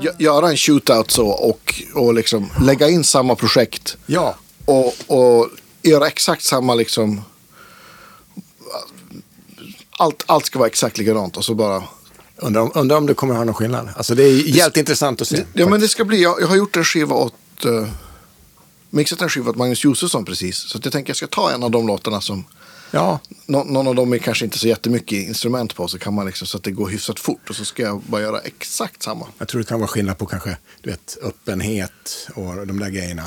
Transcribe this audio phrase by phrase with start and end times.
[0.00, 3.96] gö- göra en shootout så och, och liksom lägga in samma projekt.
[4.06, 4.34] Ja,
[4.64, 5.48] Och, och
[5.82, 7.20] göra exakt samma liksom.
[9.98, 11.82] Allt, allt ska vara exakt likadant och så bara.
[12.36, 13.88] undrar om, undrar om det kommer att ha någon skillnad.
[13.96, 15.44] Alltså det är jävligt intressant att se.
[15.52, 17.34] Ja men det ska bli, jag, jag har gjort en skiva åt,
[17.66, 17.88] uh,
[18.90, 20.56] mixat en skiva åt Magnus Josefsson precis.
[20.56, 22.44] Så jag tänker jag ska ta en av de låtarna som,
[22.90, 25.88] Ja, nå, någon av dem är kanske inte så jättemycket instrument på.
[25.88, 27.50] Så kan man liksom så att det går hyfsat fort.
[27.50, 29.26] Och så ska jag bara göra exakt samma.
[29.38, 33.22] jag tror det kan vara skillnad på kanske du vet, öppenhet och de där grejerna.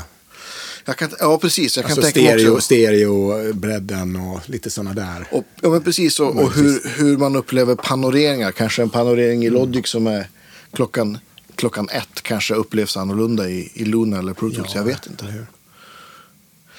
[0.96, 2.64] Kan, ja precis, jag kan Alltså tänka stereo, också.
[2.64, 5.28] stereo, bredden och lite sådana där.
[5.30, 6.20] Och, ja, men precis.
[6.20, 8.52] Och, och hur, hur man upplever panoreringar.
[8.52, 10.28] Kanske en panorering i Logic som är
[10.72, 11.18] klockan,
[11.54, 14.74] klockan ett kanske upplevs annorlunda i, i Luna eller Pro Tools.
[14.74, 15.24] jag vet inte.
[15.24, 15.46] hur?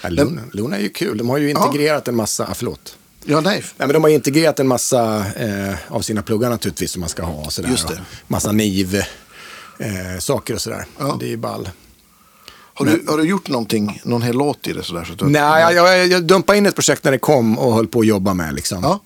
[0.02, 1.17] Ja, Luna, Luna är ju kul.
[1.17, 2.95] De har ju integrerat en massa, ah, förlåt.
[3.26, 3.63] Ja, nej.
[3.77, 7.23] Nej, men de har integrerat en massa eh, av sina pluggar naturligtvis som man ska
[7.23, 7.45] ha.
[7.45, 7.94] Och sådär, Just det.
[7.94, 10.85] Och massa NIV eh, saker och sådär.
[10.98, 11.17] Ja.
[11.20, 11.70] Det är ju ball.
[12.73, 15.03] Har, du, har du gjort någonting, någon hel låt i det sådär?
[15.03, 17.88] Så att Nej, jag, jag, jag dumpade in ett projekt när det kom och höll
[17.88, 18.53] på att jobba med.
[18.53, 18.80] Liksom.
[18.84, 19.00] Ja.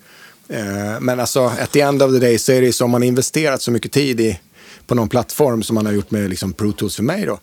[0.55, 3.61] Eh, men alltså, at the end of the day så är det som man investerat
[3.61, 4.39] så mycket tid i
[4.87, 7.25] på någon plattform som man har gjort med liksom, Pro Tools för mig.
[7.25, 7.39] Då.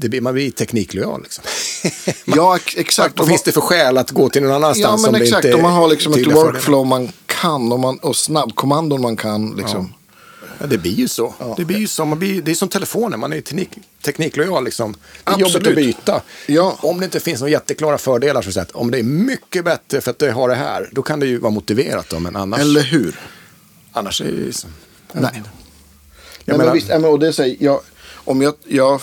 [0.00, 1.22] Det blir, man blir tekniklojal.
[1.22, 1.44] Liksom.
[2.36, 3.18] Ja, ex- exakt.
[3.18, 5.02] Vad finns det för skäl att gå till någon Ja, annanstans?
[5.02, 5.44] men om det exakt.
[5.44, 9.50] inte Om man har liksom ett workflow man kan och, man, och snabbkommandon man kan.
[9.56, 9.94] Liksom.
[10.60, 11.34] Ja, det blir ju så.
[11.56, 13.70] Det, blir ju så man blir, det är som telefonen, man är ju teknik,
[14.02, 14.64] tekniklojal.
[14.64, 14.92] Liksom.
[15.24, 15.68] Det är jobbigt Absolut.
[15.68, 16.22] att byta.
[16.46, 16.76] Ja.
[16.80, 20.10] Om det inte finns några jätteklara fördelar, så att om det är mycket bättre för
[20.10, 22.08] att det har det här, då kan det ju vara motiverat.
[22.08, 23.20] Då, men annars, Eller hur?
[23.92, 24.68] annars är det ju så.
[25.12, 25.22] Nej.
[25.22, 25.38] Jag Nej,
[26.44, 27.80] menar, men visst, men, och det säger, jag,
[28.14, 29.00] om jag, jag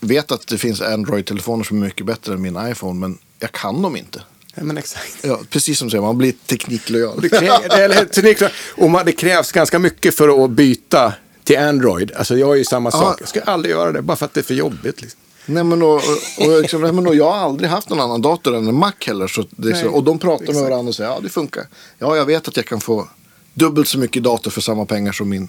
[0.00, 3.82] vet att det finns Android-telefoner som är mycket bättre än min iPhone, men jag kan
[3.82, 4.22] dem inte.
[4.54, 5.16] ja, men exakt.
[5.22, 7.20] Ja, precis som du säger, man blir tekniklojal.
[7.20, 11.12] Det, krä, och man, det krävs ganska mycket för att byta
[11.44, 12.12] till Android.
[12.12, 13.20] Alltså jag är ju samma sak.
[13.20, 15.02] Jag ska aldrig göra det, bara för att det är för jobbigt.
[15.02, 15.20] Liksom.
[15.46, 16.00] Nej, men och, och,
[16.38, 18.92] och, liksom, nej, men och jag har aldrig haft någon annan dator än en Mac
[19.06, 19.26] heller.
[19.28, 20.70] Så det Nej, och de pratar med exakt.
[20.70, 21.64] varandra och säger ja det funkar.
[21.98, 23.08] Ja, jag vet att jag kan få
[23.54, 25.48] dubbelt så mycket dator för samma pengar som min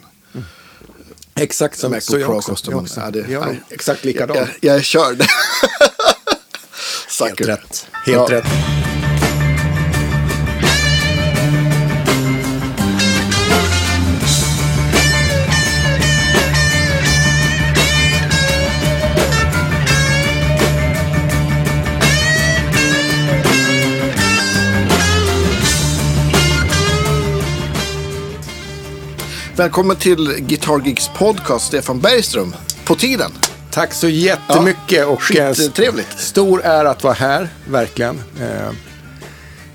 [1.35, 2.51] Exakt som jag Pro också.
[2.51, 2.71] kostar.
[2.71, 2.99] Jag, också.
[2.99, 3.61] ja, det, jag nej.
[3.69, 4.37] exakt likadan.
[4.37, 5.21] Jag, jag är körd.
[7.19, 7.87] Helt rätt.
[8.05, 8.37] Helt Ja.
[8.37, 8.45] rätt.
[29.61, 32.55] Välkommen till Guitar Geeks podcast, Stefan Bergström.
[32.85, 33.31] På tiden.
[33.71, 35.05] Tack så jättemycket.
[35.05, 36.19] och eh, skittrevligt.
[36.19, 38.21] Stor ära att vara här, verkligen.
[38.39, 38.71] Eh,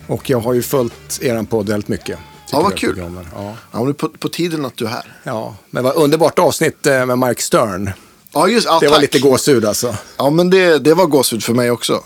[0.06, 2.18] och jag har ju följt er podd väldigt mycket.
[2.52, 2.98] Ja, vad kul.
[3.34, 5.12] Ja, Ja, men på, på tiden att du är här.
[5.22, 5.56] ja.
[5.70, 7.90] Men vad underbart avsnitt eh, med Mark Stern.
[8.32, 9.02] Ja, just ja, Det var tack.
[9.02, 9.96] lite gåshud alltså.
[10.16, 12.04] Ja, men det, det var gåshud för mig också.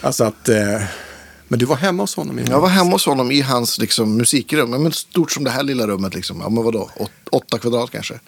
[0.00, 0.48] Alltså att...
[0.48, 0.82] Eh,
[1.48, 2.38] men du var hemma hos honom?
[2.38, 4.70] i- Jag var hemma hos honom i hans liksom, musikrum.
[4.70, 6.14] Men stort som det här lilla rummet.
[6.14, 6.40] Liksom.
[6.40, 6.90] Ja, men vadå?
[6.96, 8.20] Åt, åtta kvadrat kanske.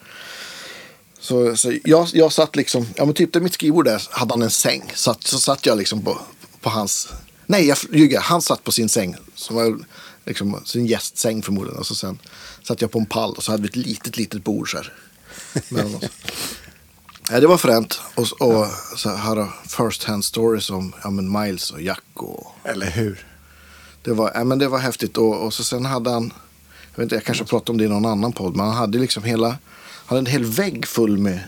[1.19, 4.41] Så, så jag, jag satt liksom, ja men typ där mitt skrivbord där hade han
[4.41, 4.91] en säng.
[4.95, 6.19] Så, så satt jag liksom på,
[6.61, 7.09] på hans,
[7.45, 9.15] nej jag ljuger, han satt på sin säng.
[9.35, 9.77] Som var
[10.25, 11.79] liksom sin gästsäng förmodligen.
[11.79, 12.19] Och så sen
[12.63, 14.93] satt jag på en pall och så hade vi ett litet, litet bord så här.
[17.31, 18.01] Ja, det var fränt.
[18.15, 22.89] Och, och så höra first hand stories om ja, men Miles och Jack och Eller
[22.89, 23.25] hur?
[24.03, 25.17] det var, ja, men det var häftigt.
[25.17, 26.33] Och, och så sen hade han,
[26.91, 28.97] jag vet inte, jag kanske pratade om det i någon annan podd, men han hade
[28.97, 29.47] liksom hela,
[30.05, 31.39] han hade en hel vägg full med,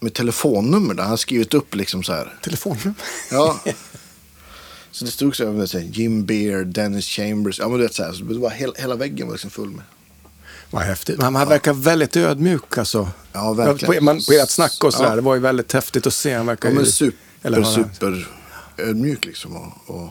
[0.00, 2.34] med telefonnummer där han skrivit upp liksom så här.
[2.42, 2.94] Telefonnummer?
[3.30, 3.60] Ja.
[4.90, 8.04] Så det stod så här, här Jim Beard, Dennis Chambers, ja men du vet så
[8.04, 9.84] här, så det var hela, hela väggen var liksom full med.
[10.74, 11.18] Vad häftigt.
[11.18, 13.08] Men han verkar väldigt ödmjuk alltså.
[13.32, 13.94] Ja, verkligen.
[13.94, 15.08] På, man, på ert snack och sådär.
[15.08, 15.16] Ja.
[15.16, 16.34] Det var ju väldigt häftigt att se.
[16.34, 16.90] Han verkar Ja men ju...
[16.90, 18.28] super, eller super
[18.76, 19.56] ödmjuk liksom.
[19.56, 20.08] Och, och,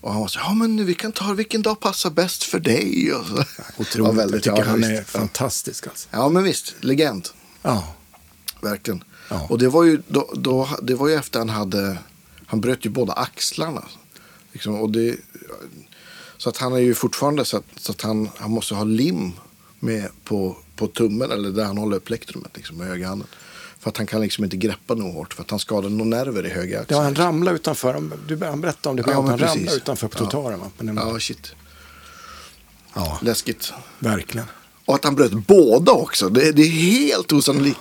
[0.00, 3.12] och han var så ja men vi kan ta vilken dag passar bäst för dig.
[3.12, 3.44] Och så.
[3.78, 4.14] Otroligt.
[4.14, 4.90] Väldigt, jag tycker ja, han visst.
[4.90, 6.08] är fantastisk alltså.
[6.10, 7.28] Ja men visst, legend.
[7.62, 7.94] Ja.
[8.60, 9.04] Verkligen.
[9.28, 9.46] Ja.
[9.48, 11.98] Och det var ju, då, då, det var ju efter han hade,
[12.46, 13.84] han bröt ju båda axlarna.
[14.52, 15.16] Liksom, och det,
[16.38, 19.32] så att han är ju fortfarande så att, så att han, han måste ha lim
[19.80, 23.28] med på, på tummen eller där han håller upp plektrumet liksom, med höga handen.
[23.80, 26.46] För att han kan liksom inte greppa nog hårt för att han skadade några nerver
[26.46, 27.02] i höga Ja, axlar.
[27.02, 28.10] han ramlade utanför.
[28.28, 29.02] Du, han berättade om det.
[29.06, 29.56] Ja, Ja, han precis.
[29.56, 30.60] ramlade utanför på trottoaren.
[30.60, 30.66] Va?
[30.78, 31.52] Men Ja, shit.
[32.94, 33.72] ja, Läskigt.
[33.98, 34.46] verkligen.
[34.84, 36.28] Och att han bröt båda också.
[36.28, 37.78] Det, det är helt osannolikt.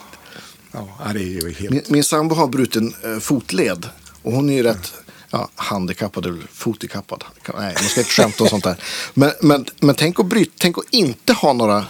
[0.72, 1.70] Ja, ja, det är ju helt...
[1.72, 3.90] Min, min sambo har bruten eh, fotled.
[4.24, 4.94] Och hon är ju rätt
[5.30, 7.24] ja, handikappad eller fotikappad.
[7.58, 8.84] Nej, man ska inte skämta om sånt där.
[9.14, 11.86] Men, men, men tänk, att bryta, tänk att inte ha några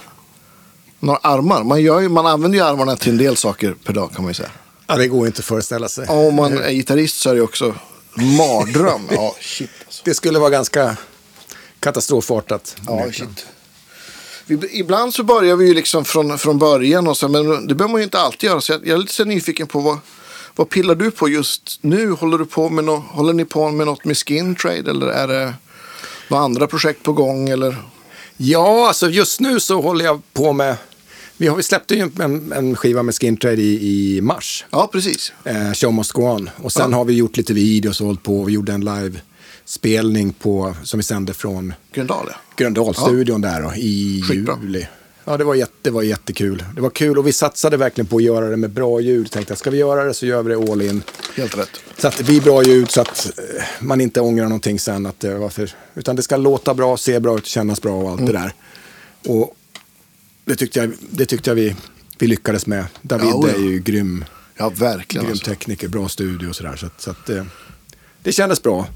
[1.00, 1.64] Några armar.
[1.64, 4.30] Man, gör ju, man använder ju armarna till en del saker per dag kan man
[4.30, 4.50] ju säga.
[4.86, 6.06] Ja, det går inte att föreställa sig.
[6.08, 7.74] Om man är gitarrist så är det också
[8.14, 9.08] mardröm.
[9.10, 10.02] ja, shit alltså.
[10.04, 10.96] Det skulle vara ganska
[11.80, 12.76] katastrofartat.
[12.86, 13.46] Ja, shit.
[14.46, 17.92] Vi, ibland så börjar vi ju liksom från, från början och så, men det behöver
[17.92, 18.60] man ju inte alltid göra.
[18.60, 19.98] Så jag, jag är lite så nyfiken på vad,
[20.58, 22.10] vad pillar du på just nu?
[22.10, 25.28] Håller, du på med no, håller ni på med något med skin trade eller är
[25.28, 25.54] det
[26.28, 27.48] några andra projekt på gång?
[27.48, 27.76] Eller?
[28.36, 30.76] Ja, alltså just nu så håller jag på med...
[31.36, 34.64] Vi, har, vi släppte ju en, en skiva med Skin Trade i, i mars.
[34.70, 35.32] Ja, precis.
[35.44, 36.50] Eh, Show Must Go On.
[36.56, 36.96] Och sen Ja.
[36.96, 38.44] har vi gjort lite videos och hållit på.
[38.44, 42.36] Vi gjorde en live-spelning på, som vi sände från Gröndal, ja.
[42.56, 44.58] Gröndalsstudion där då, i Skitbra.
[44.62, 44.86] juli.
[45.30, 46.64] Ja, det var, jätte, det var jättekul.
[46.74, 49.30] Det var kul och vi satsade verkligen på att göra det med bra ljud.
[49.30, 51.02] Tänkte att ska vi göra det så gör vi det all in.
[51.36, 51.70] Helt rätt.
[51.98, 55.06] Så att det blir bra ljud så att eh, man inte ångrar någonting sen.
[55.06, 58.10] Att det var för, utan det ska låta bra, se bra ut, kännas bra och
[58.10, 58.52] allt det där.
[59.26, 59.56] Och
[60.44, 61.76] det tyckte jag, det tyckte jag vi,
[62.18, 62.84] vi lyckades med.
[63.02, 64.24] David Ja, är ju grym,
[64.56, 65.24] Ja, verkligen.
[65.24, 65.44] grym Alltså.
[65.44, 66.76] tekniker, bra studio och sådär.
[66.76, 67.44] Så, så att, eh,
[68.28, 68.86] det kändes bra.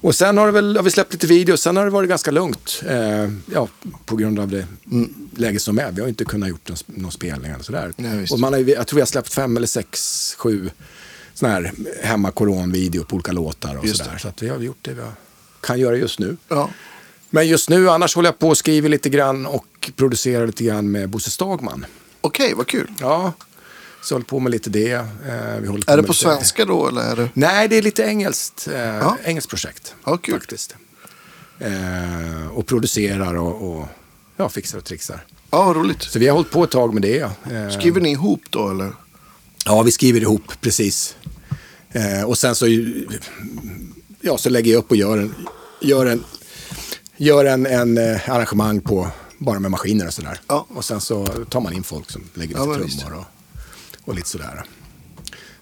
[0.00, 2.30] Och sen har, det väl, har vi släppt lite videos, sen har det varit ganska
[2.30, 2.82] lugnt.
[2.88, 3.68] Eh, ja,
[4.04, 4.66] på grund av det
[5.36, 5.92] läge som är.
[5.92, 7.92] Vi har inte kunnat gjort någon, någon spelning eller sådär.
[7.96, 10.70] Nej, och man har, jag tror vi har släppt fem eller sex, sju
[11.34, 11.72] sådana här
[12.02, 12.32] hemma
[12.72, 14.18] video på olika låtar och sådär.
[14.18, 15.12] Så att vi har gjort det vi har-
[15.60, 16.36] kan göra just nu.
[16.48, 16.70] Ja.
[17.30, 20.90] Men just nu, annars håller jag på och skriver lite grann och producerar lite grann
[20.90, 21.86] med Bosse Stagman.
[22.20, 22.90] Okej, vad kul.
[23.00, 23.32] Ja,
[24.02, 24.92] så jag håller på med lite det.
[24.92, 25.04] Eh,
[25.60, 27.28] vi håller Är det på lite- svenska då eller är det?
[27.34, 28.68] Nej, det är lite engelskt.
[28.72, 29.16] Eh, Ja.
[29.24, 29.94] Engelskt projekt.
[30.04, 30.34] Ja, kul.
[30.40, 30.74] Faktiskt.
[31.58, 33.86] Eh, och producerar och, och
[34.36, 35.24] ja, fixar och trixar.
[35.50, 36.02] Ja, roligt.
[36.02, 37.20] Så vi har hållit på ett tag med det.
[37.20, 38.92] Eh, Skriver ni ihop då eller?
[39.64, 41.16] Ja, vi skriver ihop, precis.
[42.26, 42.66] Och sen så,
[44.20, 45.34] ja, så lägger jag upp och gör en,
[45.80, 46.24] gör en,
[47.16, 49.08] gör en, en arrangemang på,
[49.38, 50.40] bara med maskiner och sådär.
[50.46, 50.66] Ja.
[50.68, 53.00] Och sen så tar man in folk som lägger Ja, lite visst.
[53.00, 53.24] trummor och,
[54.10, 54.64] och lite sådär.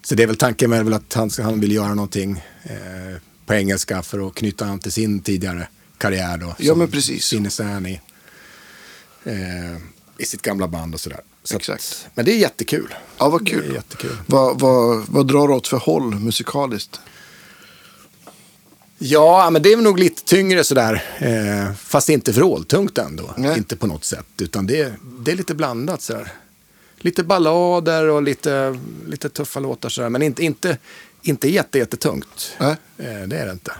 [0.02, 3.54] Så det är väl tanken med väl att han, han vill göra någonting eh, på
[3.54, 5.68] engelska för att knyta an till sin tidigare
[5.98, 6.54] karriär då.
[6.58, 7.32] Ja, men precis.
[7.32, 7.36] I,
[9.24, 9.76] eh,
[10.18, 11.20] i sitt gamla band och sådär.
[11.44, 12.08] Så att- Exakt.
[12.14, 12.94] men det är jättekul.
[13.18, 13.70] Ja, vad Det kul.
[13.70, 14.16] är jättekul.
[14.26, 17.00] Vad, vad, vad drar du åt för håll musikaliskt?
[18.98, 21.02] Ja, men det är nog lite tyngre sådär.
[21.18, 23.34] Eh, fast inte vråltungt ändå.
[23.36, 23.58] Nej.
[23.58, 24.26] Inte på något sätt.
[24.40, 26.32] Utan det, är- det är lite blandat sådär.
[26.98, 30.08] Lite ballader och lite, lite tuffa låtar sådär.
[30.08, 30.78] Men inte, inte,
[31.22, 32.56] inte jätte, jättetungt.
[32.60, 32.74] Eh,
[33.26, 33.72] det är det inte.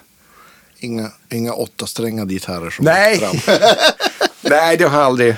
[0.79, 3.19] Inga, inga åttasträngade gitarrer som Nej.
[3.19, 3.37] fram.
[4.43, 5.37] Nej, det har aldrig,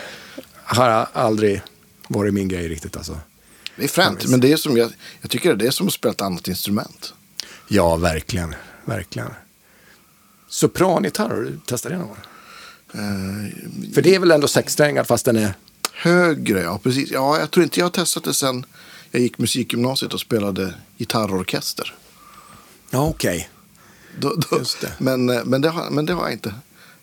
[0.64, 1.62] har aldrig
[2.08, 3.20] varit min grej riktigt alltså.
[3.76, 6.12] Det är fränt, men det är som jag, jag tycker det är som att spela
[6.12, 7.14] ett annat instrument.
[7.68, 8.54] Ja, verkligen.
[8.84, 9.28] Verkligen.
[10.48, 12.16] Soprangitarr, har du testat det någon gång?
[12.94, 15.54] Eh, För det är väl ändå sexsträngad fast den är...
[16.00, 17.10] högre, ja precis.
[17.10, 18.66] Ja, jag tror inte jag har testat det sen
[19.10, 21.94] jag gick musikgymnasiet och spelade gitarrorkester.
[22.90, 23.50] Ja, okej.
[24.80, 24.92] Det.
[24.98, 26.54] Men, eh, men, det har, men det har jag inte.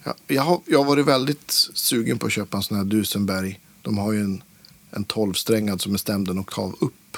[0.03, 3.59] Jag, jag, har, jag har varit väldigt sugen på att köpa en sån här Dusenberg.
[3.81, 4.43] De har ju en,
[4.91, 7.17] en tolvsträngad som är stämd en oktav upp.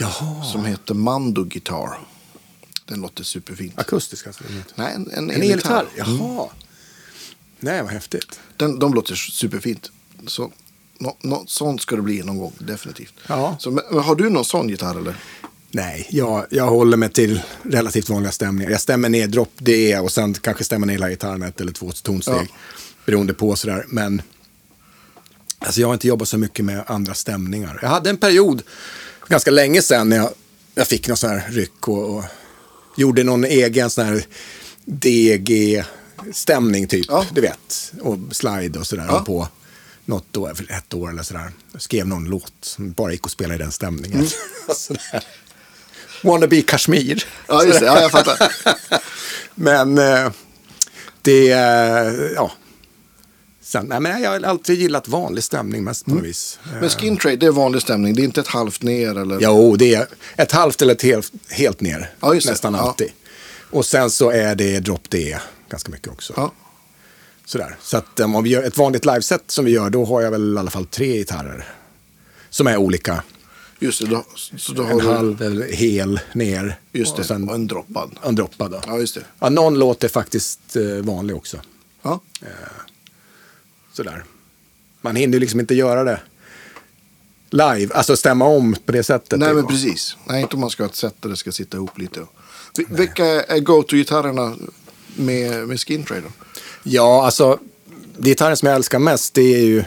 [0.00, 0.44] Jaha.
[0.44, 1.98] Som heter Mando Guitar.
[2.84, 3.78] Den låter superfint.
[3.78, 4.44] Akustisk alltså?
[4.74, 5.86] Nej, en, en, En elgitarr.
[5.96, 6.48] Jaha.
[7.60, 8.40] Nej, vad häftigt.
[8.56, 9.90] Den, de låter superfint.
[10.26, 10.52] Så,
[10.98, 13.14] nå, nå, sånt ska det bli någon gång, definitivt.
[13.26, 13.56] Ja.
[13.60, 15.16] Så, men, har du någon sån gitarr eller?
[15.70, 18.70] Nej, jag, jag håller mig till relativt vanliga stämningar.
[18.70, 21.92] Jag stämmer ner dropp D och sen kanske stämmer ner hela gitarren ett eller två
[21.92, 22.34] tonsteg.
[22.34, 22.46] Ja.
[23.06, 23.84] Beroende på sådär.
[23.88, 24.22] Men
[25.58, 27.78] alltså jag har inte jobbat så mycket med andra stämningar.
[27.82, 28.62] Jag hade en period
[29.28, 30.30] ganska länge sedan när jag,
[30.74, 32.24] jag fick någon sån här ryck och, och
[32.96, 34.24] gjorde någon egen sån här
[34.84, 37.06] DG-stämning typ.
[37.08, 37.26] Ja.
[37.34, 37.92] Du vet.
[38.00, 39.06] Och slide och sådär.
[39.08, 39.14] Ja.
[39.14, 39.24] Ja.
[39.24, 39.48] på
[40.06, 41.50] något år, för ett år eller sådär.
[41.78, 44.18] Skrev någon låt som bara gick att spela i den stämningen.
[44.18, 44.28] Mm.
[44.76, 45.24] sådär.
[46.22, 47.24] Wannabe Kashmir.
[47.48, 47.86] Ja, just det.
[47.86, 48.52] Ja, jag fattar.
[49.54, 50.30] Men eh,
[51.22, 52.52] det, eh, ja.
[53.62, 56.58] Sen, nej, men jag har alltid gillat vanlig stämning mest på något vis.
[56.64, 56.80] Eh, Mm.
[56.80, 58.14] Men skin trade, det är vanlig stämning.
[58.14, 59.38] Det är inte ett halvt ner eller?
[59.40, 62.10] Jo, det är ett halvt eller ett helt, helt ner.
[62.20, 62.52] Ja, just det.
[62.52, 62.80] nästan Ja.
[62.80, 63.10] alltid.
[63.70, 65.36] Och sen så är det drop D
[65.70, 66.32] ganska mycket också.
[66.36, 66.52] Ja.
[67.48, 67.76] Sådär.
[67.82, 70.30] Så att um, om vi gör ett vanligt liveset som vi gör, då har jag
[70.30, 71.68] väl i alla fall tre gitarrer.
[72.50, 73.22] Som är olika.
[73.78, 74.06] Just det.
[74.06, 74.24] Då,
[74.56, 76.78] så då har En du, halv eller hel ner.
[76.92, 77.22] Just det.
[77.22, 78.10] Och sen och en droppad.
[78.24, 78.70] en droppad.
[78.70, 78.80] Då.
[78.86, 79.24] Ja, just det.
[79.38, 81.56] Ja, någon låt är faktiskt eh, vanlig också.
[82.02, 82.20] Ja.
[83.92, 84.24] Sådär.
[85.00, 86.20] Man hinner liksom inte göra det
[87.50, 89.38] live, alltså stämma om på det sättet.
[89.38, 90.16] Nej, Det men precis.
[90.24, 92.20] Nej, inte om man ska ha ett set där det ska sitta ihop lite.
[92.78, 94.56] Vi- Vilka är go-to-gitarrerna
[95.16, 96.20] med, med skin trade?
[96.20, 96.28] Då?
[96.88, 97.58] Ja, alltså
[98.18, 99.84] gitarren som jag älskar mest det är ju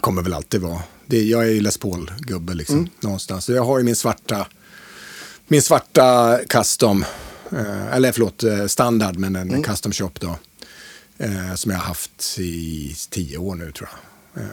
[0.00, 0.82] kommer väl alltid vara.
[1.06, 2.90] Det, jag är ju Les Paul-gubbe liksom, Mm.
[3.00, 3.44] någonstans.
[3.44, 4.46] Så jag har ju min svarta,
[5.48, 7.04] min svarta custom,
[7.52, 9.62] eh, eller förlåt, eh, standard, men en Mm.
[9.62, 10.36] custom shop då.
[11.18, 13.88] Eh, som jag har haft i tio år nu tror
[14.34, 14.42] jag.
[14.42, 14.48] Eh,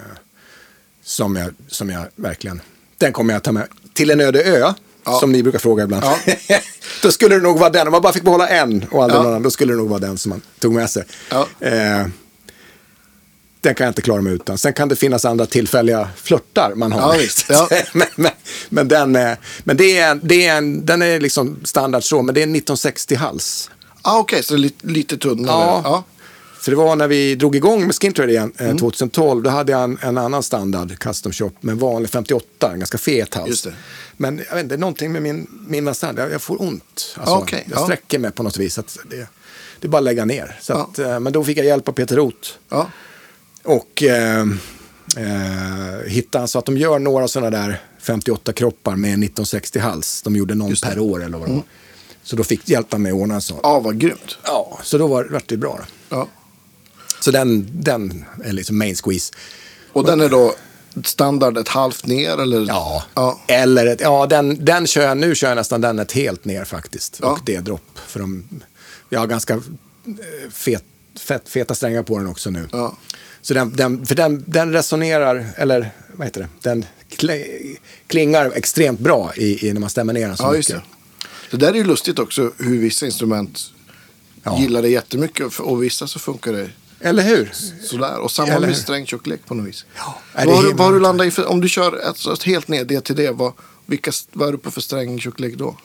[1.04, 2.62] som, jag som jag verkligen,
[2.98, 4.74] den kommer jag ta med till en öde ö.
[5.06, 5.20] Ja.
[5.20, 6.04] Som ni brukar fråga ibland.
[6.48, 6.60] Ja.
[7.02, 9.24] då skulle det nog vara den, om man bara fick behålla en och aldrig Ja.
[9.24, 11.04] någon annan, då skulle det nog vara den som man tog med sig.
[11.30, 11.48] Ja.
[11.60, 12.08] Eh,
[13.62, 14.58] den kan jag inte klara mig utan.
[14.58, 17.18] Sen kan det finnas andra tillfälliga flörtar man har.
[17.50, 18.32] Ja, men, men,
[18.70, 22.36] men, den är, men det är, det är en, den är liksom standard så, men
[22.36, 23.70] det är en 1960-hals.
[24.02, 25.82] Ah, Okej, så lite, lite tunnare.
[25.84, 26.04] Ja.
[26.66, 28.78] Så det var när vi drog igång med Skintrade igen, eh, Mm.
[28.78, 32.80] 2012, då hade jag en, en annan standard custom shop med en vanlig 58, en
[32.80, 33.68] ganska fet hals.
[34.18, 37.16] Men jag vet inte, någonting med min, min standard, jag, jag får ont.
[37.18, 37.84] Alltså, okej, jag ja.
[37.84, 38.80] sträcker mig på något vis.
[38.80, 39.28] Att det,
[39.80, 40.60] det är bara att lägga ner.
[40.62, 42.50] Så att, eh, men då fick jag hjälp av Peter Roth.
[42.70, 42.90] Ja.
[43.64, 44.42] Och eh,
[45.18, 50.22] eh, hitta så att de gör några sådana där 58 kroppar med en 1960 hals.
[50.22, 50.68] De gjorde någon.
[50.68, 50.78] Mm.
[50.82, 51.64] per år eller vad det var.
[52.24, 53.60] Så då fick hjälpa mig att ordna en sån.
[53.64, 54.38] ja, vad grymt.
[54.44, 55.80] Ja, så då var, vart det bra.
[55.80, 56.16] Då.
[56.18, 56.28] Ja.
[57.20, 59.34] Så den, den är liksom main squeeze.
[59.94, 60.56] Och den är då
[61.04, 62.66] standard ett halvt ner eller?
[62.68, 63.42] Ja, Ja.
[63.48, 66.66] eller ett, ja den, den kör jag, nu kör jag nästan den ett helt ner
[66.66, 67.20] faktiskt.
[67.22, 67.28] Ja.
[67.32, 68.00] Och det är dropp.
[68.08, 68.44] För de,
[69.10, 69.62] jag har ganska eh,
[70.52, 70.84] fet,
[71.20, 72.68] fet, feta strängar på den också nu.
[72.72, 72.98] Ja.
[73.42, 76.86] Så den, den, för den, den resonerar, eller vad heter det, den
[77.18, 80.76] kli- klingar extremt bra i, i när man stämmer ner den så Ja, mycket.
[80.76, 80.82] det.
[81.52, 83.60] Det där är ju lustigt också hur vissa instrument
[84.60, 87.52] gillar det jättemycket och vissa så funkar det Eller hur?
[87.84, 88.20] sådär.
[88.20, 89.86] Och samma Eller med strängtjocklek på något vis.
[89.98, 93.16] Ja, vad, vad du landat i för, om du kör ett, helt ner det till
[93.16, 93.54] det, vad,
[93.86, 95.78] vilka, vad är du på för strängtjocklek då?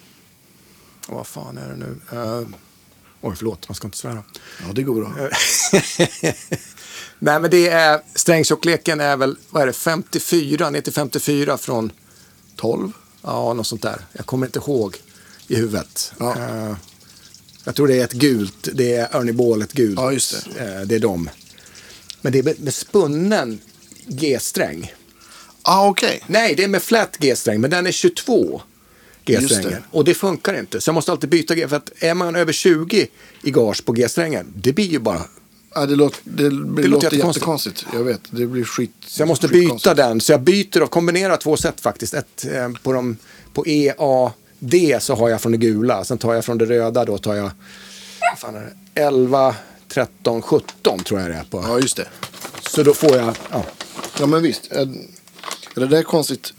[1.09, 2.19] Vad fan är det nu?
[2.19, 2.49] Uh,
[3.21, 4.23] oj, förlåt, man ska inte svära.
[4.67, 5.13] Ja, det går bra.
[7.19, 11.93] Nej, men det är, strängtjockleken är väl, vad är det, 54, ner till 54 från
[12.57, 12.93] 12?
[13.23, 14.05] Ja, något sånt där.
[14.13, 14.97] Jag kommer inte ihåg
[15.47, 16.13] i huvudet.
[16.19, 16.39] Ja.
[16.39, 16.77] Eh,
[17.65, 18.69] jag tror det är ett gult.
[18.73, 19.99] Det är Ernie Ball, ett gult.
[19.99, 20.65] Ja, just det.
[20.65, 21.31] Eh, det är dem.
[22.21, 23.61] Men det är med, spunnen
[24.07, 24.93] G-sträng.
[25.63, 26.23] ah, okej.
[26.27, 28.63] Nej, det är med flat G-sträng, men den är 22
[29.27, 29.71] Just G-strängen.
[29.71, 29.83] det.
[29.91, 30.81] Och det funkar inte.
[30.81, 31.69] Så jag måste alltid byta G.
[31.69, 33.09] För att är man över 20
[33.43, 35.23] i gage på G-strängen, det blir ju bara...
[35.75, 37.17] Ja, det låter, det, låter, jättekonstigt.
[37.37, 37.87] jättekonstigt.
[37.93, 38.91] Jag vet, det blir skit.
[39.07, 40.21] Så jag måste byta den.
[40.21, 42.15] Så jag byter och kombinerar två sätt faktiskt.
[42.15, 43.17] Ett eh, på, de,
[43.55, 43.95] på E,
[44.61, 46.05] A, D så har jag från det gula.
[46.05, 47.51] Sen tar jag från det röda då tar jag
[48.37, 48.61] fan är
[48.95, 49.01] det?
[49.01, 49.55] 11,
[49.89, 51.63] 13, 17 tror jag det är på.
[51.63, 52.09] Ja, just det.
[52.71, 53.65] Så då får jag, ja.
[54.21, 54.73] Ja, men visst.
[54.73, 54.89] Är
[55.75, 56.55] är det där konstigt?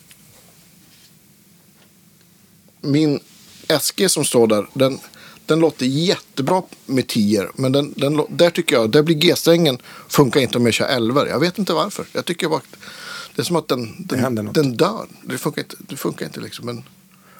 [2.81, 3.20] Min
[3.79, 5.00] SG som står där, den,
[5.46, 10.39] den låter jättebra med 10 Men den, den, där tycker jag, där blir G-strängen funkar
[10.39, 12.05] inte om jag kör 11 Jag vet inte varför.
[12.13, 12.62] Jag tycker bara
[13.36, 15.08] det är som att den, den, den dör.
[15.24, 16.65] Det funkar inte, det funkar inte liksom.
[16.65, 16.84] Men,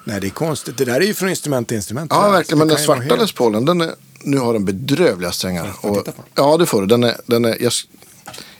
[0.04, 0.76] Nej, det är konstigt.
[0.78, 2.10] Det där är ju från instrument till instrument.
[2.14, 2.58] ja, verkligen.
[2.58, 5.72] Men den svarta Les Paulen, den är, nu har den bedrövliga strängar.
[5.80, 6.86] Och, ja, det får du.
[6.86, 7.72] Den är, den är, jag,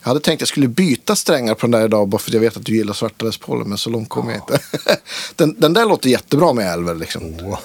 [0.02, 2.34] jag hade tänkt att jag skulle byta strängar på den där idag bara för att
[2.34, 4.60] jag vet att du gillar svarta Les Paulen, men så långt kommer jag inte.
[5.36, 7.56] den, den där låter jättebra med Elver liksom.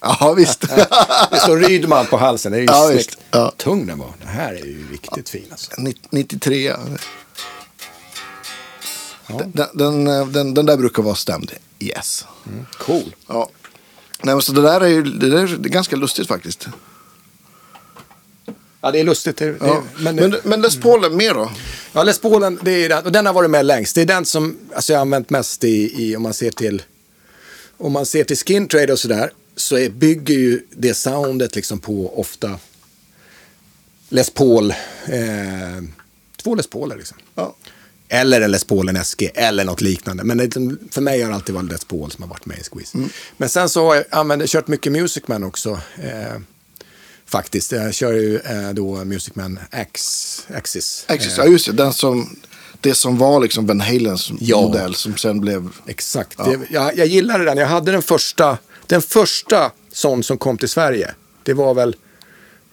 [0.00, 0.60] Ja, visst.
[1.30, 2.52] Det står Rydman på halsen.
[2.52, 3.18] Det är ju Ja, snyggt.
[3.30, 3.52] Ja.
[3.56, 4.12] Tung den var.
[4.20, 5.70] Den här är ju riktigt fin alltså.
[6.10, 6.72] 93.
[9.38, 11.52] Den, den, den, den där brukar vara stämd.
[11.80, 12.24] Yes.
[12.78, 13.14] Cool.
[13.26, 13.50] Ja.
[14.22, 16.68] Nej, men så det där är ju det där är ganska lustigt faktiskt.
[18.80, 19.36] Ja, det är lustigt.
[19.36, 19.82] Det, Ja.
[19.96, 21.50] det, Men, men, men, Les Paulen mer då?
[21.92, 23.94] Ja, Les Paulen, det är den, och den har varit med längst.
[23.94, 26.82] Det är den som alltså, jag har använt mest i, i om man ser till
[27.82, 31.78] om man ser till skin trade och sådär så är, bygger ju det soundet liksom
[31.78, 32.58] på ofta
[34.08, 34.70] Les Paul,
[35.06, 35.82] eh,
[36.36, 37.18] två Les Pauler liksom.
[37.34, 37.54] Ja.
[38.14, 40.24] Eller Les Paul, en SG eller något liknande.
[40.24, 40.50] Men det,
[40.90, 42.98] för mig har det alltid varit Les Paul som har varit med i Squeeze.
[43.36, 45.70] Men sen så har jag använt, kört mycket Music Man också.
[46.02, 46.40] Eh,
[47.26, 47.72] faktiskt.
[47.72, 51.04] Jag kör ju eh, då Music Man X, Axis.
[51.08, 51.72] Axis, ja just det.
[51.72, 52.36] Den som,
[52.80, 54.60] det som var liksom Van Halens Ja.
[54.60, 55.68] modell som sen blev...
[55.86, 56.38] Exakt.
[56.38, 57.58] Det, jag, jag gillade den.
[57.58, 61.10] Jag hade den första, den första sån som kom till Sverige.
[61.42, 61.96] Det var väl,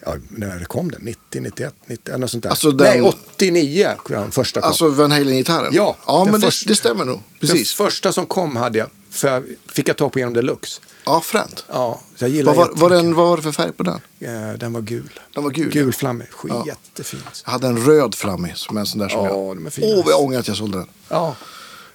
[0.05, 1.01] ja, när kom den?
[1.01, 2.49] 90, 91, 90, eller sånt där.
[2.49, 3.01] Alltså den- Nej,
[3.35, 4.67] 89 kom den första kom.
[4.67, 5.73] Alltså Van Halen-gitarren?
[5.73, 7.19] Ja, ja men det, första- det stämmer nog.
[7.39, 7.75] Precis.
[7.77, 10.81] Den första som kom hade jag, för jag fick jag tag på genom Deluxe.
[11.05, 11.65] Ja, fränt.
[11.69, 13.99] Ja, jag gillar Vad var, den, vad var det för färg på den?
[14.19, 14.59] den?
[14.59, 15.19] Den var gul.
[15.33, 15.71] Den var gul.
[15.71, 16.27] Gulflammig.
[16.31, 16.63] Skit, Ja.
[16.67, 17.19] Jättefin.
[17.45, 19.57] Jag hade en röd flammig som en sån där som Ja, jag...
[19.57, 19.87] de är fina.
[19.87, 20.87] Åh, vad jag ångrar att jag sålde den.
[21.09, 21.35] Ja.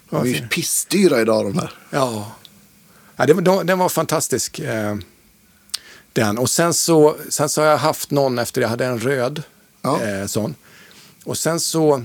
[0.09, 1.71] De är ju pissdyra idag de här.
[1.89, 2.31] Ja.
[3.15, 4.59] ja det de- den var fantastisk.
[4.59, 4.95] Eh,
[6.15, 6.37] den.
[6.37, 9.43] Och sen så, sen så har jag haft någon efter jag hade en röd
[9.81, 10.01] Ja.
[10.03, 10.55] eh, sån.
[11.23, 12.03] Och sen så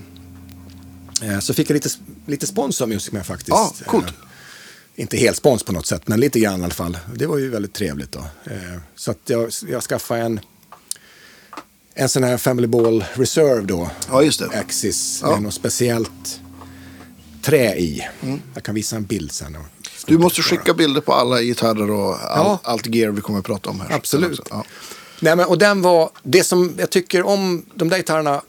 [1.23, 1.89] Eh, så fick jag lite,
[2.27, 3.49] lite spons av Music Man faktiskt.
[3.49, 4.07] Ja, coolt.
[4.07, 4.13] Eh,
[4.97, 6.99] inte helt spons på något sätt, men lite grann i alla fall.
[7.15, 8.19] Det var ju väldigt trevligt då.
[8.45, 10.41] Eh, så att jag, jag skaffade en,
[11.95, 13.91] en sån här Family Ball Reserve då.
[14.11, 14.59] Ja, just det.
[14.59, 15.31] Axis Ja.
[15.31, 16.41] med något speciellt
[17.43, 18.09] trä i.
[18.55, 19.57] Jag kan visa en bild sen.
[19.57, 22.59] och- Du måste skicka bilder på alla gitarrer och all, Ja.
[22.63, 23.93] allt gear vi kommer att prata om här.
[23.97, 24.41] Absolut.
[24.51, 24.65] Ja.
[25.21, 28.43] Nej, men, och den var, det som jag tycker om de där gitarrerna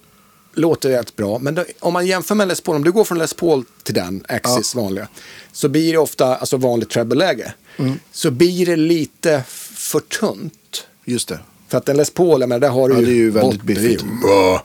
[0.53, 1.39] låter rätt bra.
[1.39, 3.93] Men då, om man jämför med Les Paul, om du går från Les Paul till
[3.95, 5.07] den, Axis vanliga,
[5.51, 7.99] så blir det ofta, alltså vanligt treble-läge, Mm.
[8.11, 9.43] så blir det lite
[9.75, 10.87] för tunt.
[11.05, 11.39] Just det.
[11.67, 14.01] För att en Les Paul, menar, där har du Ja, det är ju väldigt biffigt.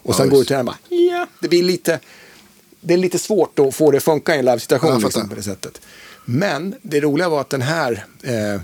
[0.03, 1.27] Och sen Ja, går du till den bara, ja.
[1.41, 2.01] Det blir lite,
[2.81, 5.35] det är lite svårt att få det att funka i en livesituation Ja, liksom, på
[5.35, 5.81] det sättet.
[6.29, 8.61] Men det roliga var att den här eh,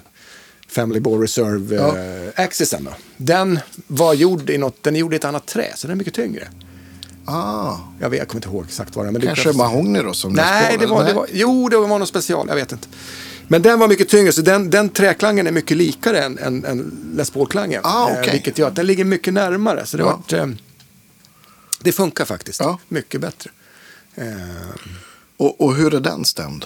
[0.68, 1.98] Family Ball Reserve Ja.
[1.98, 2.46] eh,
[2.84, 5.94] då, den var gjord i något, den är gjord i ett annat trä, så den
[5.94, 6.48] är mycket tyngre.
[7.24, 10.32] Ah, Jag, vet, jag kommer inte ihåg exakt vad det är kanske mahogny då som
[10.32, 12.88] Nej, det var, det var, jo, det var något special, jag vet inte.
[13.48, 17.12] Men den var mycket tyngre, så den, den träklangen är mycket likare än, än, än
[17.16, 17.80] Les Paul-klangen.
[17.84, 18.32] Ah, Eh, okej.
[18.32, 19.86] vilket gör att den ligger mycket närmare.
[19.86, 20.06] Så det, Ja.
[20.16, 20.46] vart, eh,
[21.82, 22.78] det funkar faktiskt Ja.
[22.88, 23.50] mycket bättre.
[24.14, 24.24] Eh,
[25.36, 26.64] Och, och hur är den stämd?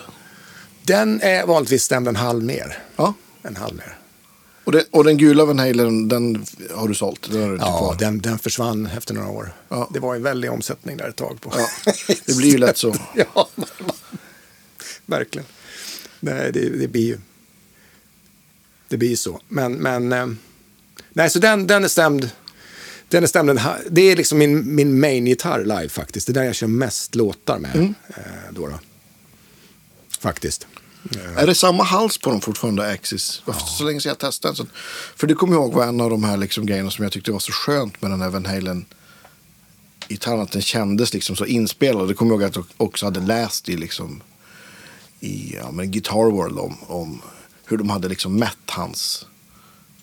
[0.87, 2.79] Den är vanligtvis stämd en halv ner.
[2.97, 3.15] Ja.
[3.43, 3.99] En halv ner.
[4.65, 7.31] Och, det, och den gula Van Halen, den har du sålt?
[7.31, 7.97] Den har du Ja, kvar?
[7.99, 9.53] den, den försvann efter några år.
[9.69, 9.91] Ja.
[9.93, 11.53] Det var en väldig omsättning där ett tag på.
[11.57, 11.93] Ja,
[12.27, 12.95] det blir ju lätt så.
[13.35, 13.49] ja,
[15.07, 15.47] verkligen.
[16.21, 17.19] Nej, det, det blir ju
[18.89, 19.41] det blir ju så.
[19.49, 20.27] Men, men eh,
[21.13, 22.31] nej, så den, den är stämd.
[23.09, 23.61] Den är stämd.
[23.91, 26.27] Det är liksom min, min main-gitarr live faktiskt.
[26.27, 27.77] Det är där jag kör mest låtar med.
[27.77, 27.95] Mm.
[28.09, 28.79] Eh, då, då.
[30.21, 30.67] Faktiskt.
[31.37, 33.43] Är det samma hals på dem fortfarande, Axis?
[33.45, 34.57] Varför så länge sedan jag testade?
[34.57, 34.67] Så,
[35.17, 37.33] för det kommer jag ihåg var en av de här liksom grejerna som jag tyckte
[37.33, 38.87] var så skönt med den här Van Halen
[40.09, 40.41] gitarren.
[40.41, 42.09] Att den kändes liksom så inspelad.
[42.09, 44.23] Det kommer jag ihåg att jag också hade läst i, liksom,
[45.21, 47.23] i ja, men Guitar World om, om
[47.65, 49.27] hur de hade liksom mätt hans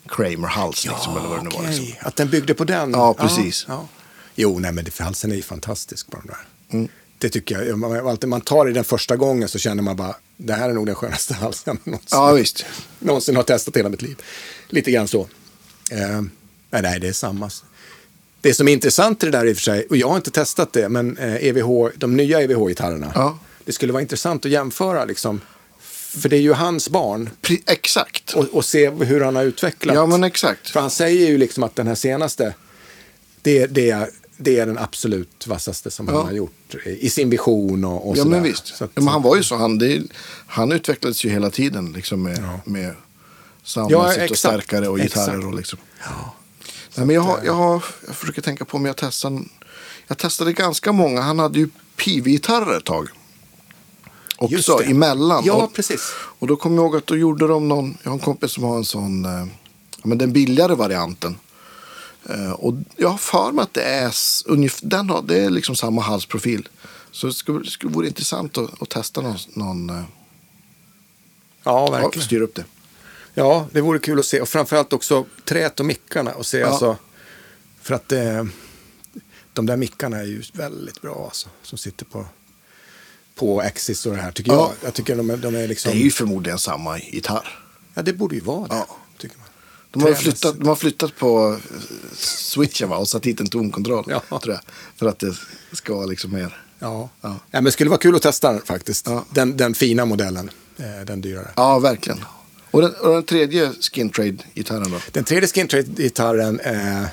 [0.08, 0.86] Kramer-hals.
[0.86, 1.68] Liksom, eller vad det nu var.
[1.68, 2.08] Liksom.
[2.08, 2.90] Att den byggde på den.
[2.90, 3.64] Ja, precis.
[3.68, 3.88] Ja,
[4.34, 6.46] Jo, nej, men det, halsen är ju fantastisk på de där.
[6.70, 6.88] Mm.
[7.24, 7.78] Det tycker jag.
[8.28, 10.94] Man, tar i den första gången så känner man bara, det här är nog den
[10.94, 12.64] skönaste halsen jag någonsin, Ja, visst.
[12.98, 14.16] någonsin har testat hela mitt liv.
[14.68, 15.20] Lite grann så.
[15.90, 16.22] Eh,
[16.70, 17.50] nej, det är samma.
[18.40, 20.30] Det som är intressant i det där i och för sig, och jag har inte
[20.30, 23.12] testat det, men eh, EVH, de nya EVH-gitarrerna.
[23.14, 23.38] Ja.
[23.64, 25.40] Det skulle vara intressant att jämföra, liksom,
[26.10, 28.32] för det är ju hans barn, Pri- exakt.
[28.32, 29.94] och, och se hur han har utvecklat.
[29.96, 30.68] Ja, men exakt.
[30.70, 32.54] För han säger ju liksom att den här senaste,
[33.42, 36.16] det, det, är, det är den absolut vassaste som Ja.
[36.16, 38.30] han har gjort i sin vision och, och Ja, sådär.
[38.36, 38.66] men visst.
[38.66, 39.56] Så att, ja, men han var ju så.
[39.56, 40.02] Han, det,
[40.46, 42.60] han utvecklades ju hela tiden liksom med, Ja.
[42.70, 42.94] med
[43.62, 44.38] soundmässigt och exakt.
[44.38, 45.28] stärkare och gitarrer.
[45.28, 45.44] Exakt.
[45.46, 45.78] Och liksom.
[46.04, 46.34] ja.
[46.96, 49.42] Nej, men jag, har, jag, har, jag försöker tänka på om jag testade.
[50.06, 51.20] Jag testade ganska många.
[51.20, 53.08] Han hade ju PV-gitarrer ett tag.
[54.36, 55.42] Också emellan.
[55.46, 56.12] Ja, och, precis.
[56.16, 57.98] och då kommer jag ihåg att då gjorde de någon.
[58.02, 59.24] Jag har en kompis som har en sån.
[59.24, 61.36] Eh, ja, men den billigare varianten.
[62.30, 64.14] Eh, och jag har för mig att det är,
[64.88, 66.68] den har, det är liksom samma halsprofil.
[67.10, 70.02] Så det skulle, skulle vore intressant att, att testa någon, någon eh, ja,
[71.64, 72.26] ja, verkligen.
[72.26, 72.64] styra upp det.
[73.34, 74.40] Ja, det vore kul att se.
[74.40, 76.32] Och framförallt också träet och mickarna.
[76.32, 76.66] Och se, Ja.
[76.66, 76.96] alltså,
[77.82, 78.44] för att eh,
[79.52, 82.26] de där mickarna är ju väldigt bra alltså, som sitter på,
[83.34, 84.32] på Axis och det här.
[84.32, 84.72] Tycker Ja.
[84.80, 84.88] jag.
[84.88, 85.92] Jag tycker de de är liksom...
[85.92, 87.58] Det är ju förmodligen samma gitarr.
[87.94, 88.74] Ja, det borde ju vara det.
[88.74, 88.96] Ja.
[89.94, 91.76] De har, flyttat, de har flyttat på eh,
[92.16, 92.96] switchen va?
[92.96, 94.04] och satt hit en tonkontroll.
[94.08, 94.40] Ja.
[94.40, 94.60] Tror jag,
[94.96, 95.34] för att det
[95.72, 96.60] ska vara liksom mer.
[96.78, 97.08] Ja.
[97.20, 97.28] Ja.
[97.30, 97.38] Ja.
[97.50, 99.06] men det skulle vara kul att testa den faktiskt.
[99.06, 99.24] Ja.
[99.30, 101.50] Den, den fina modellen, eh, den dyrare.
[101.56, 102.24] Ja, verkligen.
[102.70, 104.98] Och den, och den tredje skin trade-gitarren då?
[105.12, 107.06] Den tredje skin gitarren eh,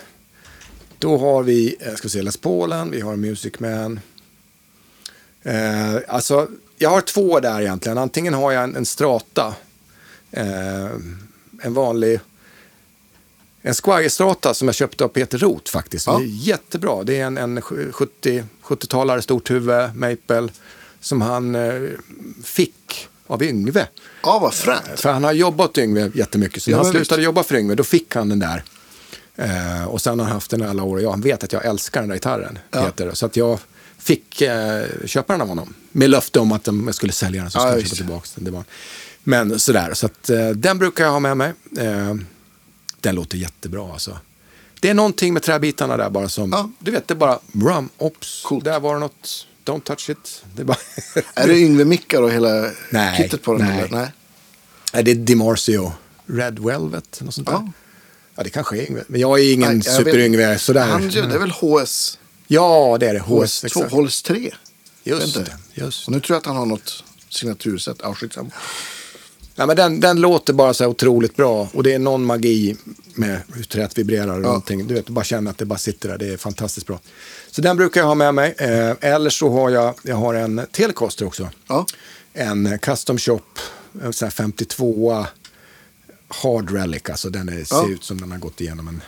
[0.99, 3.99] då har vi, eh, ska vi se, Les Paulen, vi har Music Man.
[5.43, 7.97] Eh, alltså, jag har två där egentligen.
[7.97, 9.53] Antingen har jag en, en Strata,
[10.31, 10.85] eh,
[11.61, 12.19] en vanlig,
[13.61, 16.07] en Squire Strata som jag köpte av Peter Roth faktiskt.
[16.07, 16.17] Ja.
[16.17, 17.03] Det är jättebra.
[17.03, 20.47] Det är en, en 70 70-talare, stort huvud, Maple,
[21.01, 21.71] som han eh,
[22.43, 23.87] fick av Yngve.
[24.23, 24.83] Ja, vad fränt.
[24.99, 26.63] För han har jobbat Yngve jättemycket.
[26.63, 27.25] Så när Ja, han slutade visst.
[27.25, 28.63] jobba för Yngve, då fick han den där.
[29.35, 30.95] Eh, och sen har han haft den alla år.
[30.95, 32.83] Och jag vet att jag älskar den där gitarren, Ja.
[32.85, 33.13] Peter.
[33.13, 33.59] Så att jag
[33.97, 35.73] fick eh, köpa den av honom.
[35.91, 37.95] Med löfte om att jag skulle sälja den så Ja, skulle jag visst.
[37.95, 38.43] köpa tillbaka den.
[38.45, 38.63] Det var...
[39.23, 41.53] Men sådär, så att eh, den brukar jag ha med mig.
[43.01, 44.19] Den låter jättebra alltså.
[44.79, 46.69] Det är någonting med träbitarna där bara som, Ja.
[46.79, 48.65] du vet, det är bara rum, ops, Coolt.
[48.65, 50.43] där var det något, don't touch it.
[50.55, 50.77] Det är bara...
[51.33, 53.67] Är det Yngve-mickar och hela Nej, kittet på den?
[53.67, 53.79] nej.
[53.79, 53.97] eller?
[53.97, 54.11] nej.
[54.93, 55.93] Nej, det är DiMarzio.
[56.25, 57.53] Red Velvet, något sånt där.
[57.53, 57.71] Ja.
[58.35, 59.03] Ja, det kanske är Yngve.
[59.07, 60.87] Men jag är ingen Nej, jag vet- super-Yngve sådär.
[60.87, 63.19] Han, det är väl HS, Ja, det är det.
[63.19, 63.91] HS, HS2, exakt.
[63.93, 64.53] HS3?
[65.03, 65.57] Just det.
[65.73, 66.07] Just.
[66.07, 67.97] Och nu tror jag att han har något signatursätt.
[68.03, 68.49] Ja, skitsamma.
[69.55, 72.75] Ja, men den, den låter bara så här otroligt bra och det är någon magi
[73.13, 74.87] med hur träet vibrerar och någonting.
[74.87, 76.17] Du vet, du bara känner att det bara sitter där.
[76.17, 76.99] Det är fantastiskt bra.
[77.51, 78.55] Så den brukar jag ha med mig.
[78.57, 81.49] Eh, eller så har jag, jag har en Telecaster också.
[81.67, 81.85] Ja.
[82.33, 83.39] En eh, Custom Shop,
[84.03, 85.25] en sån här 52
[86.27, 87.09] Hard Relic.
[87.09, 87.89] Alltså den är, ser Ja.
[87.89, 89.01] ut som den har gått igenom en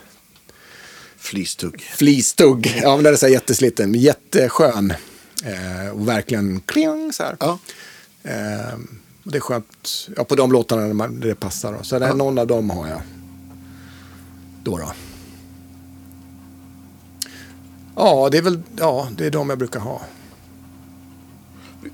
[1.18, 1.80] Flistugg.
[1.82, 2.80] flistugg.
[2.82, 3.90] Ja, men den är så här jättesliten.
[3.90, 4.90] men Jätteskön.
[5.44, 7.36] Eh, och verkligen kling så här.
[7.40, 7.58] Ja.
[8.22, 8.78] Eh,
[9.24, 11.72] det är skönt ja, på de låtarna när, man, när det passar.
[11.72, 11.82] Då.
[11.82, 12.14] Så det är Ja.
[12.14, 13.00] någon av dem har jag.
[14.62, 14.92] Då då.
[17.96, 20.00] Ja, det är väl ja, det är de jag brukar ha.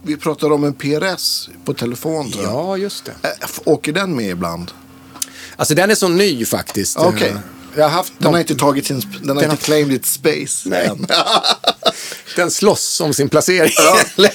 [0.03, 2.31] Vi pratade om en PRS på telefon.
[2.31, 2.53] tror jag.
[2.55, 3.13] Ja, just det.
[3.29, 4.71] Äh, Åker den med ibland?
[5.57, 6.97] Alltså den är så ny faktiskt.
[6.99, 7.35] Okej.
[7.73, 9.01] Eh, Jag har haft Den har inte tagit sin...
[9.23, 10.91] Den har Den inte claimed its space Nej.
[12.37, 13.73] Den slåss om sin placering.
[13.77, 13.99] Ja.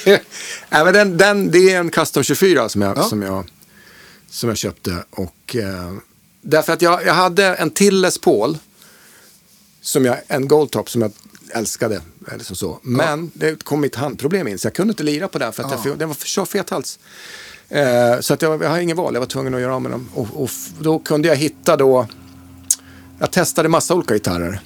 [0.70, 3.04] Nej, men den, den, det är en Custom 24 som jag, Ja.
[3.04, 3.46] som jag,
[4.30, 5.04] som jag köpte.
[5.12, 5.94] Och, eh,
[6.42, 8.58] därför att jag, jag hade en till Les Paul,
[9.82, 11.12] som jag, en Goldtop som jag
[11.54, 12.02] älskade.
[12.32, 12.80] Eller så, så.
[12.82, 15.72] Men det kom mitt handproblem in så jag kunde inte lira på den för att
[15.72, 15.82] Ja.
[15.86, 17.00] jag, den var för fet hals.
[17.70, 19.92] Eh, så att jag, jag har ingen val, jag var tvungen att göra av med
[19.92, 20.10] dem.
[20.14, 22.08] Och, och då kunde jag hitta då,
[23.20, 24.60] jag testade massa olika gitarrer.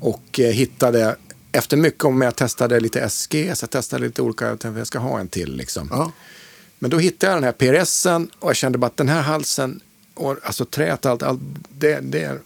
[0.00, 1.16] Och eh, hittade,
[1.52, 4.86] efter mycket om jag testade lite SG, så jag testade lite olika, jag tänkte jag
[4.86, 5.88] ska ha en till liksom.
[5.92, 6.12] Ja.
[6.78, 9.80] Men då hittade jag den här PRSen och jag kände bara att den här halsen,
[10.14, 11.40] och, alltså träet och allt, allt
[11.78, 12.38] det, det är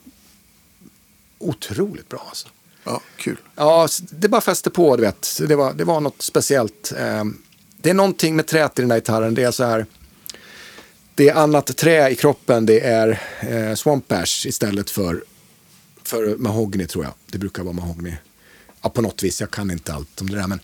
[1.38, 2.48] otroligt bra alltså.
[2.84, 3.36] ja, kul.
[3.56, 5.40] Ja, det bara fäste på, du vet.
[5.48, 6.92] Det var, det var något speciellt.
[6.98, 7.24] Eh,
[7.76, 9.34] Det är någonting med träet i den här gitarren.
[9.34, 9.86] Det är så här.
[11.14, 12.66] Det är annat trä i kroppen.
[12.66, 15.24] Det är eh, swamp ash istället för,
[16.02, 17.12] för mahogny tror jag.
[17.26, 18.14] Det brukar vara mahogny.
[18.82, 19.40] Ja, på något vis.
[19.40, 20.46] Jag kan inte allt om det där.
[20.46, 20.60] Men,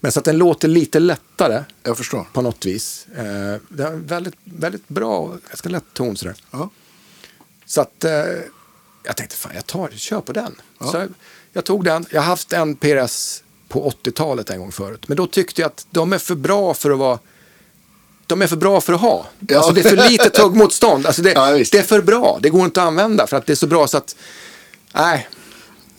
[0.00, 2.26] men så att den låter lite lättare Jag förstår.
[2.32, 3.06] på något vis.
[3.16, 6.34] Eh, det är väldigt, väldigt bra, ganska lätt ton sådär.
[6.50, 6.70] Ja.
[7.66, 8.12] Så att eh,
[9.04, 10.54] jag tänkte, fan jag tar, kör på den.
[10.80, 10.86] Ja.
[10.86, 11.08] Så jag,
[11.52, 12.06] jag tog den.
[12.10, 15.08] Jag har haft en PRS på 80-talet en gång förut.
[15.08, 17.18] Men då tyckte jag att de är för bra för att vara
[18.28, 19.26] de är för bra för att ha.
[19.48, 19.56] Ja.
[19.56, 21.06] Alltså det är för lite tuggmotstånd.
[21.06, 22.38] Alltså det, Ja, det är för bra.
[22.42, 24.16] Det går inte att använda för att det är så bra så att...
[24.94, 25.28] Nej.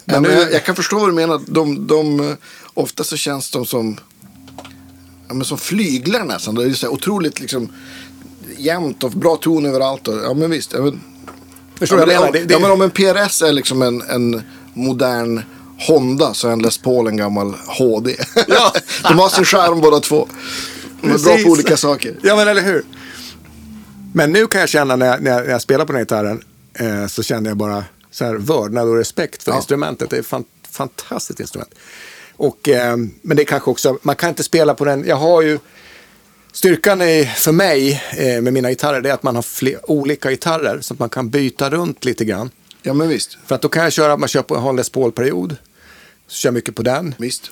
[0.05, 1.41] Men men nu, jag, jag kan förstå vad du menar.
[1.47, 2.35] De, de, eh,
[2.73, 3.97] ofta så känns de som,
[5.27, 6.55] ja, men som flyglar nästan.
[6.55, 7.73] Det är så här otroligt liksom,
[8.57, 10.07] jämnt och bra ton överallt.
[10.07, 10.73] Och, ja, men visst.
[10.73, 11.01] Men,
[11.79, 14.41] förstår ja, men, om, Det, det, ja, men om en PRS är liksom en, en
[14.73, 15.41] modern
[15.87, 18.15] Honda så är en Les Paul en gammal HD.
[18.47, 18.73] Ja.
[19.03, 20.27] de har sin charm båda två.
[21.01, 22.15] De är bra på olika saker.
[22.23, 22.83] Ja, men eller hur?
[24.13, 26.05] Men nu kan jag känna när jag, när jag, när jag spelar på den här
[26.05, 29.57] gitarren eh, så känner jag bara så här vördnad och respekt för Ja.
[29.57, 30.09] instrumentet.
[30.09, 31.75] Det är ett fan, fantastiskt instrument.
[32.35, 35.41] Och, eh, men det är kanske också, man kan inte spela på den, jag har
[35.41, 35.59] ju,
[36.51, 40.29] styrkan i, för mig eh, med mina gitarrer det är att man har fler, olika
[40.29, 42.49] gitarrer så att man kan byta runt lite grann.
[42.81, 43.37] Ja men visst.
[43.47, 45.55] För att då kan jag köra, man kör på en Les Paul-period,
[46.27, 47.15] så kör jag mycket på den.
[47.17, 47.51] visst.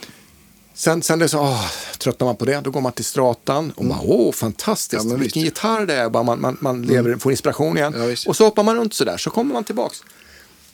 [0.79, 1.65] Sen, sen det så, åh,
[1.97, 5.11] tröttnar man på det, då går man till stratan och bara, åh, fantastiskt, Mm.
[5.15, 5.55] Ja, vilken visst.
[5.55, 6.09] gitarr det är.
[6.09, 7.93] Bara man man, man lever, får inspiration igen.
[7.97, 10.03] Ja, och så hoppar man runt sådär, så kommer man tillbaks.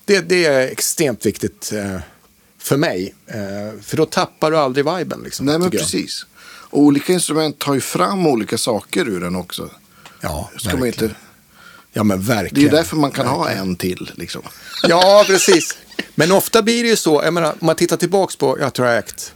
[0.06, 2.00] Det, det är extremt viktigt eh,
[2.58, 5.22] för mig, eh, för då tappar du aldrig viben.
[5.24, 6.26] Liksom, Nej men precis.
[6.46, 9.70] Och olika instrument tar ju fram olika saker ur den också.
[10.22, 11.10] Ja, Ska man verkligen.
[11.10, 11.20] inte,
[11.96, 12.64] Ja, men det är verkligen.
[12.64, 14.12] ju därför man kan ha en till.
[14.16, 14.42] Liksom.
[14.88, 15.78] Ja, precis.
[16.16, 18.88] Men ofta blir det ju så, jag menar, om man tittar tillbaks på, jag tror
[18.88, 19.34] jag ägt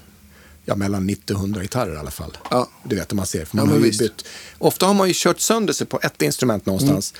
[0.67, 2.37] ja, mellan 90 och 100 gitarrer i alla fall.
[2.51, 2.67] Ja.
[2.83, 3.45] Du vet, man ser.
[3.45, 4.25] För Ja, man men har ju bytt.
[4.57, 7.13] Ofta har man ju kört sönder sig på ett instrument någonstans.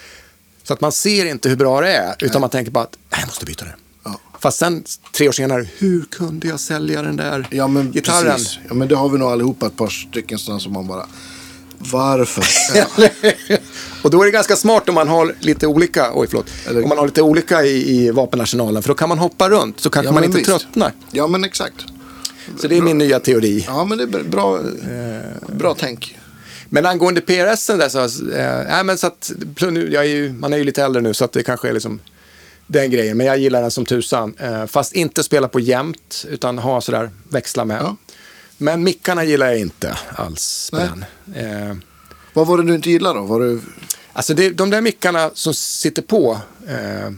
[0.63, 3.19] Så att man ser inte hur bra det är, utan man tänker bara att "Nej,
[3.21, 3.75] jag måste byta det.
[4.03, 4.19] Ja.
[4.39, 4.83] Fast sen,
[5.15, 8.31] tre år senare, hur kunde jag sälja den där Ja men gitarren?
[8.36, 8.60] precis.
[8.67, 11.07] Ja, men det har vi nog allihopa ett par stycken sådana som man bara,
[11.77, 12.45] varför?
[13.49, 13.57] Ja.
[14.03, 16.89] och då är det ganska smart om man har lite olika, oj förlåt, Eller- om
[16.89, 18.81] man har lite olika i, i vapenarsenalen.
[18.83, 20.49] För då kan man hoppa runt, så kanske Ja, man inte visst.
[20.49, 20.91] tröttnar.
[21.12, 21.86] ja men exakt.
[22.60, 23.63] Så det är min nya teori.
[23.67, 25.55] Ja men det är bra, Eh.
[25.55, 26.17] bra tänk.
[26.69, 27.99] Men angående PRS där så,
[28.31, 29.31] eh, nej, men så att,
[29.62, 31.99] jag är ju, man är ju lite äldre nu så att det kanske är liksom
[32.67, 33.17] den grejen.
[33.17, 34.33] Men jag gillar den som tusan.
[34.39, 37.81] Eh, fast inte spela på jämt utan ha sådär, växla med.
[37.81, 37.95] Ja.
[38.57, 40.71] Men mickarna gillar jag inte alls.
[41.36, 41.75] Eh,
[42.33, 43.25] Vad var det du inte gillade då?
[43.25, 43.60] Var det,
[44.13, 47.12] alltså det, de där mickarna som sitter på, eh,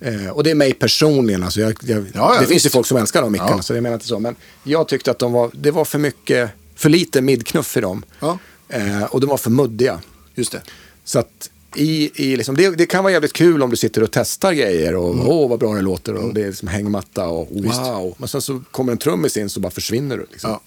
[0.00, 2.72] eh, och det är mig personligen, alltså jag, jag, ja, det finns ju visst.
[2.72, 3.62] folk som älskar de mickarna Ja.
[3.62, 4.18] så jag menar inte så.
[4.18, 8.02] Men jag tyckte att de var, det var för mycket, för lite midknuff i dem.
[8.20, 8.38] ja,
[8.70, 10.00] Eh, och de var för muddiga.
[10.34, 10.62] just det.
[11.04, 14.10] Så att i, i liksom, det, det kan vara jävligt kul om du sitter och
[14.12, 18.14] testar grejer och åh vad bra det låter och det är liksom hängmatta och wow.
[18.18, 20.26] Men sen så kommer en trummis in så bara försvinner du.
[20.30, 20.50] Liksom.
[20.50, 20.60] Ja.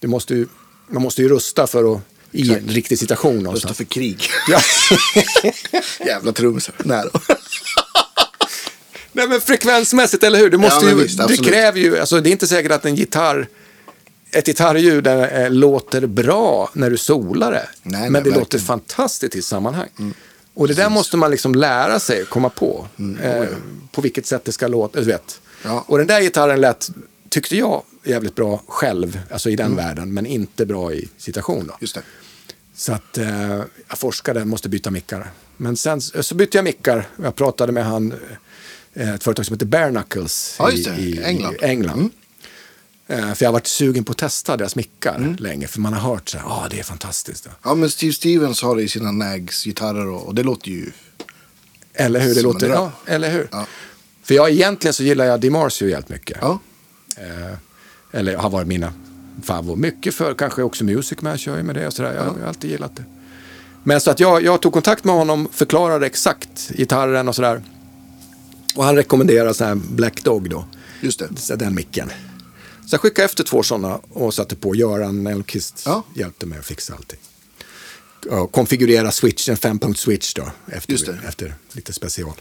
[0.00, 0.46] Du måste ju,
[0.88, 2.00] man måste ju rusta för att
[2.32, 3.76] i en riktig situation någonstans.
[3.76, 4.20] för krig.
[4.48, 4.60] Ja.
[6.06, 6.74] Jävla trummisar.
[6.84, 7.20] Nej då.
[9.16, 10.50] Nej men frekvensmässigt, eller hur?
[10.50, 12.94] Du måste Ja, ju, visst, det kräver ju, alltså det är inte säkert att en
[12.94, 13.48] gitarr,
[14.30, 17.68] ett gitarrljud eh, låter bra när du solar det.
[17.82, 18.60] Nej, men nej, det låter verkligen.
[18.60, 18.66] Mm.
[18.66, 19.88] fantastiskt i sammanhang.
[20.54, 22.86] Och det där måste man liksom lära sig, komma på.
[23.22, 23.44] Eh,
[23.92, 25.40] på vilket sätt det ska låta, du vet.
[25.64, 25.76] Mm.
[25.76, 25.84] Ja.
[25.88, 26.90] Och den där gitarren lät,
[27.28, 29.76] tyckte jag, jävligt bra själv, alltså i den Mm.
[29.86, 31.66] världen, men inte bra i citation.
[31.66, 31.76] Då.
[31.80, 32.02] Just det.
[32.76, 33.56] Så att eh,
[33.88, 35.30] jag forskade, måste byta mickar.
[35.56, 37.08] Men sen så bytte jag mickar.
[37.22, 38.14] Jag pratade med han,
[38.96, 41.22] ett företag som heter Bare Knuckles Ja, just det.
[41.24, 41.54] England.
[41.54, 42.10] I England.
[43.08, 45.36] Eh, för jag har varit sugen på att testa deras mickar Mm.
[45.36, 45.66] länge.
[45.66, 47.48] För man har hört så här, ah, det är fantastiskt.
[47.62, 50.90] Ja, men Steve Stevens har det i sina Nags-gitarrer och, och det låter ju...
[51.94, 52.34] Eller hur?
[52.34, 53.48] Det låter, ja, eller hur?
[53.52, 53.66] Ja.
[54.22, 56.38] För jag egentligen så gillar jag DiMarzio jävligt mycket.
[56.40, 56.58] Ja,
[57.18, 57.56] Eh,
[58.12, 58.92] eller har varit mina
[59.42, 59.76] favor.
[59.76, 62.14] Mycket för kanske också Music Man kör ju med det och sådär.
[62.14, 63.04] Jag, jag har alltid gillat det.
[63.84, 67.62] Men så att jag, jag tog kontakt med honom, förklarade exakt gitarren och sådär.
[68.76, 70.64] Och han rekommenderade så här Black Dog då.
[71.00, 71.28] just det.
[71.36, 72.10] Så Den micken.
[72.86, 74.74] Så jag skickade efter två sådana och satte på.
[74.74, 76.02] Göran Mellqvist Ja.
[76.14, 77.18] hjälpte mig att fixa allting.
[78.30, 80.44] Och konfigurera switch, en fempunkt switch då.
[80.72, 82.32] Efter, efter lite special.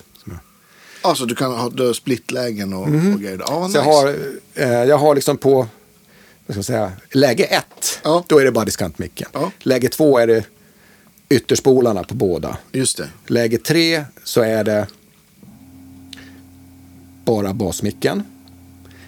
[1.01, 3.41] Alltså du kan ha du splitlägen och, och grejer.
[3.47, 3.77] Så nice.
[3.77, 4.15] jag, har,
[4.53, 5.67] eh, jag har liksom på vad
[6.47, 8.23] ska man säga, läge ett, Ja.
[8.27, 9.27] då är det bara diskantmicken.
[9.33, 9.51] Ja.
[9.59, 10.45] Läge två är det
[11.29, 12.57] ytterspolarna på båda.
[12.71, 13.09] Just det.
[13.27, 14.87] Läge tre så är det
[17.25, 18.23] bara basmicken.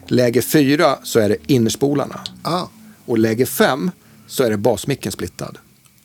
[0.08, 2.24] Läge fyra så är det innerspolarna.
[2.42, 2.68] Ah,
[3.06, 3.92] Och läge fem
[4.28, 5.58] så är det basmicken splittad.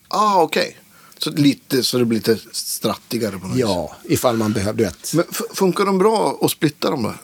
[0.08, 0.76] ah okej.
[1.18, 3.60] Så, lite, så det blir lite strattigare på något vis.
[3.60, 5.14] Ja, ifall man behöver, vet.
[5.14, 7.16] Men funkar de bra att splitta de där?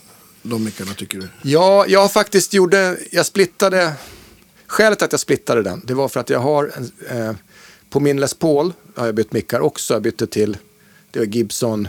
[0.43, 1.29] De mickarna tycker du?
[1.43, 3.93] Ja, jag faktiskt gjorde, jag splittade,
[4.67, 6.73] skälet att jag splittade den, det var för att jag har,
[7.11, 7.33] eh,
[7.91, 10.57] på min Les Paul har jag bytt mickar också, jag bytte till,
[11.11, 11.89] det var Gibson,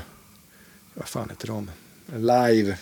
[0.93, 1.71] vad fan heter de,
[2.15, 2.77] Live,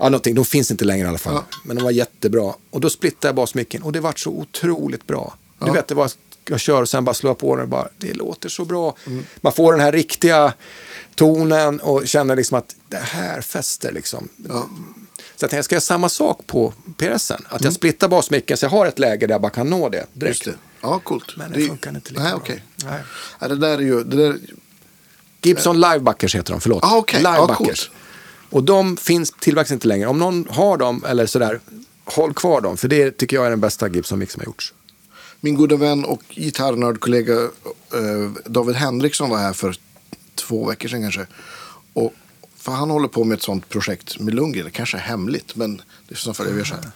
[0.00, 1.44] ja någonting, de finns inte längre i alla fall, Ja.
[1.64, 2.54] men de var jättebra.
[2.70, 5.34] Och då splittade jag basmicken och det var så otroligt bra.
[5.58, 5.72] Du Ja.
[5.72, 6.10] vet, det var,
[6.48, 8.96] jag kör och sen bara slår jag på den och bara, det låter så bra.
[9.06, 9.24] Mm.
[9.40, 10.52] Man får den här riktiga
[11.14, 14.28] tonen och känner liksom att det här fäster liksom.
[14.48, 14.68] Ja.
[15.36, 17.44] Så jag ska göra samma sak på PRSen.
[17.48, 20.06] Att jag splittar basmicken så jag har ett läge där jag bara kan nå det
[20.12, 20.46] direkt.
[20.46, 20.58] Mm.
[20.80, 20.86] Det.
[20.86, 21.36] Ja, coolt.
[21.36, 22.40] Men det funkar inte lika Nej, bra.
[22.42, 22.64] okej.
[22.84, 23.00] Nej.
[23.40, 24.04] Ja, det där är ju...
[24.04, 24.38] Det där,
[25.42, 26.84] Gibson Livebackers heter de, förlåt.
[26.84, 27.04] Ah.
[27.12, 27.56] Ja, Livebackers.
[27.88, 27.90] coolt.
[28.50, 30.06] Och de finns, tillverkas inte längre.
[30.06, 31.60] Om någon har dem eller sådär,
[32.04, 32.76] håll kvar dem.
[32.76, 34.74] För det tycker jag är den bästa Gibson-mix som har gjorts.
[35.40, 39.76] min goda vän och gitarrnördkollega eh, David Henriksson var här för
[40.34, 41.26] två veckor sedan kanske.
[41.92, 42.12] Och,
[42.56, 44.64] för han håller på med ett sånt projekt med Lundgren.
[44.64, 46.90] Det kanske är hemligt, men det är så för jag gör så här.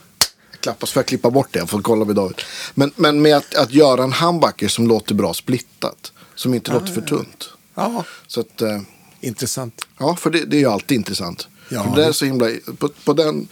[0.51, 1.59] Jag klappas för att klippa bort det.
[1.59, 2.41] Jag får kolla med David.
[2.75, 6.13] Men, men med att, att göra en humbucker som låter bra splittat.
[6.35, 7.49] Som inte låter för tunt.
[7.75, 8.81] Ja, Så att, eh,
[9.25, 9.85] intressant.
[9.99, 11.49] ja, för det, det är ju alltid intressant.
[11.69, 12.47] Ja, för det är det- så himla,
[12.79, 13.49] på, på den,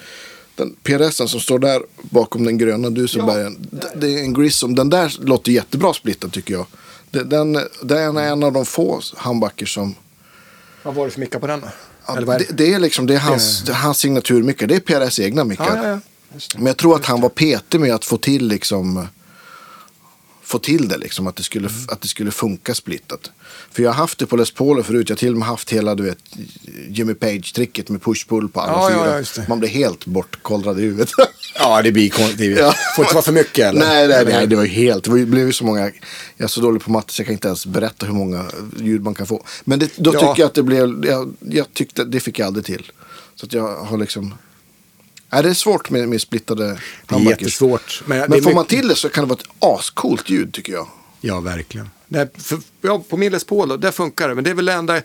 [0.54, 3.56] den PRSen som står där bakom den gröna Dusenbergen.
[3.70, 4.74] d- Det är en Grissom.
[4.74, 6.66] Den där låter jättebra splittad tycker jag.
[7.10, 9.94] Det- Den, den är en av de få humbuckers som...
[10.82, 11.68] Vad var det för mickar på den då?
[12.06, 14.66] Ja, det, det är liksom det är hans, det är hans signaturmickar.
[14.66, 15.76] Det är PRS egna mickar.
[15.76, 15.98] Ja, ja, ja.
[16.32, 16.56] Det.
[16.58, 19.08] Men jag tror att han var petig med att få till liksom
[20.52, 21.80] få till det liksom att det skulle, Mm.
[21.88, 23.30] att det skulle funka splittat.
[23.70, 25.08] För jag har haft det på Les Pauler förut.
[25.08, 26.18] Jag har till och med haft hela du vet
[26.88, 29.24] Jimmy Page-tricket med push-pull på alla Ja, fyra.
[29.36, 29.42] ja.
[29.48, 31.10] Man blir helt bortkollrad i huvudet.
[31.58, 32.58] Ja, det blir konstigt.
[32.58, 32.74] Ja.
[32.96, 33.80] Får inte vara för mycket eller?
[33.80, 35.80] nej, nej, nej, det var ju helt, det blev ju så många,
[36.36, 38.44] jag är så dålig på matte så jag kan inte ens berätta hur många
[38.76, 39.44] ljud man kan få.
[39.64, 40.20] Men det, då Ja.
[40.20, 42.92] tycker jag att det blev, jag, jag tyckte, det fick jag aldrig till.
[43.34, 44.34] Så att jag har liksom,
[45.32, 48.02] nej det är svårt med, med splittade Det är jättesvårt.
[48.06, 50.52] Men, Men är får man mycket- till det så kan det vara ett ascoolt ljud
[50.54, 50.88] tycker jag.
[51.20, 51.90] Ja, verkligen.
[52.08, 54.34] Nej, för, ja, på min Les Paul, då, där funkar det.
[54.34, 55.00] Men det är väl den enda,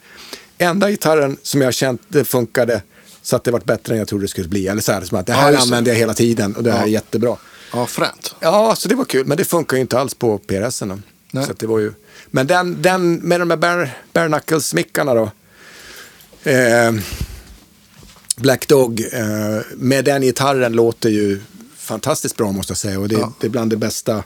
[0.57, 2.81] enda gitarren som jag har känt det funkade
[3.21, 4.67] så att det varit bättre än jag trodde det skulle bli.
[4.67, 5.57] Eller så här, som att det Ja, här det.
[5.59, 6.85] använder jag hela tiden och det här Ja.
[6.85, 7.37] är jättebra.
[7.73, 8.35] Ja, fränt.
[8.39, 9.25] Ja, så det var kul.
[9.25, 11.03] Men det funkar ju inte alls på PRSen.
[11.33, 11.93] Så det var ju...
[12.27, 15.31] Men den, den med de där bare, bare knuckles-mickarna då.
[16.51, 16.91] Eh,
[18.37, 21.39] Black Dog, eh, med den gitarren låter ju
[21.77, 22.99] fantastiskt bra måste jag säga.
[22.99, 23.33] Och det, Ja.
[23.39, 24.23] det är bland det bästa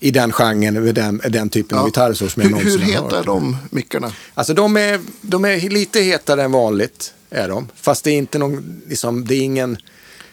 [0.00, 2.94] i den genren, med den, den typen av gitarrer så som jag hur, hur någonsin
[2.94, 3.26] har heta är hört.
[3.26, 4.12] de mickarna?
[4.34, 7.14] Alltså de är, de är lite hetare än vanligt.
[7.30, 7.68] Är de.
[7.76, 9.76] Fast det är inte någon, liksom, det är ingen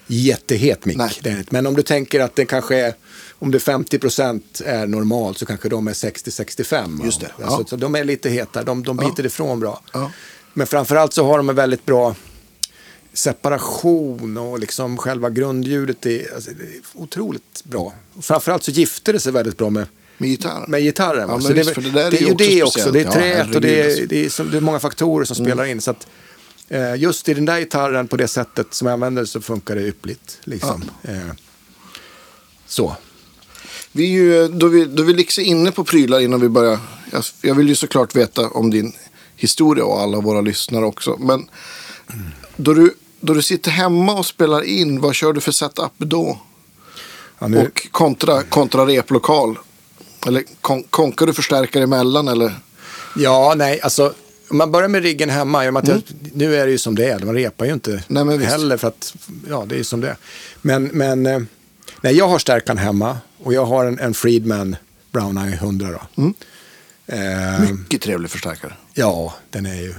[0.08, 0.98] jättehet mick.
[1.26, 1.46] Är.
[1.50, 2.94] Men om du tänker att det kanske är
[3.40, 7.06] om det är 50% är normalt så kanske de är 60-65.
[7.06, 7.66] Just det, Alltså, ja.
[7.70, 9.82] så de är lite heta, de, de biter ifrån bra.
[9.94, 10.12] Ja.
[10.54, 12.16] Men framförallt så har de en väldigt bra
[13.20, 17.94] separation och liksom själva grundljudet är, alltså, det är otroligt bra.
[18.14, 19.86] Och framförallt så gifter det sig väldigt bra med,
[20.18, 20.66] Med gitarren.
[20.72, 21.30] med gitarren.
[21.30, 22.80] Ja, så det, visst, det är det är ju det också.
[22.80, 22.94] speciellt.
[22.94, 23.12] Det är Ja,
[23.46, 24.06] träet och det är, alltså.
[24.06, 25.82] det, är, som- det är många faktorer som spelar in.
[25.82, 26.08] Så att,
[26.70, 29.82] eh, just i den där gitarren på det sättet som jag använder så funkar det
[29.82, 30.38] yppligt.
[30.44, 30.84] Liksom.
[31.04, 31.18] Eh,
[32.68, 32.96] så.
[33.92, 36.80] Vi är ju, då vi, då vi liksom inne på prylar innan vi börjar.
[37.12, 38.94] Jag, jag vill ju såklart veta om din
[39.36, 41.18] historia och alla våra lyssnare också.
[41.20, 41.50] Men
[42.56, 46.40] då du, då du sitter hemma och spelar in, vad kör du för setup då?
[47.40, 49.60] Ja, nu, Och kontra, kontra replokal?
[50.28, 52.54] Eller kon, konkar du förstärkare emellan eller?
[53.16, 54.14] Ja, nej, alltså
[54.50, 56.02] om man börjar med riggen hemma, jag,
[56.34, 58.28] nu är det ju som det är, man repar ju inte Mm.
[58.28, 59.16] Nej, heller för att,
[59.50, 60.18] ja det är ju som det är.
[60.62, 61.40] Men, men eh,
[62.02, 64.76] nej, jag har stärkan hemma och jag har en, en Friedman
[65.12, 66.24] Brown Eye 100 då.
[66.24, 66.34] Mm.
[67.08, 68.74] Eh, Mycket trevlig förstärkare.
[68.94, 69.94] ja, den är ju,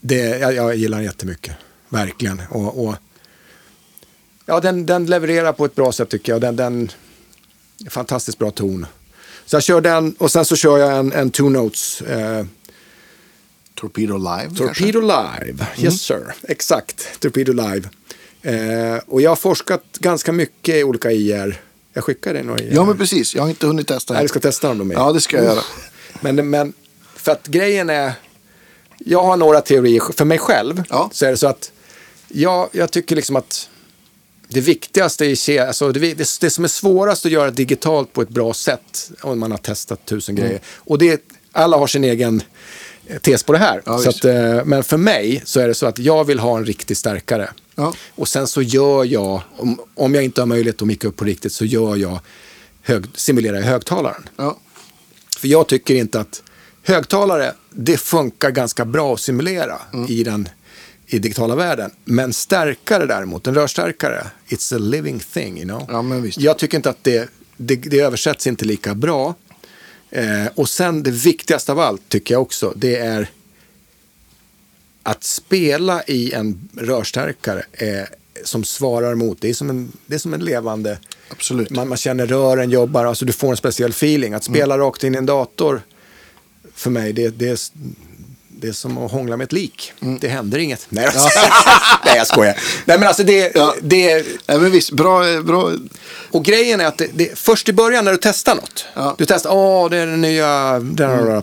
[0.00, 1.54] det, jag, jag gillar den jättemycket,
[1.94, 2.42] verkligen.
[2.50, 2.94] Och, och,
[4.46, 6.40] ja, den, den levererar på ett bra sätt tycker jag.
[6.40, 6.90] Den, den
[7.90, 8.86] fantastiskt bra ton.
[9.46, 12.00] Så jag kör den och sen så kör jag en, en Two Notes.
[12.02, 12.46] Eh,
[13.74, 16.34] Torpedo Live Torpedo Live, yes sir.
[16.48, 17.88] Exakt, Torpedo Live.
[18.42, 21.60] Eh, och jag har forskat ganska mycket i olika IR.
[21.92, 22.62] Jag skickar dig några IR.
[22.62, 22.76] kanske?
[22.76, 24.14] Ja men precis, jag har inte hunnit testa.
[24.14, 24.96] Nej, du ska testa dem då med.
[24.96, 25.60] Ja det ska jag göra.
[26.20, 26.72] Men, men
[27.16, 28.12] för att grejen är,
[28.98, 30.12] jag har några teorier.
[30.16, 31.10] För mig själv Ja.
[31.12, 31.72] så är det så att
[32.34, 33.68] jag, jag tycker liksom att
[34.48, 38.28] det viktigaste i alltså det, det, det som är svårast att göra digitalt på ett
[38.28, 40.46] bra sätt, om man har testat tusen Mm.
[40.48, 40.62] grejer.
[40.76, 42.42] Och det, alla har sin egen
[43.06, 43.82] eh, tes på det här.
[43.86, 46.56] Ja, så att, eh, men för mig så är det så att jag vill ha
[46.58, 47.50] en riktig stärkare.
[47.74, 47.94] Ja.
[48.14, 51.24] Och sen så gör jag, om, om jag inte har möjlighet att micka upp på
[51.24, 52.20] riktigt, så gör jag
[52.82, 54.28] hög, simulerar jag högtalaren.
[54.36, 54.58] Ja.
[55.38, 56.42] För jag tycker inte att
[56.82, 60.06] högtalare, det funkar ganska bra att simulera Mm.
[60.10, 60.48] i den
[61.06, 61.90] i digitala världen.
[62.04, 65.56] Men stärkare däremot, en rörstärkare, it's a living thing.
[65.56, 65.86] You know?
[65.88, 66.38] Ja, men visst.
[66.40, 69.34] Jag tycker inte att det, det, det översätts inte lika bra.
[70.10, 73.30] Eh, och sen det viktigaste av allt tycker jag också, det är
[75.02, 78.04] att spela i en rörstärkare eh,
[78.44, 81.70] som svarar mot, det är som en, det är som en levande Absolut.
[81.70, 84.34] man, man känner rören jobbar, alltså du får en speciell feeling.
[84.34, 84.86] Att spela Mm.
[84.86, 85.82] rakt in i en dator,
[86.74, 87.58] för mig, det, det, är,
[88.60, 89.92] det är som att hångla med ett lik.
[90.00, 90.18] Mm.
[90.18, 90.86] Det händer inget.
[90.88, 91.28] Nej, alltså,
[92.04, 92.58] nej jag skojar.
[92.84, 93.74] Nej, men alltså det, Ja.
[93.82, 95.72] det Nej, men visst, bra, bra.
[96.30, 98.84] och grejen är att det, det, först i början när du testar något.
[98.94, 99.02] Ja.
[99.02, 99.14] Mm.
[99.18, 101.42] Du testar, åh det är den nya, den har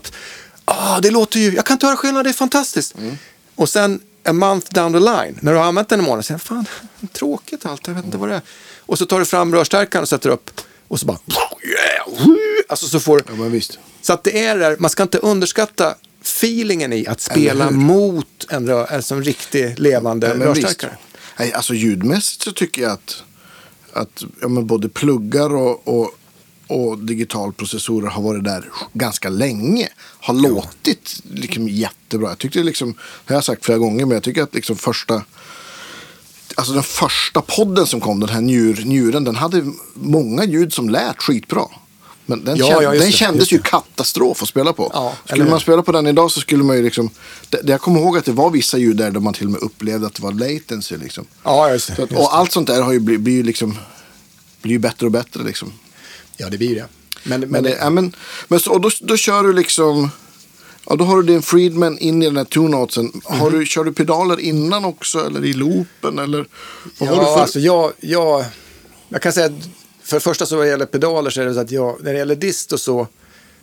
[0.65, 2.97] ah, det låter ju, jag kan inte höra skillnad, det är fantastiskt.
[2.97, 3.17] Mm.
[3.55, 6.37] Och sen a month down the line, när du har använt den en månad, säger
[6.37, 6.65] fan,
[7.13, 8.41] tråkigt allt, jag vet inte vad det är.
[8.79, 11.17] Och så tar du fram rörstärkaren och sätter upp och så bara,
[11.63, 16.93] yeah, alltså så får Ja, så att det är där, man ska inte underskatta feelingen
[16.93, 20.97] i att spela mot en, rör, alltså en riktig levande Ja, rörstärkare.
[21.39, 23.23] Nej, alltså ljudmässigt så tycker jag att,
[23.93, 26.11] att ja, men både pluggar och, och,
[26.67, 29.89] och digitalprocessorer har varit där ganska länge.
[29.99, 32.29] Har låtit liksom jättebra.
[32.29, 32.93] Jag tyckte liksom,
[33.25, 35.23] det har jag sagt flera gånger, men jag tycker att liksom första
[36.55, 40.89] Alltså den första podden som kom, den här njur, njuren, den hade många ljud som
[40.89, 41.65] lät skitbra.
[42.31, 43.63] Men den, Ja, känd, ja, den det, kändes ju det.
[43.63, 44.91] katastrof att spela på.
[44.93, 47.09] Ja, skulle man spela på den idag så skulle man ju liksom...
[47.49, 49.61] Det, jag kommer ihåg att det var vissa ljud där, där man till och med
[49.61, 50.97] upplevde att det var latency.
[50.97, 51.25] Liksom.
[51.43, 52.03] Ja, just det.
[52.03, 53.77] Att, och allt sånt där har ju blivit, blir ju liksom,
[54.61, 55.43] blir ju bättre och bättre.
[55.43, 55.73] Liksom.
[56.37, 56.85] Ja, det blir det.
[57.23, 58.15] Men, men, Men, det, ja, men,
[58.47, 60.09] men så, och då, då kör du liksom...
[60.89, 63.21] Ja, då har du din Friedman in i den här two-notesen.
[63.23, 63.59] Har Mhm.
[63.59, 66.19] du, kör du pedaler innan också eller i loopen?
[66.19, 66.45] Eller,
[66.97, 67.41] vad har ja, du för...
[67.41, 68.45] alltså jag, jag,
[69.09, 69.69] jag kan säga att
[70.11, 72.19] för det första så vad gäller pedaler så är det så att jag, när det
[72.19, 73.07] gäller dist och så,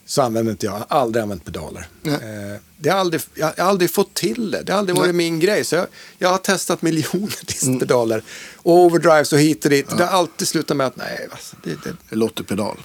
[0.06, 1.88] så använder inte jag, jag har aldrig använt pedaler.
[2.02, 2.14] Nej.
[2.14, 5.40] Eh, det har aldrig, jag har aldrig fått till det, det har aldrig varit min
[5.40, 5.64] grej.
[5.64, 5.86] Så jag,
[6.18, 8.22] jag har testat miljoner distpedaler,
[8.56, 9.86] och overdrives och hit och dit.
[9.96, 12.76] Det har alltid slutat med att nej, alltså, det, det, Det låter pedal.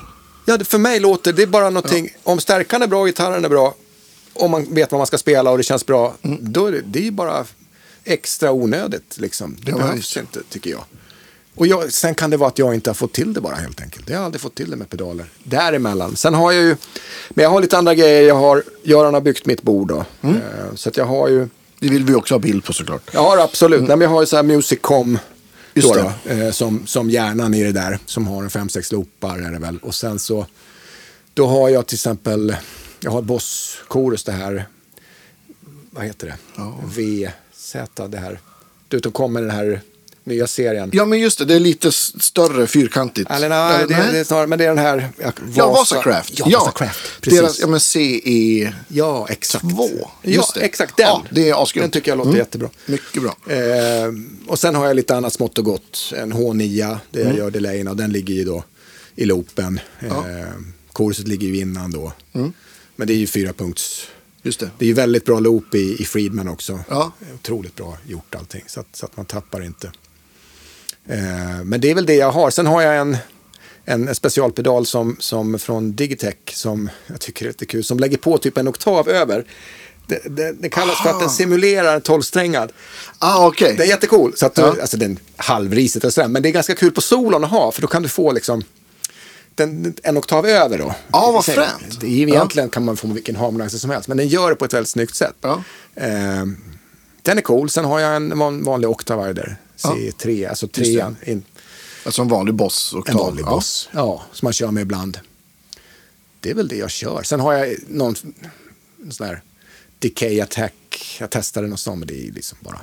[0.46, 2.10] Ja, för mig låter det är bara någonting.
[2.24, 3.76] Om stärkan är bra, gitarren är bra,
[4.34, 7.08] om man vet vad man ska spela och det känns bra, då är det, det
[7.08, 7.46] är bara
[8.04, 9.18] extra onödigt.
[9.18, 9.58] Liksom.
[9.62, 10.84] Det Ja, behövs inte, tycker jag.
[11.56, 13.82] Och jag, sen kan det vara att jag inte har fått till det bara helt
[13.82, 14.10] enkelt.
[14.10, 15.26] Jag har aldrig fått till det med pedaler.
[15.44, 16.16] Däremellan.
[16.16, 16.76] Sen har jag ju,
[17.30, 18.22] men jag har lite andra grejer.
[18.22, 20.06] Jag har, Göran har byggt mitt bord då.
[20.22, 20.32] Eh,
[20.76, 21.48] Så att jag har ju,
[21.80, 23.02] Det vill vi också ha bild på såklart.
[23.12, 25.20] jag har absolut, Nej, men jag har ju så här Musicom.
[25.74, 29.38] Just Då, då, eh, som, som hjärnan i det där, som har en 5-6 loopar
[29.40, 29.78] är det väl.
[29.78, 30.46] Och sen så,
[31.34, 32.56] då har jag till exempel,
[33.00, 34.66] jag har Boss Chorus det här,
[35.92, 36.36] vad heter det?
[36.56, 36.80] Ja.
[36.86, 37.76] VZ
[38.10, 38.40] det här.
[38.88, 39.82] Du då kommer den här
[40.24, 40.90] nya serien.
[40.94, 41.46] Ja, men just det.
[41.46, 43.32] Det är lite större, fyrkantigt.
[43.32, 44.08] Eller nej, Eller det, nej?
[44.12, 45.10] det är snarare, men det är den här...
[45.24, 46.34] Ja, Ja, Vasacraft.
[46.40, 47.22] Ja, Vasacraft.
[47.22, 47.40] Precis.
[47.40, 48.74] Deras, ja, men CE...
[48.88, 49.70] Ja, exakt.
[49.70, 50.62] Två, Ja, just det.
[50.62, 51.06] exakt den.
[51.06, 51.84] Ja, det är asgrymt.
[51.84, 52.40] Den tycker jag låter Mm.
[52.40, 52.70] jättebra.
[52.86, 53.36] Mycket bra.
[53.56, 54.12] Eh,
[54.48, 56.14] och sen har jag lite annat smått och gott.
[56.18, 57.32] En H9, det Mm.
[57.34, 58.64] jag gör delayen och den ligger ju då
[59.16, 59.80] i loopen.
[60.00, 60.10] Eh,
[60.94, 62.12] Korset ligger ju innan då.
[62.34, 62.54] Mm.
[62.96, 64.08] Men det är ju fyra punkts.
[64.46, 64.70] Just det.
[64.78, 66.80] Det är ju väldigt bra loop i, i Friedman också.
[66.90, 67.12] Ja.
[67.36, 69.92] Otroligt bra gjort allting, så att, så att man tappar inte.
[71.08, 72.50] Eh, men det är väl det jag har.
[72.50, 73.18] Sen har jag en,
[73.86, 77.84] en specialpedal som, som från Digitech som jag tycker är lite kul.
[77.84, 79.46] Som lägger på typ en oktav över.
[80.08, 82.72] Det, det, det kallas för att den simulerar en tolvsträngad.
[83.20, 83.76] Ah, okej.
[83.78, 84.34] Det är jättecool.
[84.36, 84.76] Så att du, Ja.
[84.82, 86.28] alltså den halvrisigt och sådär.
[86.28, 87.72] Men det är ganska kul på solon att ha.
[87.72, 88.64] För då kan du få liksom
[89.56, 90.96] den, en oktav över då.
[91.12, 92.04] Ja, vad fränt.
[92.04, 94.08] Egentligen kan man få vilken harmonizer som helst.
[94.08, 95.36] Men den gör det på ett väldigt snyggt sätt.
[95.42, 95.64] Ja.
[95.96, 96.46] Eh,
[97.22, 97.70] den är cool.
[97.70, 99.58] Sen har jag en van, vanlig Octavider.
[99.84, 101.16] C3, alltså trean.
[101.26, 101.44] In,
[102.06, 102.96] Alltså en vanlig boss.
[103.08, 103.90] en vanlig boss.
[103.92, 104.24] Ja.
[104.32, 105.20] som man kör med ibland.
[106.40, 107.24] Det är väl det jag kör.
[107.24, 108.16] Sen har jag någon
[109.04, 109.42] en sån här
[110.00, 111.18] Decay Attack.
[111.20, 112.80] Jag testade något sånt, men det är liksom bara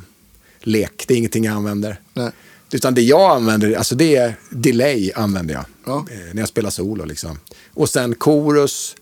[0.61, 1.05] lek.
[1.09, 2.01] Det är ingenting jag använder.
[2.15, 2.31] Nej.
[2.73, 5.65] Utan det jag använder, alltså det är delay använder jag.
[5.87, 6.07] Ja.
[6.11, 7.39] Eh, när jag spelar solo liksom.
[7.75, 8.97] Och sen chorus.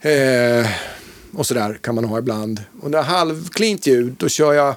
[0.00, 0.66] Eh,
[1.34, 2.62] och sådär kan man ha ibland.
[2.80, 4.74] Och när halvklint ljud, då kör jag,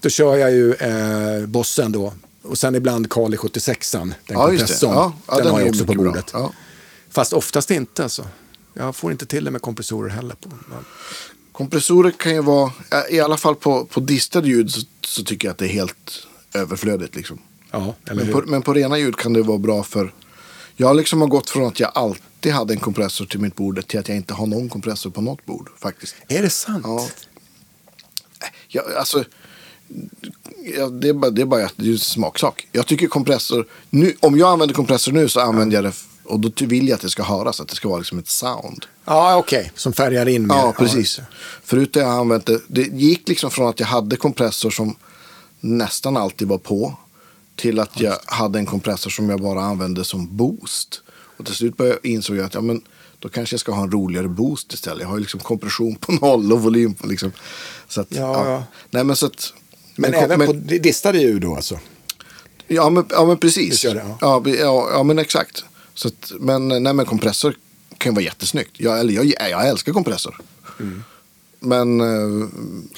[0.00, 2.12] då kör jag ju eh, bossen då.
[2.42, 4.94] Och sen ibland Kali 76an, den Ja, kompressorn.
[4.94, 6.30] Ja, ja, den, den har jag också på bordet.
[6.32, 6.52] Ja.
[7.10, 8.26] Fast oftast inte alltså.
[8.74, 10.34] Jag får inte till det med kompressorer heller.
[10.34, 10.50] På.
[11.52, 12.72] Kompressorer kan ju vara,
[13.10, 16.26] i alla fall på, på distade ljud så, så tycker jag att det är helt
[16.54, 17.16] överflödigt.
[17.16, 17.38] Liksom.
[17.70, 20.12] Ja, Men på, men på rena ljud kan det vara bra för...
[20.76, 24.00] Jag liksom har gått från att jag alltid hade en kompressor till mitt bord till
[24.00, 26.14] att jag inte har någon kompressor på något bord faktiskt.
[26.28, 26.84] Är det sant?
[26.86, 27.08] Ja.
[28.68, 29.24] Jag, alltså,
[30.76, 32.68] ja, det, är bara, det är bara det är en smaksak.
[32.72, 35.92] Jag tycker kompressor, nu, om jag använder kompressor nu så använder jag det
[36.24, 38.86] och då vill jag att det ska höras, att det ska vara liksom ett sound.
[39.04, 39.72] Ja, okej.
[39.74, 40.54] Som färgar in mer.
[40.54, 41.16] Ja, precis.
[41.16, 41.26] det.
[41.64, 44.96] Förut har jag använt det, det gick liksom från att jag hade kompressor som
[45.60, 46.94] nästan alltid var på
[47.56, 51.02] till att jag hade en kompressor som jag bara använde som boost.
[51.08, 52.82] Och till slut började jag insåg jag att ja, men,
[53.18, 55.02] då kanske jag ska ha en roligare boost istället.
[55.02, 57.32] Jag har ju liksom kompression på noll och volym på liksom.
[57.88, 58.64] Så att, Ja, ja.
[58.90, 59.52] Nej, men så att,
[60.00, 61.78] Men, men, även men, på distade ljud då alltså?
[62.68, 63.82] ja, men, ja, men precis.
[63.82, 64.42] det, ja.
[64.44, 64.90] ja.
[64.92, 65.64] ja, men exakt.
[65.94, 67.56] Så att, men, nej, men kompressor
[67.98, 68.70] kan ju vara jättesnyggt.
[68.76, 70.40] Jag, eller, jag, jag älskar kompressor.
[70.80, 71.04] Mm.
[71.60, 72.48] Men, eh,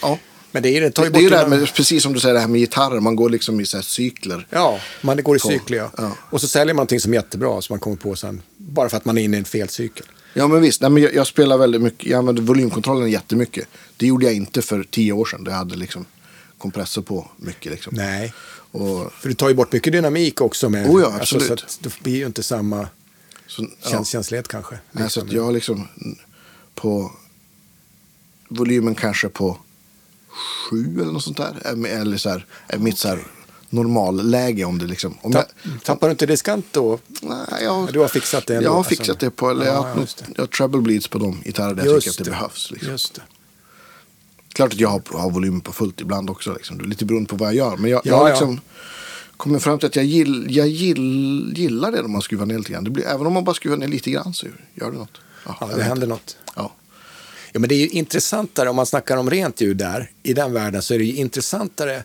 [0.03, 0.19] ja.
[0.53, 2.03] Men det, är, det tar Det, ju det är ju bort det här med, precis
[2.03, 3.01] som du säger, det här med gitarrer.
[3.01, 4.47] Man går liksom i så här cykler.
[4.51, 5.91] Ja, man det går i cykler ja.
[5.97, 6.17] ja.
[6.31, 8.43] Och så säljer man någonting som är jättebra som man kommer på sen.
[8.57, 10.07] Bara för att man är inne i en fel cykel.
[10.35, 13.69] Ja men visst, nej, men jag, jag spelar väldigt mycket, jag använder volymkontrollen jättemycket.
[13.97, 15.45] Det gjorde jag inte för tio år sedan.
[15.45, 16.05] Det hade liksom
[16.61, 17.93] kompressor på mycket liksom.
[17.97, 18.33] Nej.
[18.73, 20.87] Och, För du tar ju bort mycket dynamik också med.
[20.91, 21.47] Oh ja, Alltså, absolut.
[21.61, 22.89] så att det blir ju inte samma
[23.47, 23.91] så, ja.
[23.91, 24.79] käns känslighet kanske.
[24.93, 25.89] Nej, så att jag har liksom
[26.75, 27.13] på
[28.49, 29.59] volymen kanske på
[30.71, 31.57] sju eller något sånt där.
[31.65, 33.19] Är- Eller så här, är mitt så här
[33.71, 35.19] normalläge om det liksom.
[35.23, 36.99] Om jag, Tapp, tappar du inte diskant då?
[37.23, 38.89] nej, jag, Du har fixat det ändå, Jag har alltså.
[38.91, 41.09] fixat det på, eller jag, Ja, har ja, haft just något- jag har treble bleeds
[41.09, 42.31] på de gitarrer där jag tycker att det, det.
[42.31, 42.71] behövs.
[42.71, 42.91] Liksom.
[42.91, 43.23] Just det.
[44.53, 46.55] Klart att jag har, har volymen på fullt ibland också.
[46.55, 46.81] Liksom.
[46.81, 47.77] Lite beroende på vad jag gör.
[47.77, 48.61] Men jag, Ja, jag har liksom
[49.37, 52.73] kommit fram till att jag, gill, jag gill, gillar det om man skruvar ner lite
[52.73, 52.85] grann.
[52.85, 55.21] Det blir, även om man bara skruvar ner lite grann så gör det något.
[55.47, 56.37] Ja, Ja, det händer något.
[56.57, 56.73] Ja.
[57.53, 60.11] Ja, men det är ju intressantare om man snackar om rent ljud där.
[60.23, 62.05] I den världen så är det ju intressantare,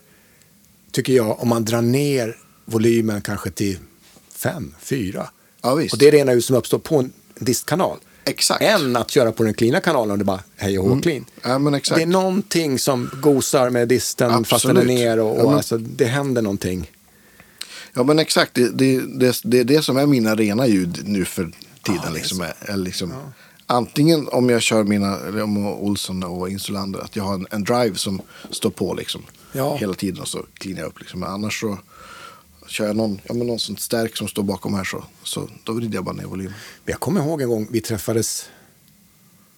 [0.91, 3.77] tycker jag, om man drar ner volymen kanske till
[4.35, 5.29] fem, fyra.
[5.61, 5.93] ja, visst.
[5.93, 7.97] Och det är rena ljud som uppstår på en distkanal.
[8.25, 8.61] Exakt.
[8.61, 11.25] Än att köra på den klina kanalen och det bara hej och hå clean.
[11.41, 11.97] Ja, men exakt.
[11.97, 14.97] Det är någonting som gosar med disten fast den är Absolut.
[14.99, 16.91] ner och, och Ja, alltså, det händer någonting.
[17.93, 18.53] Ja, men exakt.
[18.53, 21.51] Det, det, det, det är det som är mina rena ljud nu för
[21.83, 22.01] tiden.
[22.03, 23.13] Ja, liksom, är, är liksom,
[23.67, 27.95] Antingen om jag kör mina, om Olsson och Insulander, att jag har en, en drive
[27.95, 29.21] som står på liksom,
[29.51, 29.75] Ja.
[29.75, 30.99] hela tiden och så cleanar jag upp.
[30.99, 31.19] Liksom.
[31.19, 31.77] Men annars så
[32.67, 35.73] kör jag någon, ja, men någon sån stärk som står bakom här så, så då
[35.73, 36.53] vrider jag bara ner volymen.
[36.85, 38.49] Men Jag kommer ihåg en gång vi träffades,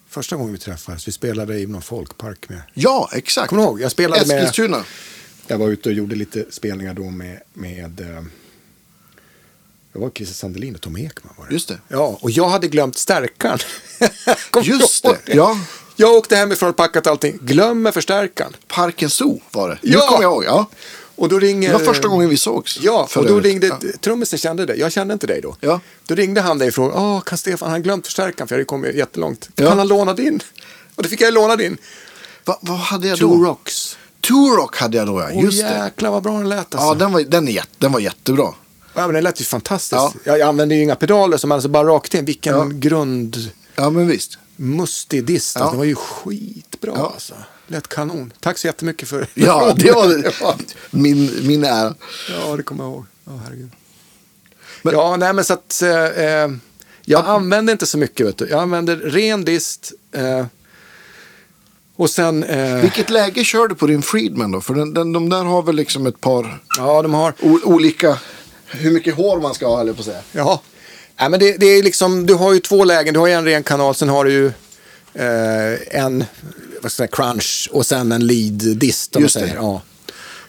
[0.10, 3.50] första gången vi träffades, vi spelade i någon folkpark med, Ja, exakt.
[3.50, 3.82] kommer du ihåg?
[3.82, 4.84] Jag spelade med, Eskilstuna.
[5.48, 8.24] jag var ute och gjorde lite spelningar då med, med eh,
[9.94, 11.54] det var Christer Sandelin och Tom Ekman var det.
[11.54, 11.80] Just det.
[11.88, 13.60] Ja, och jag hade glömt stärkan.
[14.64, 15.60] Just ihåg det, ja.
[16.00, 18.56] Jag åkte hemifrån och packat allting, glömmer förstärkan.
[18.68, 19.80] Parken Zoo var det.
[19.82, 20.00] Ja!
[20.00, 20.46] Nu kommer jag ihåg.
[20.46, 20.70] Ja.
[21.18, 21.68] Och då ringer...
[21.74, 22.80] Det var första gången vi sågs.
[22.82, 23.80] Ja, och då ringde Ja.
[24.02, 24.76] trummisen kände det.
[24.76, 25.56] Jag kände inte dig då.
[25.60, 25.80] Ja.
[26.08, 28.66] Då ringde han dig och frågade, åh, kan Stefan, han glömt förstärkaren för jag hade
[28.66, 29.50] kommit jättelångt.
[29.56, 29.68] Ja.
[29.70, 30.40] Kan han låna din?
[30.96, 31.78] Och då fick jag låna din.
[32.46, 33.44] Va, vad hade jag Two då?
[33.44, 33.98] Rocks.
[34.28, 35.30] Turok hade jag då, ja.
[35.34, 35.84] Åh Just det.
[35.86, 36.78] jäklar vad bra den lät alltså.
[36.90, 38.54] Ja, den var, den, är, den var jättebra.
[38.94, 39.92] Ja, men den lät ju fantastiskt.
[39.92, 40.14] Ja.
[40.24, 42.26] Jag, jag använde ju inga pedaler som alltså bara rakt in.
[42.26, 42.66] Vilken Ja.
[42.72, 44.38] grund Ja, men visst.
[44.56, 45.56] mustig dist.
[45.56, 45.62] Ja.
[45.62, 47.12] Alltså, det var ju skitbra Ja.
[47.14, 47.34] alltså.
[47.68, 48.34] Lät kanon.
[48.40, 50.24] Tack så jättemycket för Ja, det var
[50.92, 51.96] min, min ära.
[52.30, 53.06] Ja, det kommer jag ihåg.
[53.26, 53.70] Ja, herregud.
[54.82, 56.50] Men- ja, nej men så att eh, eh,
[57.06, 58.28] jag använder inte så mycket.
[58.28, 58.48] Vet du.
[58.50, 59.92] Jag använder ren dist.
[60.12, 60.46] Eh,
[61.96, 62.44] och sen...
[62.44, 64.62] Eh, Vilket läge kör du på din Friedman då?
[64.62, 67.34] För den, den, de där har väl liksom ett par ja, de har...
[67.64, 68.18] olika...
[68.70, 70.22] Hur mycket hår man ska ha, eller på att säga.
[70.32, 70.62] Ja.
[71.20, 73.14] Nej, men det, det är liksom, du har ju två lägen.
[73.14, 74.46] Du har ju en ren kanal, sen har du ju
[75.14, 76.26] eh, en
[76.82, 79.16] vad ska jag säga, crunch och sen en lead dist.
[79.16, 79.56] Om Just säger.
[79.56, 79.82] Ja.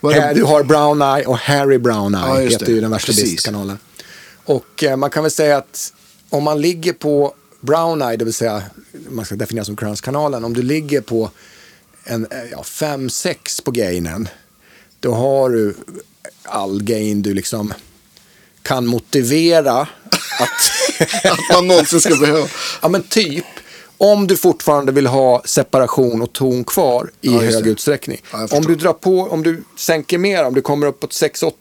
[0.02, 2.22] Här, du har Brown Eye och Harry Brown Eye.
[2.22, 2.72] Ja, heter det.
[2.72, 3.78] ju den värsta distkanalen.
[4.44, 5.92] Och eh, man kan väl säga att
[6.30, 8.62] om man ligger på Brown Eye, det vill säga
[9.10, 10.44] man ska definiera som crunch-kanalen.
[10.44, 11.30] Om du ligger på
[12.04, 14.28] en eh, ja, 5-6 på gainen.
[15.00, 15.74] Då har du
[16.42, 17.74] all gain du liksom
[18.62, 19.80] kan motivera
[20.40, 20.72] att...
[21.24, 22.48] Att man någonsin ska behöva.
[22.82, 23.44] ja men typ.
[23.98, 28.22] Om du fortfarande vill ha separation och ton kvar i Ja, hög utsträckning.
[28.32, 31.52] Ja, om du drar på, om du sänker mer, om du kommer upp på 6-8.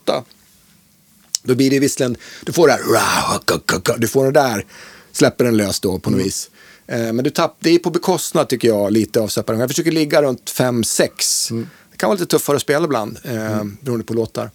[1.43, 4.65] Då blir det visserligen, du får det här, du får det där,
[5.11, 6.23] släpper den lös då på något Mm.
[6.25, 6.49] vis.
[6.87, 9.59] Eh, Men du tapp, det är på bekostnad tycker jag lite av separation.
[9.59, 11.51] Jag försöker ligga runt 5-6.
[11.51, 11.67] Mm.
[11.91, 14.51] Det kan vara lite tuffare att spela ibland, eh, beroende på låtar.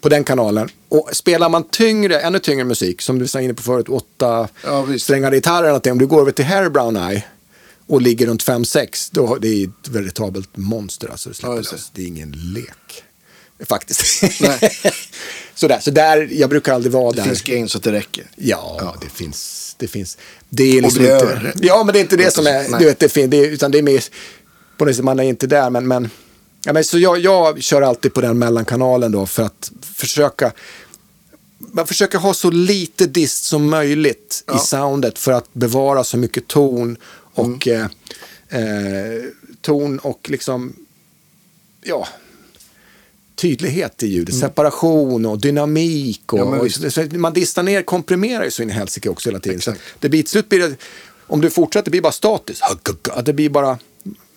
[0.00, 0.68] På den kanalen.
[0.88, 4.86] Och spelar man tyngre, ännu tyngre musik, som du var inne på förut, åtta Ja,
[4.98, 5.92] strängade gitarrer eller någonting.
[5.92, 7.24] Om du går över till Harry Brown Eye
[7.86, 11.08] och ligger runt 5-6, då det är ett veritabelt monster.
[11.08, 11.76] Alltså, det, släpper Ja, det.
[11.94, 13.02] det är ingen lek.
[13.68, 14.22] Faktiskt.
[14.40, 14.70] Nej.
[15.54, 17.24] Sådär, så där, jag brukar aldrig vara Det där.
[17.24, 18.24] finns gain så att det räcker.
[18.36, 19.74] Ja, det finns.
[19.78, 20.18] Det finns.
[20.48, 21.52] Det är liksom inte...
[21.62, 22.68] Ja, men det är inte det som är...
[22.68, 22.78] Nej.
[22.78, 24.04] Du vet, det fin, det är, utan det är mer...
[24.76, 25.88] På något sätt, man är inte där, men...
[25.88, 26.10] men,
[26.64, 30.52] ja, men så jag, jag kör alltid på den mellankanalen då för att försöka...
[31.58, 34.56] Man försöker ha så lite dist som möjligt Ja.
[34.56, 36.96] i soundet för att bevara så mycket ton
[37.34, 37.66] och...
[37.66, 37.88] Mm.
[38.48, 39.22] Eh, eh,
[39.60, 40.72] ton och liksom...
[41.82, 42.06] Ja,
[43.34, 46.32] tydlighet i ljudet, separation och dynamik.
[46.32, 46.54] Och, Mm.
[46.54, 49.60] Ja, och så man distar ner, komprimerar ju så in i helsike också hela tiden.
[49.60, 50.76] Så det blir till slut blir det,
[51.26, 52.62] om du fortsätter blir det bara statiskt.
[53.24, 53.78] Det blir bara,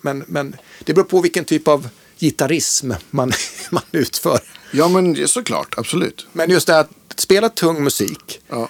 [0.00, 1.88] men, men det beror på vilken typ av
[2.24, 3.32] gitarrism man,
[3.70, 4.40] man utför.
[4.72, 5.74] Ja, men såklart.
[5.76, 6.26] Absolut.
[6.32, 8.68] Men just det här att spela tung musik, Ja.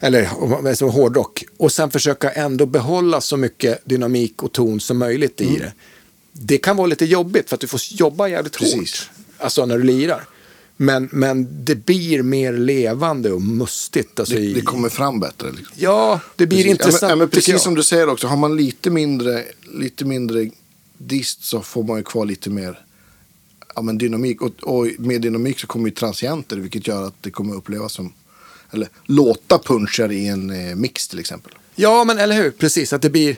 [0.00, 0.30] eller
[0.68, 5.56] alltså, hårdrock, och sen försöka ändå behålla så mycket dynamik och ton som möjligt i
[5.56, 5.72] det.
[6.32, 8.74] Det kan vara lite jobbigt för att du får jobba jävligt Precis.
[9.00, 9.10] hårt.
[9.38, 10.24] Alltså när du lirar.
[10.80, 14.20] Men, men det blir mer levande och mustigt.
[14.20, 15.50] Alltså Det, i, det kommer fram bättre.
[15.50, 15.74] Liksom.
[15.78, 16.70] Ja, det blir Precis.
[16.70, 17.02] intressant.
[17.02, 20.50] Ja, men, ja, men precis som du säger också, har man lite mindre, lite mindre
[20.98, 22.84] dist så får man ju kvar lite mer
[23.74, 24.42] ja, men dynamik.
[24.42, 28.12] Och, och med dynamik så kommer ju transienter vilket gör att det kommer upplevas som,
[28.70, 31.52] eller låta punchar i en eh, mix till exempel.
[31.74, 32.50] Ja, men eller hur?
[32.50, 33.36] Precis, att det blir,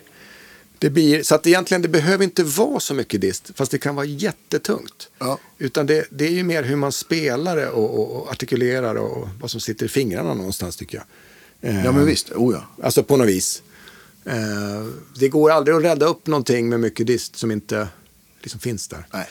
[0.78, 1.22] det blir...
[1.22, 5.08] Så att egentligen det behöver inte vara så mycket dist, fast det kan vara jättetungt.
[5.18, 5.38] Ja.
[5.58, 9.28] Utan det, det är ju mer hur man spelar det och, och, och artikulerar och
[9.40, 11.06] vad som sitter i fingrarna någonstans tycker jag.
[11.70, 12.84] Eh, Ja men visst, oh ja.
[12.84, 13.62] Alltså på något vis.
[14.24, 17.88] Eh, det går aldrig att rädda upp någonting med mycket dist som inte
[18.42, 19.06] liksom finns där.
[19.12, 19.28] Nej.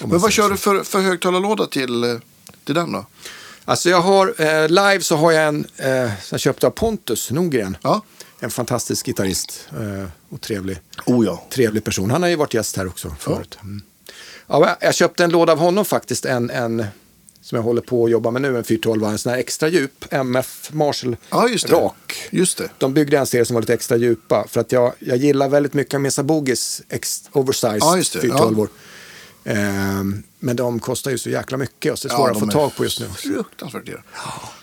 [0.00, 2.16] Men vad kör du för, för högtalarlåda till, eh,
[2.64, 3.06] till den då?
[3.64, 7.30] Alltså jag har, eh, live så har jag en, eh, som jag köpte av Pontus
[7.30, 7.76] Nordgren.
[7.82, 8.02] Ja.
[8.40, 10.80] En fantastisk gitarrist eh, och trevlig.
[11.06, 11.46] Oh ja.
[11.50, 12.10] trevlig person.
[12.10, 13.58] Han har ju varit gäst här också förut.
[13.62, 13.82] Mm.
[14.46, 16.86] Ja, jag köpte en låda av honom faktiskt, en, en
[17.44, 20.04] som jag håller på att jobba med nu, en 412, en sån här extra djup,
[20.10, 21.72] MF Marshall Ja, just det.
[21.74, 22.28] rak.
[22.30, 22.68] Just det.
[22.78, 25.74] De byggde en serie som var lite extra djupa, för att jag, jag gillar väldigt
[25.74, 26.82] mycket Mesa Boogies
[27.32, 28.20] oversized Ja, just det.
[28.20, 28.68] 412
[29.46, 32.46] Ehm, men de kostar ju så jäkla mycket och så är det svåra att de
[32.46, 33.06] få tag på just nu.
[33.08, 34.02] Fruktansvärt dyra.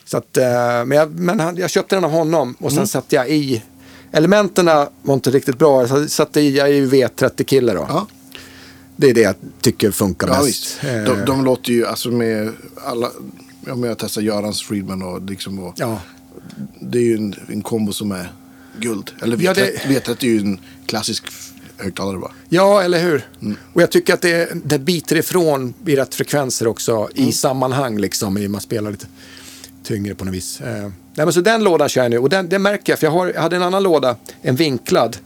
[0.05, 0.45] Så att, eh,
[0.85, 2.87] men jag, men han, jag köpte den av honom och sen Mm.
[2.87, 3.63] satte jag i.
[4.11, 4.65] Elementen
[5.01, 5.87] var inte riktigt bra.
[5.87, 8.07] Jag satte i, jag är ju V30-kille då.
[9.01, 10.47] Det är det jag tycker funkar Ja.
[10.89, 12.51] Eh, De, de låter ju, alltså med
[12.85, 13.11] alla,
[13.61, 15.99] men jag testar Görans Friedman och liksom, och, Ja,
[16.81, 18.31] det är ju en, en kombo som är
[18.79, 19.11] guld.
[19.21, 21.23] Eller V30, Ja, det- V30 är ju en klassisk
[21.77, 22.31] högtalare bara.
[22.49, 23.25] ja eller hur?
[23.41, 23.57] Mm.
[23.73, 27.29] Och jag tycker att det, det biter ifrån i rätt frekvenser också Mm.
[27.29, 28.37] i sammanhang liksom.
[28.37, 29.05] I man spelar lite
[29.83, 30.61] tyngre på något vis.
[30.61, 33.07] Eh, nej, men så den lådan kör jag nu och den, det märker jag för
[33.07, 35.17] jag, har, jag hade en annan låda, en vinklad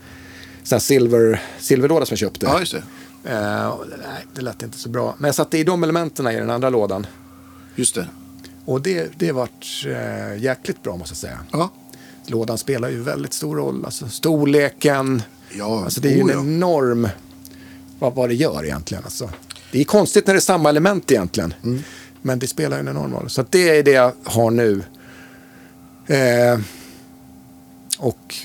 [0.63, 2.45] sån här silver, silverlåda som jag köpte.
[2.45, 2.84] Ja, just det.
[3.26, 5.15] Eh, nej, det lät inte så bra.
[5.17, 7.07] Men jag satte i de elementen i den andra lådan.
[7.76, 8.07] Just det.
[8.65, 11.39] Och det, det vart eh, jäkligt bra måste jag säga.
[11.51, 11.69] Ja.
[12.28, 13.86] Lådan spelar ju väldigt stor roll.
[13.86, 15.21] Alltså storleken.
[15.51, 17.09] Ja, alltså det är ju en enorm
[17.99, 19.03] vad, vad det gör egentligen.
[19.03, 19.30] Alltså.
[19.71, 21.53] Det är konstigt när det är samma element egentligen.
[22.21, 23.30] Men det spelar ju en enorm roll.
[23.30, 24.84] Så det är det jag har nu.
[26.07, 26.59] Eh,
[27.97, 28.36] och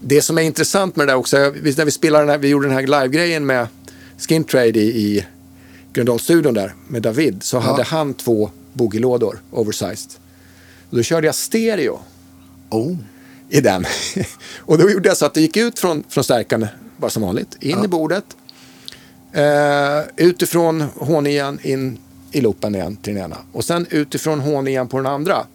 [0.00, 2.68] det som är intressant med det där också, när vi spelade den här, vi gjorde
[2.68, 3.66] den här live-grejen med
[4.18, 5.26] Skin Trade i, i
[5.92, 10.10] Gröndalsstudion där med David, så hade han två boogielådor, oversized.
[10.90, 11.98] Och då körde jag stereo
[12.70, 12.96] Oh.
[13.48, 13.84] i den.
[14.58, 17.56] och då gjorde jag så att det gick ut från, från stärkaren, bara som vanligt,
[17.60, 18.24] in i bordet.
[19.32, 21.98] Eh, utifrån H9 in
[22.32, 23.36] i loopen igen till den ena.
[23.52, 25.46] Och sen utifrån H9 på den andra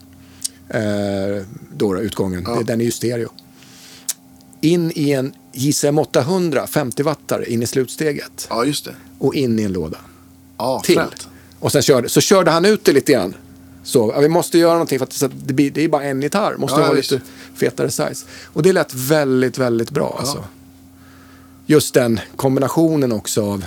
[0.70, 1.46] eh,
[1.78, 3.30] då, då, utgången, det, den är ju stereo.
[4.62, 8.96] In i en JCM 800 50-wattare in i slutsteget Ja, just det.
[9.20, 9.98] och in i en låda
[10.58, 10.96] Ja, till.
[10.96, 11.28] fränt.
[11.60, 13.36] Och sen körde, så körde han ut det lite grann.
[13.84, 16.04] Så, ja, vi måste göra någonting för att så att det, blir, det är bara
[16.04, 16.56] en gitarr.
[16.58, 17.12] Måste Ja, ha visst.
[17.12, 17.26] lite
[17.56, 18.26] fetare size.
[18.46, 20.16] Och det lät väldigt, väldigt bra.
[20.20, 20.44] Alltså.
[21.66, 23.66] Just den kombinationen också av...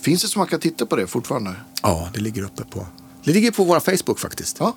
[0.00, 1.54] Finns det så man kan titta på det fortfarande?
[1.82, 2.86] Ja, det ligger uppe på...
[3.24, 4.56] Det ligger på vår Facebook faktiskt.
[4.60, 4.74] Ja.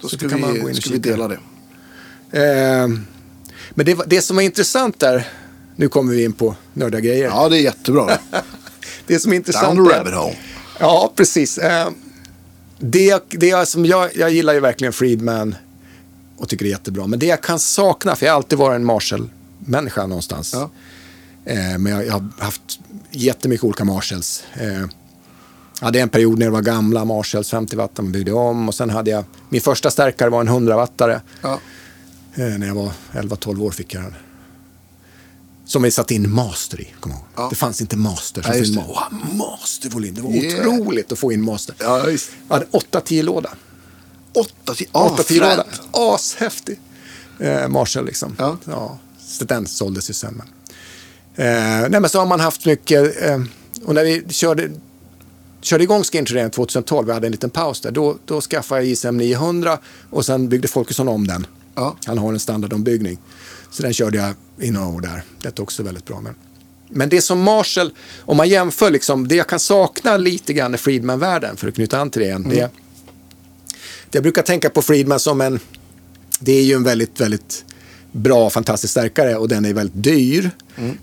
[0.00, 1.38] Då ska, då kan man gå in vi, ska vi dela det.
[2.42, 2.88] Eh,
[3.70, 5.28] men det, det som var intressant där...
[5.76, 7.24] Nu kommer vi in på nördiga grejer.
[7.24, 8.18] Ja, det är jättebra.
[9.06, 10.36] Det som är intressant Down the rabbit hole.
[10.80, 11.58] Ja, precis.
[11.58, 11.90] Eh,
[12.78, 15.54] det, det som jag, jag gillar ju verkligen Friedman
[16.36, 17.06] och tycker det är jättebra.
[17.06, 20.52] Men det jag kan sakna, för jag har alltid varit en Marshall-människa någonstans.
[20.52, 20.70] Ja.
[21.44, 24.44] Eh, men jag, jag har haft jättemycket olika Marshalls.
[24.54, 24.80] Eh,
[25.80, 28.68] jag hade en period när det var gamla Marshalls 50 watt, man byggde om.
[28.68, 31.20] Och sen hade jag, min första stärkare var en 100 wattare.
[31.42, 31.58] Ja.
[32.34, 34.14] När jag var 11-12 år fick jag den.
[35.72, 37.20] Som vi satte in master i, kom ihåg.
[37.36, 37.46] Ja.
[37.50, 38.44] Det fanns inte master.
[38.48, 38.80] Ja, just det.
[38.80, 40.68] wow, mastervolym, det var Yeah.
[40.68, 41.74] otroligt att få in master.
[41.78, 42.30] Ja, visst.
[42.48, 43.50] Jag hade 8-10 låda.
[44.32, 44.86] Åtta till...
[44.92, 45.54] Ja, 8-10 låda.
[45.54, 45.80] fränt.
[45.92, 46.80] Ashäftig.
[47.40, 48.36] Eh, Marshall liksom.
[48.38, 48.56] Ja.
[48.64, 48.98] ja.
[49.26, 50.34] Så den såldes ju sen.
[50.34, 50.46] Men.
[51.46, 53.22] Eh, nej men så har man haft mycket.
[53.22, 53.40] Eh,
[53.84, 54.70] och när vi körde,
[55.60, 57.90] körde igång Skintrain 2012, vi hade en liten paus där.
[57.90, 59.78] Då, då skaffade jag ISM 900
[60.10, 61.46] och sen byggde Folkesson om den.
[61.74, 61.96] Ja.
[62.06, 63.18] Han har en standardombyggning.
[63.70, 65.22] Så den körde jag i några år där.
[65.42, 66.20] Det är också väldigt bra.
[66.20, 66.34] Men,
[66.88, 70.78] men det som Marshall, om man jämför liksom, det jag kan sakna lite grann i
[70.78, 72.54] Friedman-världen, för att knyta an till det igen, det,
[74.10, 75.60] det jag brukar tänka på Friedman som en,
[76.40, 77.64] det är ju en väldigt, väldigt
[78.12, 80.50] bra, fantastisk stärkare och den är väldigt dyr.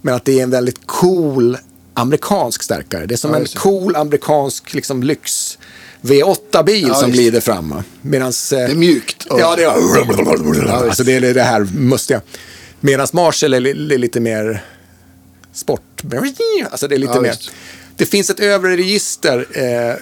[0.01, 1.57] Men att det är en väldigt cool
[1.93, 3.05] amerikansk stärkare.
[3.05, 5.57] Det är som Ja, en cool amerikansk liksom, lyx
[6.01, 7.76] V8-bil Ja, som glider fram.
[8.01, 9.26] Medans, eh, Det är mjukt.
[9.26, 12.22] och- Ja, det är, alltså det är det här mustiga.
[12.80, 14.65] Medan Marshall är, li- li- lite mer
[15.53, 15.82] sport.
[16.71, 17.36] Alltså det är lite Ja, mer.
[17.95, 19.47] Det finns ett övre register.
[19.51, 19.95] Eh,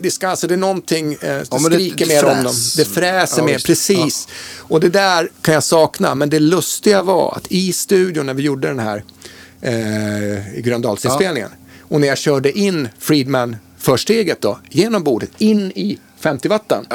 [0.00, 2.42] det, ska, alltså det är någonting, eh, det Ja, men det- skriker det mer om
[2.44, 2.54] dem.
[2.76, 4.28] Det fräser Ja, mer, precis.
[4.56, 6.14] Och det där kan jag sakna.
[6.14, 9.04] Men det lustiga var att i studion när vi gjorde den här
[9.60, 11.50] eh, i Gröndalsinspelningen.
[11.80, 16.86] Och när jag körde in Friedman försteget då, genom bordet, in i 50 wattan.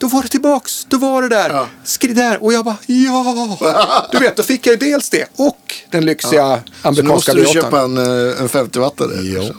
[0.00, 0.08] Ja.
[0.08, 1.50] Då var det tillbaks, då var det där.
[1.50, 1.68] Ja.
[1.84, 4.08] Skri där och jag bara ja.
[4.12, 7.32] Du vet, då fick jag ju dels det och den lyxiga Så nu amerikanska måste
[7.34, 7.52] du V8.
[7.52, 9.20] köpa en, eh, en 50-wattare.
[9.22, 9.54] Jo,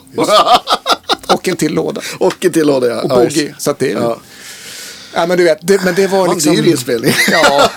[1.28, 2.02] Och en till låda.
[2.20, 3.02] Och en till låda, ja.
[3.02, 3.54] Och Ja, bogey.
[3.58, 4.20] Så att det är Ja.
[5.14, 6.56] Ja, men du vet, det, men det var liksom...
[6.56, 7.14] dyr inspelning.
[7.32, 7.70] Ja,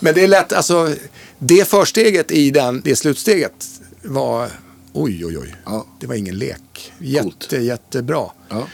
[0.00, 0.94] men det är lätt, alltså
[1.38, 3.66] det försteget i den, det slutsteget
[4.02, 4.48] var,
[4.92, 5.86] oj oj oj, Ja.
[6.00, 6.92] det var ingen lek.
[6.98, 7.42] Coolt.
[7.42, 8.26] Jätte, jättebra.
[8.48, 8.66] Ja.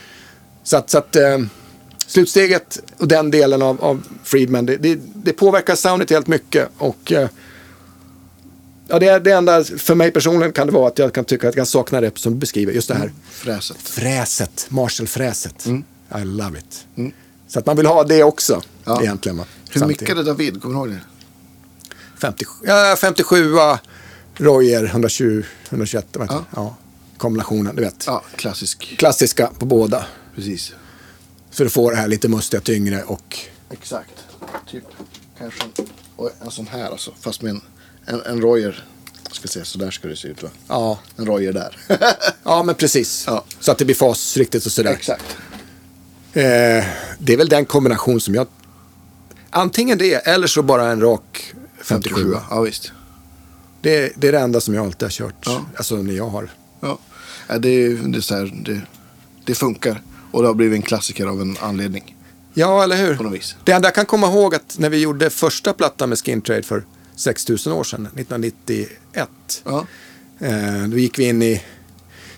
[0.63, 1.37] Så att, så att eh,
[2.07, 6.69] slutsteget och den delen av, av Friedman, det, det, det påverkar soundet helt mycket.
[6.77, 7.29] Och eh,
[8.87, 11.55] ja, det, det enda, för mig personligen kan det vara att jag kan tycka att
[11.55, 13.77] jag saknar det som du beskriver, just det här Fräset.
[13.77, 15.67] fräset, Marshall-fräset.
[16.21, 16.85] I love it.
[16.95, 17.11] Mm.
[17.47, 19.01] Så att man vill ha det också Ja.
[19.01, 19.41] egentligen.
[19.71, 20.61] Hur mycket är det David?
[20.61, 21.01] Kommer du ihåg det?
[22.21, 23.53] 57, ja, 57
[24.37, 26.07] Royer 120, 121.
[26.13, 26.45] vet Ja.
[26.55, 26.75] Ja.
[27.17, 28.03] Kombinationen, du vet.
[28.07, 28.95] Ja, klassisk.
[28.97, 30.05] Klassiska på båda.
[30.35, 30.73] Precis.
[31.57, 33.37] Så du får det här lite mustiga, tyngre och...
[33.69, 34.25] Exakt.
[34.67, 34.83] Typ
[35.37, 35.85] kanske en,
[36.17, 37.13] oj, en sån här alltså.
[37.21, 37.61] Fast med en,
[38.05, 38.85] en, en Royer.
[39.31, 40.49] Ska se, så där ska det se ut va?
[40.67, 41.77] Ja, En Royer där.
[42.43, 43.23] ja men precis.
[43.27, 43.45] Ja.
[43.59, 44.91] Så att det blir fas riktigt och sådär.
[44.91, 45.37] Exakt.
[46.33, 46.85] Eh,
[47.19, 48.47] det är väl den kombination som jag...
[49.49, 52.15] Antingen det eller så bara en rak 57.
[52.15, 52.37] 57.
[52.49, 52.91] Ja, visst.
[53.81, 55.45] Det, det är det enda som jag alltid har kört.
[55.45, 55.65] Ja.
[55.77, 56.49] Alltså när jag har.
[56.79, 56.99] Ja.
[57.59, 58.81] Det, är, det, är så här, det,
[59.45, 60.01] det funkar.
[60.37, 62.15] Och det har blivit en klassiker av en anledning.
[62.53, 63.15] Ja, eller hur?
[63.15, 63.55] På något vis.
[63.63, 66.63] Det enda jag kan komma ihåg att när vi gjorde första plattan med Skin Trade
[66.63, 66.83] för
[67.15, 69.29] 6000 år sedan, 1991.
[69.63, 69.85] Ja.
[70.39, 71.63] Eh, då gick vi in i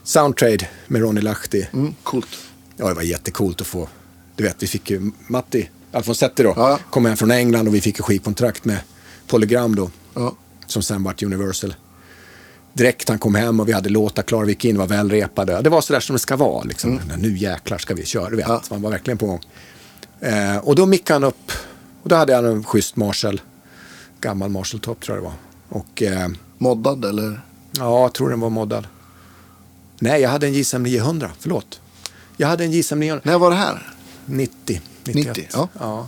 [0.03, 1.67] Soundtrade med Ronny Lahti.
[1.73, 2.27] Mm, coolt.
[2.77, 3.87] Ja, det var jättecoolt att få.
[4.35, 6.53] Du vet, vi fick ju Matti Alfonsetti då.
[6.55, 6.79] Ja.
[6.89, 8.77] Kom hem från England och vi fick ju skivkontrakt med
[9.27, 9.91] Polygram då.
[10.13, 10.35] Ja.
[10.67, 11.75] Som sen vart Universal.
[12.79, 15.61] Direkt han kom hem och vi hade låtar klara, vi gick in, var välrepade.
[15.61, 16.63] Det var sådär som det ska vara.
[16.63, 16.99] Liksom.
[17.17, 18.47] Nu jäklar ska vi köra, du vet.
[18.47, 18.61] Ja.
[18.69, 19.39] Man var verkligen på gång.
[20.19, 21.51] Eh, och då mickade han upp,
[22.03, 23.41] och då hade han en schysst Marshall.
[24.21, 25.79] Gammal Marshall-topp tror jag det var.
[25.81, 27.41] Och eh, Moddad eller?
[27.77, 28.87] ja, jag tror den var moddad.
[29.99, 31.81] Nej, jag hade en JSM 900, förlåt.
[32.37, 33.21] Jag hade en JSM 900.
[33.25, 33.93] När var det här?
[34.25, 34.81] 90.
[35.03, 35.37] 91.
[35.37, 35.47] 90,
[35.79, 36.07] ja.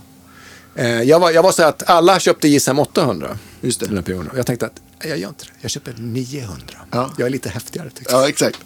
[0.76, 3.38] Eh, jag, var, jag var så att alla köpte JSM 800.
[3.62, 4.04] Just det.
[4.32, 5.52] Och jag tänkte att "Nej, jag gör inte det.
[5.62, 6.78] Jag köper 900.
[6.92, 7.14] Ja.
[7.18, 8.22] Jag är lite häftigare jag.
[8.22, 8.58] Ja, exakt.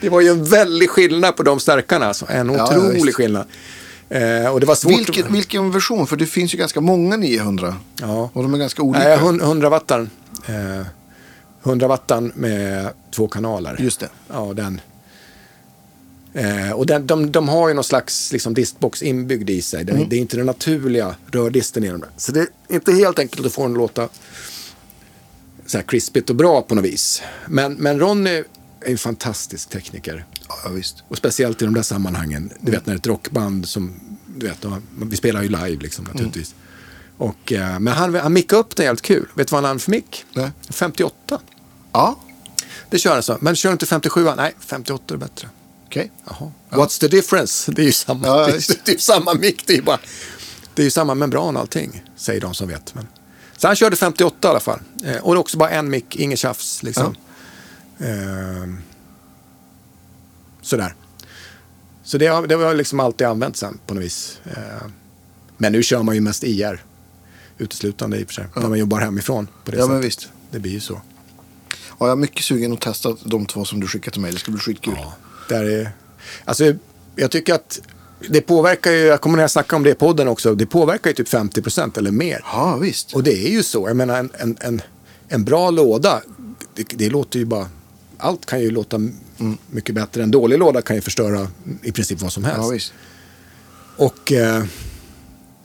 [0.00, 2.06] Det var ju en väldig skillnad på de stärkarna.
[2.06, 2.26] Alltså.
[2.28, 3.46] En otrolig ja, skillnad.
[4.08, 4.92] Eh, och det var svårt.
[4.92, 6.06] Vilken, vilken version?
[6.06, 7.76] För det finns ju ganska många 900.
[8.00, 8.30] Ja.
[8.32, 9.04] Och de är ganska olika.
[9.04, 10.10] Nej, 100 wattan.
[10.46, 10.86] Eh,
[11.62, 13.76] 100 wattan med två kanaler.
[13.80, 14.08] Just det.
[14.32, 14.80] Ja, den.
[16.34, 19.84] Eh, och den, de, de har ju någon slags liksom, distbox inbyggd i sig.
[19.84, 20.08] Det, Mm.
[20.08, 22.04] det är inte den naturliga rördisten i dem.
[22.16, 24.08] Så det är inte helt enkelt att få den att låta
[25.66, 27.22] så här krispigt och bra på något vis.
[27.48, 28.44] Men, men Ronny är
[28.80, 30.26] en fantastisk tekniker.
[30.48, 30.96] Ja, visst.
[31.08, 32.52] Och speciellt i de där sammanhangen.
[32.60, 33.94] Du vet när ett rockband som,
[34.36, 34.64] du vet,
[35.10, 36.54] vi spelar ju live liksom naturligtvis.
[37.18, 39.28] Och, eh, men han, han mickade upp den jävligt kul.
[39.34, 40.24] Vet du vad han hade för mick?
[40.32, 40.50] Nej.
[40.70, 41.40] 58.
[41.92, 42.20] Ja,
[42.90, 43.38] Det kör han så.
[43.40, 44.28] Men kör inte 57?
[44.36, 45.48] Nej, 58 är bättre.
[45.86, 46.12] okej.
[46.26, 46.52] Jaha.
[46.70, 47.72] What's the difference?
[47.72, 49.66] Det är ju samma, Ja, det, är, det är samma mick.
[49.66, 49.98] Det är ju bara,
[50.74, 52.94] det är ju samma membran allting, säger de som vet.
[52.94, 53.06] Men.
[53.56, 54.80] Så han körde 58 i alla fall.
[55.04, 57.14] Eh, och också bara en mick, inget tjafs liksom.
[57.98, 58.78] Ehm,
[60.62, 60.94] sådär.
[62.02, 64.38] Så det har, det har jag liksom alltid använt sen på något vis.
[64.44, 64.86] Eh,
[65.56, 66.84] men nu kör man ju mest IR.
[67.58, 68.46] Uteslutande i och för sig.
[68.56, 69.92] När man jobbar hemifrån på det Ja, sättet.
[69.92, 70.28] men visst.
[70.50, 71.00] Det blir ju så.
[71.88, 74.32] Ja, jag är mycket sugen att testa de två som du skickade till mig.
[74.32, 74.94] Det ska bli skitkul.
[74.96, 75.14] Ja,
[75.48, 75.90] där är,
[76.44, 76.74] alltså,
[77.16, 77.80] jag tycker att
[78.28, 81.14] det påverkar ju, jag kommer jag snackar om det i podden också, det påverkar ju
[81.14, 82.40] typ 50% eller mer.
[82.44, 83.12] Ja, visst.
[83.14, 84.82] Och det är ju så, jag menar en, en, en,
[85.28, 86.22] en bra låda,
[86.74, 87.68] det, det låter ju bara,
[88.18, 90.22] allt kan ju låta m- mycket bättre.
[90.22, 91.48] En dålig låda kan ju förstöra
[91.82, 92.58] i princip vad som helst.
[92.62, 92.92] Ja, visst.
[93.96, 94.64] Och eh,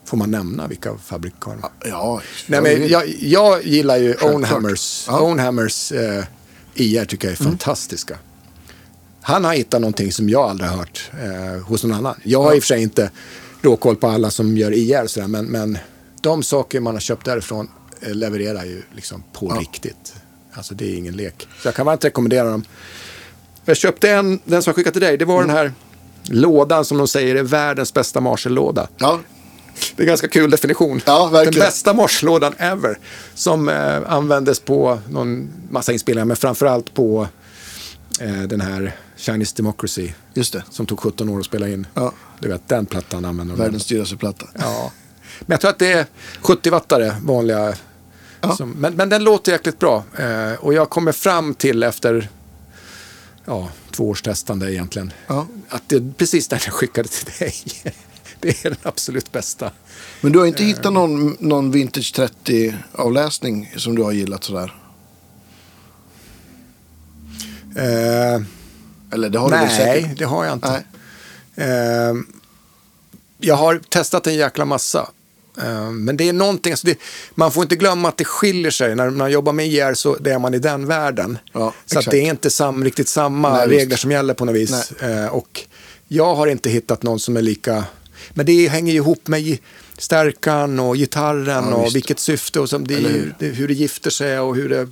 [0.05, 1.60] får man nämna vilka fabrikater?
[1.86, 4.14] Ja, Nej, men jag, jag gillar ju.
[4.22, 5.05] Ownhammers.
[5.07, 5.18] Ja.
[5.18, 5.26] Mm.
[5.32, 6.24] Ownhammers eh,
[6.76, 8.18] IR tycker jag är fantastiska.
[9.22, 12.15] Han har hittat någonting som jag aldrig har hört eh, hos någon annan.
[12.24, 13.11] Jag har i och för sig inte
[13.61, 15.78] råkoll på alla som gör IR sådär, men, men
[16.22, 17.70] de saker man har köpt därifrån
[18.01, 19.61] eh, levererar ju liksom på Ja.
[19.61, 20.13] riktigt.
[20.53, 21.47] Alltså det är ingen lek.
[21.61, 22.63] Så jag kan varmt rekommendera dem.
[23.65, 25.74] Jag köpte en, den som jag skickade till dig, det var den här
[26.24, 28.88] lådan som de säger är världens bästa Marshall-låda.
[28.97, 29.20] Ja,
[29.95, 31.01] Det är en ganska kul definition.
[31.05, 31.30] Ja.
[31.45, 32.99] Den bästa morslådan ever.
[33.36, 37.28] Som eh, användes på någon massa inspelningar, men framförallt på
[38.20, 40.11] eh, den här Chinese Democracy.
[40.34, 40.63] just det.
[40.70, 41.88] Som tog 17 år att spela in.
[41.93, 42.13] Ja.
[42.39, 43.61] Du vet, den plattan använder de.
[43.61, 44.45] Världens dyraste platta.
[44.59, 44.91] Ja.
[45.39, 46.05] Men jag tror att det är
[46.41, 47.74] 70-wattare, vanliga.
[48.41, 48.55] Ja.
[48.55, 50.03] Som, men, men den låter jäkligt bra.
[50.17, 52.30] Eh, och jag kommer fram till efter
[53.45, 55.13] ja, två års testande egentligen.
[55.28, 55.47] Ja.
[55.70, 57.53] Att det är precis den jag skickade till dig.
[58.39, 59.72] det är den absolut bästa.
[60.22, 64.76] Men du har inte hittat någon, någon Vintage 30-avläsning som du har gillat sådär?
[67.76, 68.41] Eh,
[69.12, 70.18] Eller det har du väl nej, säkert?
[70.18, 70.84] det har jag inte.
[71.55, 71.68] Nej.
[71.68, 72.14] Eh,
[73.38, 75.10] jag har testat en jäkla massa.
[75.62, 76.97] Eh, men det är någonting, alltså det,
[77.36, 78.95] man får inte glömma att det skiljer sig.
[78.95, 81.38] När man jobbar med IR så det är man i den världen.
[81.53, 84.91] Ja, så det är inte sam, riktigt samma Nej, regler som gäller på något vis.
[84.91, 85.66] Eh, och
[86.07, 87.84] jag har inte hittat någon som är lika...
[88.30, 89.57] Men det hänger ju ihop med
[89.97, 93.36] stärkan och gitarren Ja, och vilket syfte och som, det hur?
[93.39, 94.88] det, hur det gifter sig och hur det,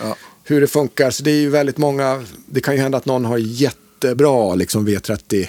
[0.00, 0.16] Ja.
[0.44, 1.10] Hur det funkar.
[1.10, 4.88] Så det är ju väldigt många, det kan ju hända att någon har jättebra liksom
[4.88, 5.48] V30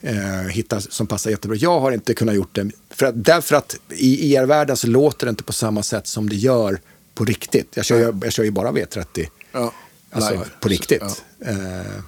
[0.00, 0.14] eh,
[0.50, 1.56] hittar som passar jättebra.
[1.56, 5.30] Jag har inte kunnat gjort det, för att, därför att i IR-världen så låter det
[5.30, 6.80] inte på samma sätt som det gör
[7.14, 7.72] på riktigt.
[7.74, 9.72] Jag kör, ju, jag kör ju bara V30, Ja.
[10.10, 10.44] alltså Live.
[10.60, 11.02] på riktigt.
[11.38, 11.46] Ja.
[11.50, 12.02] Eh,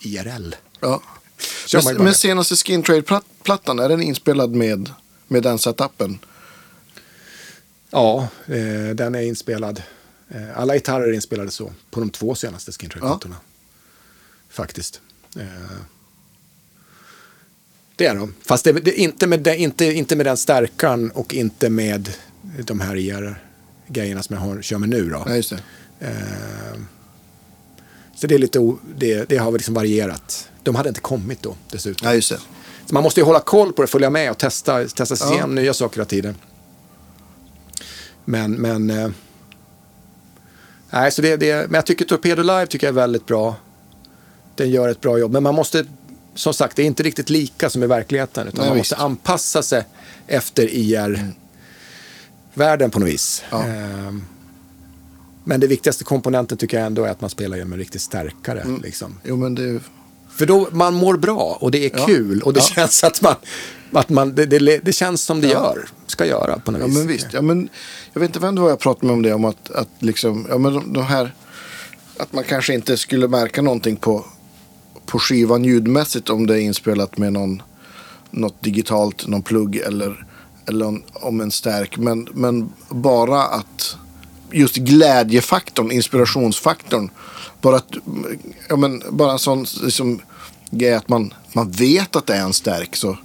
[0.00, 0.54] IRL.
[0.80, 1.02] Ja.
[1.84, 4.90] Men, men senaste Skin Trade-plattan, är den inspelad med,
[5.28, 6.18] med den setupen?
[7.90, 9.82] Ja, eh, den är inspelad.
[10.28, 13.36] Eh, alla gitarrer är inspelade så, på de två senaste Skin plattorna
[14.48, 15.00] Faktiskt.
[15.36, 15.46] Eh,
[17.96, 18.34] det är de.
[18.42, 22.12] Fast det, det, inte, med det, inte, inte med den stärkan och inte med
[22.64, 25.10] de här IR-grejerna som jag har, kör med nu.
[25.10, 25.24] Då.
[25.26, 25.60] Nej, just det.
[26.06, 26.80] Eh,
[28.16, 30.48] så det, är lite, o- det, det har liksom varierat.
[30.62, 32.08] De hade inte kommit då dessutom.
[32.08, 32.38] Ja, just det.
[32.86, 35.32] Så man måste ju hålla koll på det, följa med och testa, testa sig Ja.
[35.32, 36.34] igenom nya saker hela tiden.
[38.24, 39.10] Men, men, eh,
[41.00, 43.56] nej, så det, det, men jag tycker Torpedo Live tycker jag är väldigt bra.
[44.54, 45.84] Den gör ett bra jobb, men man måste,
[46.34, 48.48] som sagt, det är inte riktigt lika som i verkligheten.
[48.48, 48.90] Utan Nej, man visst.
[48.92, 49.84] måste anpassa sig
[50.26, 50.68] efter
[52.54, 53.42] IR-världen på något vis.
[53.50, 53.64] Ja.
[53.64, 54.22] Ehm,
[55.44, 58.60] Men det viktigaste komponenten tycker jag ändå är att man spelar med en riktig stärkare.
[58.60, 58.80] Mm.
[58.82, 59.20] Liksom.
[59.24, 59.80] Jo, men det...
[60.30, 62.06] För då man mår bra och det är Ja.
[62.06, 62.66] kul och det Ja.
[62.74, 63.34] känns att man,
[63.92, 66.96] att man det, det, det känns som det gör, ska göra på något Ja, vis.
[66.96, 67.26] men visst.
[67.32, 67.68] Ja, men,
[68.12, 69.34] jag vet inte vem det var jag pratade med om det.
[69.34, 71.34] Om att, att liksom, ja, men de, de här...
[72.18, 74.24] Att man kanske inte skulle märka någonting på,
[75.06, 77.62] på skivan ljudmässigt om det är inspelat med någon,
[78.30, 80.26] något digitalt, någon plugg eller,
[80.68, 81.98] eller om, om en stärk.
[81.98, 83.96] Men, men bara att
[84.50, 87.10] just glädjefaktorn, inspirationsfaktorn.
[87.60, 87.92] Bara, att,
[88.68, 90.20] ja, men, bara en sån liksom,
[90.70, 92.96] grej att man, man vet att det är en stärk.
[92.96, 93.16] Så.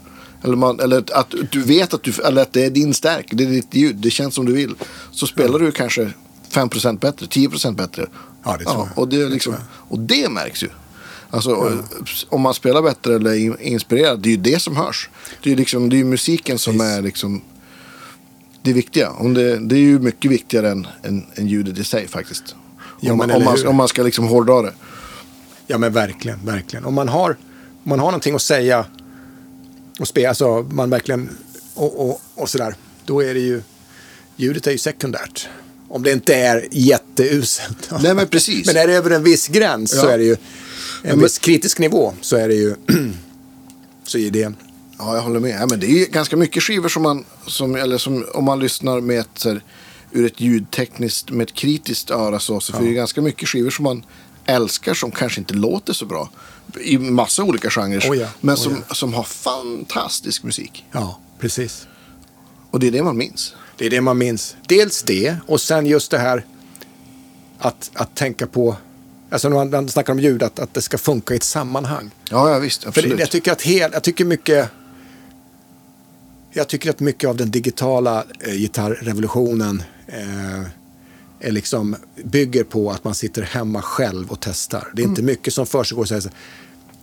[0.43, 3.43] Eller, man, eller att du vet att, du, eller att det är din stärk, det
[3.43, 4.75] är ditt ljud, det känns som du vill.
[5.11, 6.11] Så spelar du kanske
[6.51, 8.07] 5% bättre, 10% bättre.
[8.43, 8.97] Ja, det tror jag.
[8.97, 9.55] Och det, är liksom,
[9.89, 10.69] och det märks ju.
[11.29, 11.77] Alltså,
[12.29, 15.09] Om man spelar bättre eller är inspirerad, det är ju det som hörs.
[15.43, 16.97] Det är liksom, det är ju musiken som Precis.
[16.97, 17.41] är liksom
[18.61, 19.11] det viktiga.
[19.11, 22.55] Om det, det är ju mycket viktigare än, än, än ljudet i sig faktiskt.
[22.99, 24.73] Ja, om, man, om, man, om man ska liksom hårdra det.
[25.67, 26.85] Ja men verkligen, verkligen.
[26.85, 27.29] Om man har,
[27.83, 28.85] om man har någonting att säga
[29.99, 31.29] och spela, alltså man verkligen,
[31.73, 32.75] och, och, och sådär,
[33.05, 33.61] då är det ju,
[34.35, 35.47] ljudet är ju sekundärt.
[35.89, 37.89] Om det inte är jätteuselt.
[38.01, 38.65] Nej, men precis.
[38.73, 40.11] men är det över en viss gräns så Ja.
[40.11, 40.37] är det ju, en
[41.03, 42.75] men- viss kritisk nivå så är det ju,
[44.03, 44.53] så är det,
[44.97, 45.61] Ja, jag håller med.
[45.61, 48.59] Ja, men det är ju ganska mycket skivor som man, som, eller som, om man
[48.59, 49.63] lyssnar med ett, så här,
[50.11, 53.69] ur ett ljudtekniskt, med ett kritiskt öra så, så är det ju ganska mycket skivor
[53.69, 54.05] som man
[54.45, 56.29] älskar som kanske inte låter så bra.
[56.82, 58.11] I massa olika genrer.
[58.11, 58.95] Oh ja, men oh som, ja.
[58.95, 60.86] som har fantastisk musik.
[60.91, 61.88] ja precis.
[62.72, 63.55] Och det är det man minns.
[63.78, 64.55] Det är det man minns.
[64.67, 66.45] Dels det och sen just det här
[67.59, 68.76] att, att tänka på,
[69.30, 72.11] alltså när man, snackar om ljud, att, att det ska funka i ett sammanhang.
[72.30, 72.82] Ja, ja visst.
[72.82, 73.17] För Absolut.
[73.17, 74.69] det, jag tycker att hel, jag tycker mycket
[76.53, 80.67] jag tycker att mycket av den digitala eh, gitarrrevolutionen eh,
[81.41, 84.91] är liksom, bygger på att man sitter hemma själv och testar.
[84.95, 86.29] Det är inte mycket som försiggår så här, så-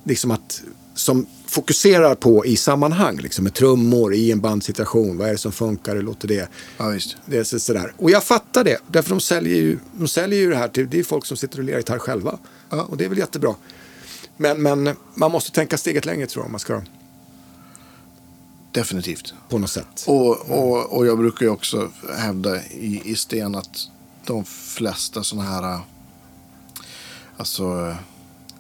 [0.05, 0.63] liksom att,
[0.95, 5.19] som fokuserar på i sammanhang, liksom, med trummor i en bandsituation.
[5.19, 5.97] Vad är det som funkar?
[5.97, 6.49] Hur låter det?
[6.77, 6.95] Ja.
[7.27, 7.93] Det är så, sådär.
[7.97, 10.99] Och jag fattar det, därför de säljer ju, de säljer ju det här till det
[10.99, 12.39] är folk som sitter och lirar gitarr själva.
[12.71, 12.83] Ja.
[12.83, 13.55] Och det är väl jättebra.
[14.37, 16.83] Men, men man måste tänka steget längre tror jag, om man ska
[18.73, 19.35] Definitivt.
[19.49, 20.05] på något sätt.
[20.07, 23.79] Och, och, och jag brukar ju också hävda i, i sten att
[24.35, 25.81] de flesta sådana här äh,
[27.37, 27.97] alltså,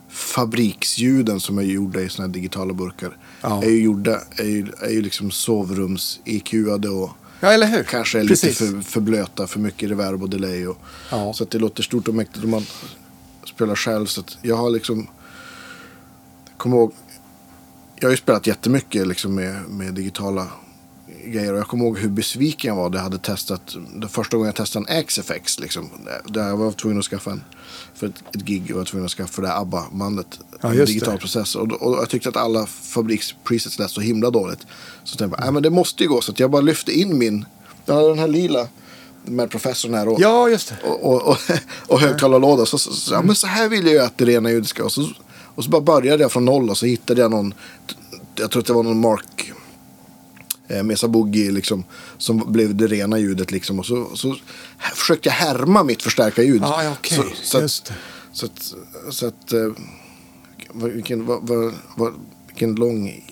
[0.08, 3.62] fabriksljuden som är gjorda i sådana här digitala burkar Ja.
[3.62, 7.10] är ju gjorda, är ju, är ju liksom sovrums-EQade och
[7.40, 7.82] Ja, eller hur?
[7.82, 8.60] kanske är Precis.
[8.60, 10.66] lite för, för blöta, för mycket reverb och delay.
[10.66, 10.78] Och,
[11.10, 11.32] Ja.
[11.32, 12.66] Så att det låter stort och mäktigt om man
[13.44, 14.06] spelar själv.
[14.06, 15.06] Så jag har liksom,
[16.56, 16.92] kommer ihåg,
[17.96, 20.46] jag har ju spelat jättemycket liksom med, med digitala
[21.24, 21.52] grejer.
[21.52, 22.94] Och jag kommer ihåg hur besviken jag var.
[22.94, 25.60] Jag hade testat, det första gången jag testade en XFX.
[25.60, 25.90] Liksom,
[26.28, 27.44] där jag var tvungen att skaffa en,
[27.94, 28.62] för ett, ett gig.
[28.62, 30.40] Och jag var tvungen att skaffa det ABBA-bandet.
[30.60, 31.20] Ja, en digital det.
[31.20, 31.54] process.
[31.54, 34.66] Och, och jag tyckte att alla fabrikspresets lät så himla dåligt.
[35.04, 36.20] Så tänkte jag, nej men det måste ju gå.
[36.20, 37.44] Så jag bara lyfte in min,
[37.86, 38.68] jag hade den här lila
[39.24, 40.08] med professorn här.
[40.08, 40.88] Och, Ja, just det.
[40.88, 41.38] och, och, och,
[41.86, 42.66] och högtalarlåda.
[42.66, 44.84] Så, så, så, ja, men så här vill jag ju att det rena ljudet ska.
[44.84, 45.08] Och så,
[45.54, 47.54] och så bara började jag från noll och så hittade jag någon,
[48.34, 49.52] jag tror att det var någon Mark
[50.68, 51.84] eh, Mesa Boogie liksom,
[52.18, 53.50] som blev det rena ljudet.
[53.50, 53.78] Liksom.
[53.78, 54.36] Och så, så
[54.94, 56.62] försökte jag härma mitt förstärkarljud.
[56.62, 57.18] Ja, okej.
[57.18, 57.92] Så, så, att,
[58.32, 58.74] så att,
[59.10, 59.70] så att eh,
[60.74, 62.14] vilken, vad, vad,
[62.46, 63.24] vilken lång,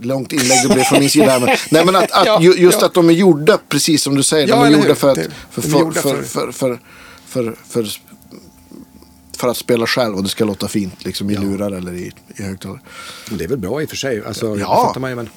[0.00, 1.26] långt inlägg det blev från min sida.
[1.30, 2.86] här, Men, nej, men att, att, Ja, ju- just ja.
[2.86, 5.18] att de är gjorda, precis som du säger, Ja, de är gjorda för att,
[5.50, 6.52] för, för, för, för- för,
[7.26, 7.88] för, för,
[9.38, 12.42] för, att spela själv och det ska låta fint liksom, i lurar eller i, i
[12.42, 12.80] högtalare.
[13.30, 14.24] Det är väl bra i och för sig.
[14.26, 14.54] Alltså, Ja.
[14.54, 15.28] det fattar man ju, men,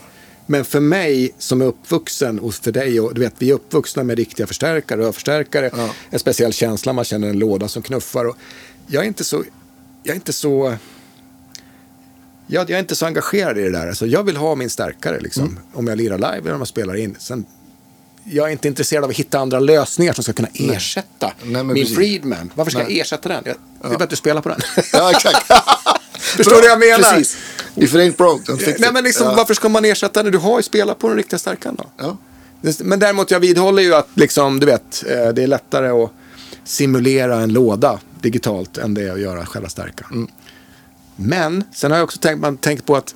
[0.46, 4.04] men för mig som är uppvuxen och för dig, och du vet, vi är uppvuxna
[4.04, 5.90] med riktiga förstärkare, rörförstärkare, Ja.
[6.10, 8.26] en speciell känsla, man känner en låda som knuffar.
[8.26, 8.38] Och
[8.88, 9.44] jag är inte så,
[10.04, 10.76] jag är inte så,
[12.48, 13.88] jag, jag är inte så engagerad i det där.
[13.88, 15.60] Alltså, jag vill ha min stärkare, liksom, Mm.
[15.74, 17.16] om jag lirar live eller om jag spelar in.
[17.20, 17.46] Sen,
[18.24, 21.68] jag är inte intresserad av att hitta andra lösningar som ska kunna ersätta Nej, men
[21.68, 21.96] min precis.
[21.98, 22.52] Friedman.
[22.56, 22.92] Varför ska Nej.
[22.92, 23.44] jag ersätta den?
[23.46, 24.60] Jag jag vill att du spelar på den.
[24.94, 25.46] Ja, exakt.
[26.38, 27.14] Förstår du vad jag menar?
[27.14, 27.38] Precis.
[27.76, 28.94] If it ain't broke, don't fix Nej, it.
[28.94, 29.34] men liksom, ja.
[29.36, 30.32] varför ska man ersätta den?
[30.32, 31.86] Du har ju spelat på den riktiga stärkan då.
[31.98, 32.18] Ja.
[32.80, 36.12] Men däremot, jag vidhåller ju att liksom, du vet, eh, det är lättare att
[36.64, 40.08] simulera en låda digitalt än det är att göra själva stärkan.
[40.12, 40.28] Mm.
[41.16, 43.16] Men sen har jag också tänkt, man tänkt på att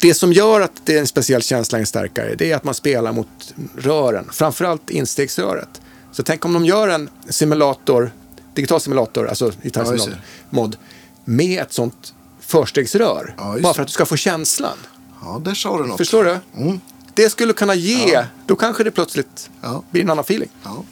[0.00, 2.64] det som gör att det är en speciell känsla i en stärkare, det är att
[2.64, 5.80] man spelar mot rören, framförallt instegsröret.
[6.12, 8.10] Så tänk om de gör en simulator,
[8.54, 10.56] digital simulator, alltså Ja, gitarrsimulator, det.
[10.56, 10.76] mod,
[11.24, 12.14] med ett sånt
[12.58, 13.34] förstegsrör.
[13.38, 13.74] Ja, bara det.
[13.74, 14.76] för att du ska få känslan.
[15.22, 15.98] ja, där sa du något.
[15.98, 16.38] Förstår du?
[16.62, 16.80] Mm.
[17.14, 19.82] Det skulle kunna ge, då kanske det plötsligt Ja.
[19.90, 20.48] blir en annan feeling.
[20.64, 20.84] Ja.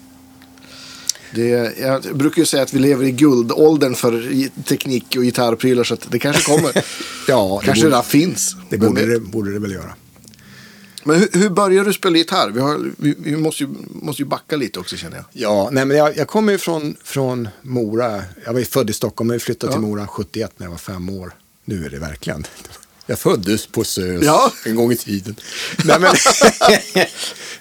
[1.34, 4.28] Det, jag brukar ju säga att vi lever i guldåldern för
[4.62, 6.72] teknik och gitarrprylar så att det kanske kommer.
[7.28, 8.56] Ja, det kanske borde- redan finns.
[8.70, 9.94] Det borde det, borde det väl göra.
[11.04, 12.50] Men hur, hur började du spela gitarr?
[12.50, 13.68] Vi, har, vi, vi måste, ju,
[14.02, 15.24] måste ju backa lite också känner jag.
[15.32, 18.22] Ja, nej, men jag, jag kommer ju från, från Mora.
[18.44, 19.76] Jag var ju född i Stockholm, men flyttade Ja.
[19.76, 21.32] till Mora 71 när jag var fem år.
[21.64, 22.46] Nu är det verkligen.
[23.06, 24.52] Jag föddes på SÖS Ja.
[24.64, 25.36] en gång i tiden.
[25.84, 26.14] nej, men,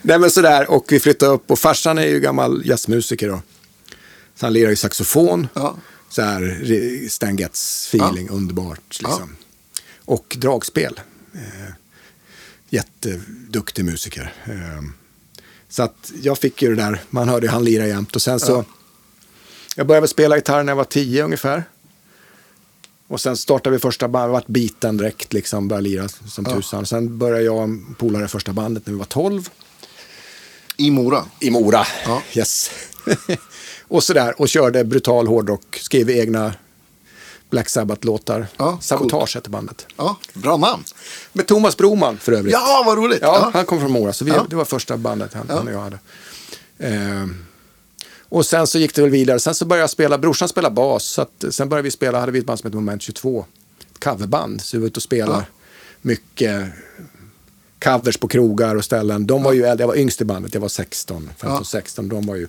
[0.02, 0.72] nej, men sådär.
[0.72, 3.42] Och vi flyttade upp och farsan är ju gammal jazzmusiker då.
[4.36, 5.48] Så han lirar ju saxofon.
[5.54, 5.78] Ja.
[6.10, 9.36] Så här Stan Getz-feeling, underbart liksom.
[10.06, 11.00] Och dragspel.
[11.34, 11.74] Eh,
[12.70, 14.34] jätteduktig musiker.
[14.46, 14.82] Eh,
[15.70, 18.16] så att jag fick ju det där, man hörde ju han lira jämt.
[18.16, 18.66] Och sen så, Ja.
[19.76, 21.64] jag började spela gitarr när jag var tio ungefär.
[23.12, 26.56] Och sen startade vi första bandet, vart biten direkt liksom, började lira som Ja.
[26.56, 26.86] tusan.
[26.86, 29.50] Sen började jag och polare första bandet när vi var 12.
[30.78, 31.26] I Mora.
[31.40, 32.22] I Mora, Ja.
[32.34, 32.72] yes.
[33.88, 36.54] och sådär, och körde brutal hårdrock, skrev egna
[37.50, 38.48] Black Sabbath-låtar.
[38.58, 39.86] Ja, Sabotage hette bandet.
[39.98, 40.84] Ja, bra namn.
[41.34, 42.54] Med Thomas Broman för övrigt.
[42.54, 43.20] Ja, vad roligt.
[43.22, 43.52] Ja, Ja.
[43.54, 46.00] han kom från Mora, så vi, det var första bandet han, han och jag hade.
[46.80, 47.46] Ehm,
[48.32, 49.40] och sen så gick det väl vidare.
[49.40, 51.04] Sen så började jag spela, brorsan spela bas.
[51.04, 53.46] Så att, sen började vi spela, hade vi ett band som hette Moment 22.
[53.92, 54.62] Ett coverband.
[54.62, 55.46] Så vi var ute och spelade Ja.
[56.02, 56.66] mycket
[57.84, 59.28] covers på krogar och ställen.
[59.28, 61.64] De var ju äldre, jag var yngst i bandet, jag var 16, 15, Ja.
[61.64, 62.10] 16.
[62.10, 62.48] De var ju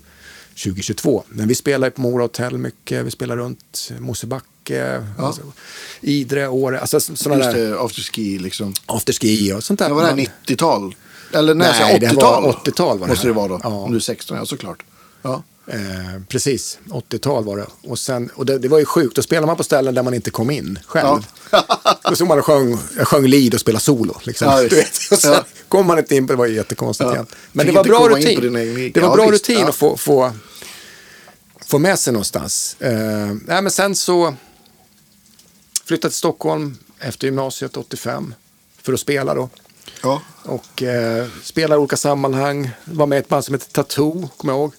[0.64, 1.24] 2022.
[1.28, 5.42] Men vi spelade på Mora Hotel mycket, vi spelade runt Mosebacke, alltså,
[6.00, 8.74] Idre, Åre, alltså sådana Just där afterski liksom.
[8.86, 9.88] afterski och sånt där.
[9.88, 10.94] Det var det här Man- 90-tal?
[11.32, 12.42] Eller nej, Nej, jag säger det 80-tal.
[12.42, 13.60] var 80-tal var det Måste det vara då.
[13.62, 13.68] Ja.
[13.68, 14.82] Om du är 16, ja såklart.
[15.22, 15.42] Ja.
[15.66, 17.66] Eh, precis, 80-tal var det.
[17.82, 20.14] Och, sen, och det, det var ju sjukt, då spelade man på ställen där man
[20.14, 21.26] inte kom in själv.
[22.04, 24.20] Då stod man och sjöng, jag sjöng lead och spelade solo.
[24.22, 24.48] Liksom.
[24.48, 24.92] Ja, du vet.
[25.10, 25.44] Och sen Ja.
[25.68, 27.12] kom man inte in på det, var ju jättekonstigt Ja.
[27.14, 27.26] igen.
[27.52, 28.56] Men det var bra rutin.
[28.56, 28.92] egen.
[28.92, 29.48] Det var Ja, bra visst.
[29.48, 29.68] rutin Ja.
[29.68, 30.32] att få, få,
[31.66, 32.76] få med sig någonstans.
[32.80, 32.90] Eh,
[33.46, 34.34] nej, men sen så
[35.84, 38.34] flyttade till Stockholm efter gymnasiet 85
[38.82, 39.48] för att spela då.
[40.02, 40.22] Ja.
[40.42, 42.70] Och eh, spelar i olika sammanhang.
[42.84, 44.72] Var med i ett band som heter Tattoo, kommer jag ihåg.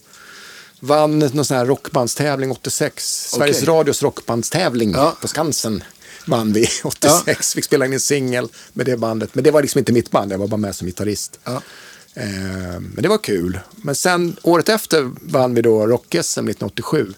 [0.86, 3.29] Vann någon sån här rockbandstävling 86.
[3.29, 3.63] Sveriges.
[3.63, 5.15] Radios rockbandstävling Ja.
[5.21, 5.84] på Skansen.
[6.27, 7.53] Vann vi 86.
[7.53, 9.36] Fick spela in en singel med det bandet.
[9.36, 11.39] Men det var liksom inte mitt band, jag var bara med som gitarrist.
[11.43, 11.61] Ja.
[12.13, 12.25] Eh,
[12.79, 13.59] men det var kul.
[13.75, 17.13] Men sen året efter vann vi då rock-SM 1987.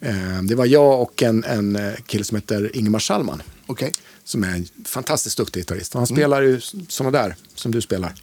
[0.00, 3.92] Eh, det var jag och en, en eh, kille som heter Ingemar Schallman Okej.
[4.24, 5.94] som är en fantastiskt duktig gitarrist.
[5.94, 8.14] Han spelar ju sådana där som du spelar.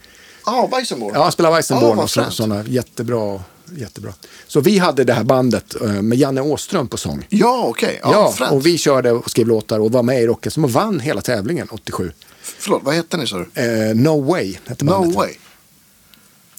[0.45, 1.11] Ja, Weissenborn.
[1.15, 2.63] Ja, han spelar Ja, Weissenborn vad och sådana.
[2.67, 3.41] Jättebra,
[3.75, 4.13] jättebra.
[4.47, 7.25] Så vi hade det här bandet eh, med Janne Åström på sång.
[7.29, 7.99] Ja, okej.
[8.03, 8.51] Ja, Ja, fränt.
[8.51, 11.67] och vi körde och skrev låtar och var med i rocken som vann hela tävlingen
[11.71, 12.11] 87.
[12.41, 13.61] Förlåt, vad hette ni sa du?
[13.61, 15.15] Eh, no Way hette No bandet.
[15.15, 15.31] way.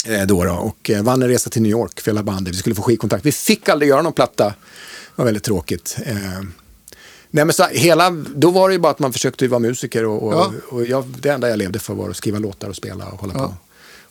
[0.06, 2.54] Eh, då, då och eh, vann en resa till New York för hela bandet.
[2.54, 3.26] Vi skulle få skivkontakt.
[3.26, 4.44] Vi fick aldrig göra någon platta.
[4.44, 4.54] Det
[5.16, 5.96] var väldigt tråkigt.
[6.06, 6.14] Eh,
[7.30, 10.22] nej, men så, hela, då var det ju bara att man försökte vara musiker och,
[10.22, 10.52] och, Ja.
[10.68, 13.32] och jag, det enda jag levde för var att skriva låtar och spela och hålla
[13.36, 13.46] Ja.
[13.46, 13.54] på.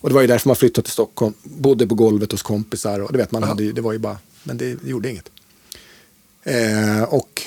[0.04, 3.12] Och det var ju därför man flyttade till Stockholm, bodde på golvet hos kompisar och
[3.12, 5.30] du vet, man hade ju, det var ju bara, men det, gjorde inget.
[6.44, 7.42] Eh, och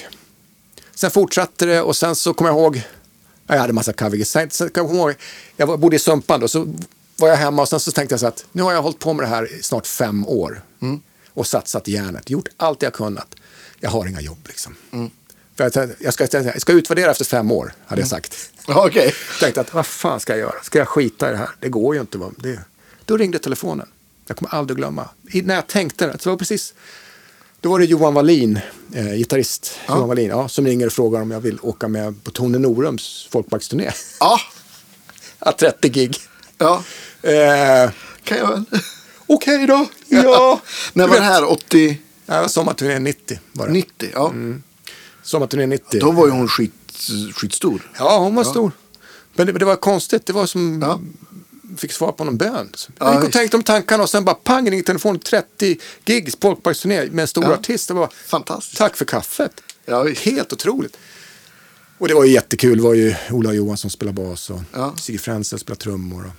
[0.95, 2.83] sen fortsatte det och sen så kommer jag ihåg,
[3.47, 4.31] ja, jag hade massa covergigs.
[4.31, 5.15] Sen, sen kom jag ihåg,
[5.57, 6.75] jag bodde i Sumpan då, så
[7.17, 9.13] var jag hemma och sen så tänkte jag så att nu har jag hållit på
[9.13, 10.63] med det här i snart fem år.
[11.29, 13.35] Och satsat järnet, gjort allt jag kunnat.
[13.81, 14.75] Jag har inga jobb liksom.
[15.57, 18.51] För jag, tänkte, jag, ska, jag ska utvärdera efter fem år, hade jag sagt.
[18.67, 19.15] Ja, okej.
[19.41, 20.63] tänkte att vad fan ska jag göra?
[20.63, 21.51] Ska jag skita i det här?
[21.61, 22.19] Det går ju inte.
[22.37, 22.61] Det,
[23.05, 23.89] då ringde telefonen.
[24.27, 25.09] Jag kommer aldrig glömma.
[25.33, 26.75] I, när jag tänkte det, så var det precis
[27.61, 28.61] då var det Johan Wallin,
[28.95, 32.31] eh, gitarrist, Johan Wallin, ja, som ringer och frågar om jag vill åka med på
[32.31, 33.91] Tone Norums folkparksturné.
[34.21, 34.41] Ja,
[35.39, 36.17] Ja, 30 gig.
[36.59, 36.83] ja.
[37.23, 37.91] Eh,
[38.25, 38.65] Kan jag väl.
[39.27, 40.61] Okej då, ja.
[40.93, 41.51] När var det här?
[41.51, 43.41] 80, Ja, det var sommarturnén 90.
[43.53, 43.73] Var det.
[43.73, 44.11] 90?
[44.15, 44.33] Ja.
[45.27, 46.01] Sommarturnén 90.
[46.01, 46.73] Då var ju hon skit,
[47.35, 47.91] skitstor.
[47.99, 48.73] Ja, hon var stor.
[49.35, 50.27] Men det, det var konstigt.
[50.27, 50.83] Det var som...
[50.83, 51.01] Ja.
[51.77, 52.71] Fick svar på någon bön.
[52.99, 55.21] Ja, Jag gick och tänkte om tankarna och sen bara pang ringde telefonen.
[55.21, 57.53] 30 gigs, folkparksturné med en stor Ja.
[57.55, 57.89] artist.
[57.89, 58.79] Det var, Fantastiskt.
[58.79, 59.61] Tack för kaffet.
[59.85, 60.09] Ja.
[60.09, 60.97] Helt otroligt.
[61.99, 62.77] Och det var ju jättekul.
[62.77, 64.95] Det var ju Ola Johansson som spelade bas och Ja.
[65.01, 66.25] Sigge Fränzel spelade trummor.
[66.25, 66.33] Och...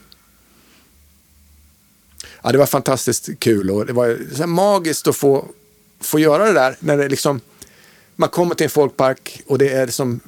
[2.43, 5.45] Ja, det var fantastiskt kul och det var så magiskt att få,
[5.99, 6.77] få göra det där.
[6.79, 7.41] När det liksom,
[8.19, 10.19] man kommer till en folkpark och det är som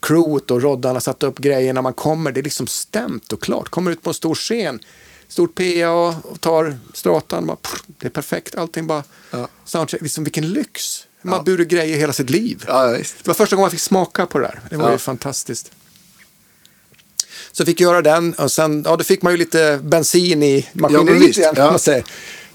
[0.00, 1.72] crewet och Roddan har satt upp grejer.
[1.72, 3.68] När man kommer, det är liksom stämt och klart.
[3.68, 4.80] Kommer ut på en stor scen,
[5.28, 7.46] stort PA och tar stratan.
[7.46, 9.48] Bara, pff, det är perfekt, allting bara Ja.
[9.64, 10.02] soundcheck.
[10.02, 11.06] Liksom, vilken lyx.
[11.22, 11.42] Man Ja.
[11.42, 12.64] burit grejer hela sitt liv.
[12.66, 12.86] Ja.
[12.86, 14.60] Det var första gången jag fick smaka på det där.
[14.70, 14.92] Det var Ja.
[14.92, 15.70] ju fantastiskt.
[17.52, 20.66] Så fick jag göra den och sen, ja då fick man ju lite bensin i
[20.72, 21.54] maskineriet igen.
[21.56, 21.70] ja.
[21.70, 22.04] Man säger.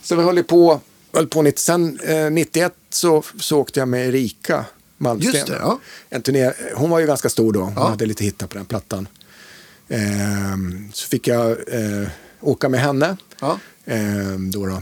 [0.04, 0.82] Så vi höll på
[1.14, 4.66] höll på 90, sen eh, 91 så, så åkte jag med Erika
[5.02, 5.34] Malmsten.
[5.34, 5.80] Just det, ja.
[6.10, 6.52] en turné.
[6.76, 7.62] Hon var ju ganska stor då.
[7.62, 7.88] Hon Ja.
[7.90, 9.08] hade lite hittar på den plattan.
[9.90, 12.08] Ehm, så fick jag eh,
[12.42, 13.18] åka med henne.
[13.40, 13.60] Ja.
[13.86, 14.82] Ehm, då då.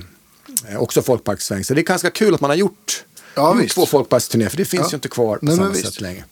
[0.70, 1.64] Eh, också folkparkssväng.
[1.64, 3.04] Så det är ganska kul att man har gjort,
[3.36, 4.50] Ja, gjort två folkparksturnéer.
[4.50, 4.90] För det finns Ja.
[4.92, 6.24] ju inte kvar på Nej, samma sätt längre.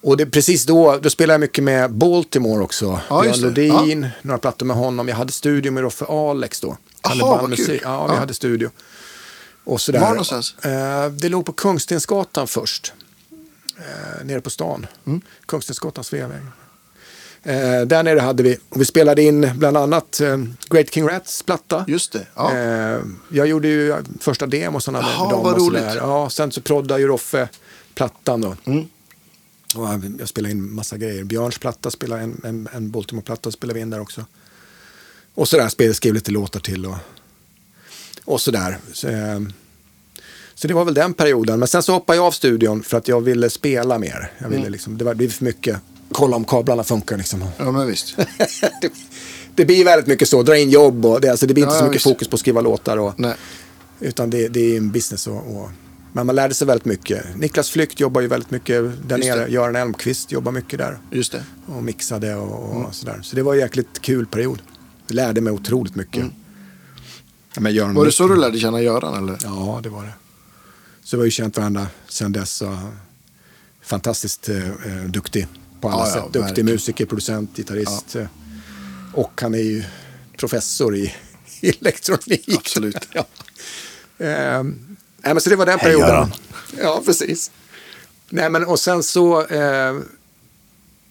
[0.00, 3.00] Och det, precis då, då spelade jag mycket med Baltimore också.
[3.10, 3.40] Ja, Björn.
[3.40, 5.08] Lodin, några plattor med honom.
[5.08, 6.76] Jag hade studio med Roffe Alex då.
[7.02, 7.80] Aha, vad kul.
[7.82, 8.18] Ja, vi Ja.
[8.18, 8.70] hade studio.
[9.64, 10.00] Och sådär.
[10.00, 10.54] Var någonstans?
[10.64, 12.92] Eh, det låg på Kungstensgatan först.
[13.78, 14.86] Eh, nere på stan.
[15.06, 15.20] Mm.
[15.46, 16.50] Kungstensgatan, Sveavägen.
[17.42, 20.36] Eh, där nere hade vi, och vi spelade in bland annat eh,
[20.70, 21.84] Great King Rats platta.
[21.88, 22.26] Just det.
[22.34, 22.56] Ja.
[22.56, 23.00] Eh,
[23.30, 25.82] jag gjorde ju första demosarna med, dem vad och roligt.
[25.96, 27.48] Ja, sen så proddade ju Roffe
[27.94, 28.56] plattan då.
[28.64, 28.84] Mm.
[29.76, 31.24] Och jag- jag spelade in massa grejer.
[31.24, 34.24] Björns platta spelade en, en, en Baltimore-platta spelade vi in där också.
[35.34, 36.96] Och sådär, skrev lite låtar till och,
[38.24, 38.78] och sådär.
[38.92, 39.40] Så, eh,
[40.54, 41.58] så det var väl den perioden.
[41.58, 44.30] Men sen så hoppade jag av studion för att jag ville spela mer.
[44.38, 44.72] Jag ville Mm.
[44.72, 45.76] liksom, det blev för mycket.
[46.12, 47.44] Kolla om kablarna funkar liksom.
[47.58, 48.16] ja, men visst.
[48.80, 48.92] det,
[49.54, 51.78] det blir väldigt mycket så, dra in jobb och det, alltså det blir inte Ja,
[51.78, 52.04] så mycket visst.
[52.04, 52.96] fokus på att skriva låtar.
[52.96, 53.34] Och, Nej.
[54.00, 55.26] utan det, det är en business.
[55.26, 55.70] Och, och,
[56.12, 57.36] men man lärde sig väldigt mycket.
[57.36, 59.44] Niklas Flykt jobbar ju väldigt mycket där Just nere.
[59.44, 59.50] det.
[59.52, 60.98] Göran Elmqvist jobbar mycket där.
[61.10, 61.42] Just det.
[61.66, 62.92] Och mixade och, och Mm.
[62.92, 63.18] sådär.
[63.22, 64.58] Så det var en jäkligt kul period.
[65.06, 66.22] Jag lärde mig otroligt mycket.
[66.22, 66.28] Ja,
[67.60, 67.94] Men Göran.
[67.94, 69.38] Var det så du lärde känna Göran eller?
[69.42, 70.12] Ja, det var det.
[71.04, 72.62] Så vi har ju känt varandra sedan dess.
[72.62, 72.68] Och
[73.82, 75.46] fantastiskt eh, eh, duktig
[75.80, 76.22] på alla Ja, ja, sätt.
[76.24, 76.66] Duktig verkligen.
[76.66, 78.16] musiker, producent, gitarrist.
[78.16, 78.26] eh,
[79.14, 79.84] Och han är ju
[80.36, 81.14] professor i
[81.80, 82.54] elektronik.
[82.56, 83.08] Absolut.
[83.12, 83.24] ja.
[84.18, 86.08] Nej, men så det var den Hej, perioden.
[86.08, 86.32] Göran.
[86.82, 87.50] Ja, precis.
[88.28, 89.98] Nej, men och sen så eh,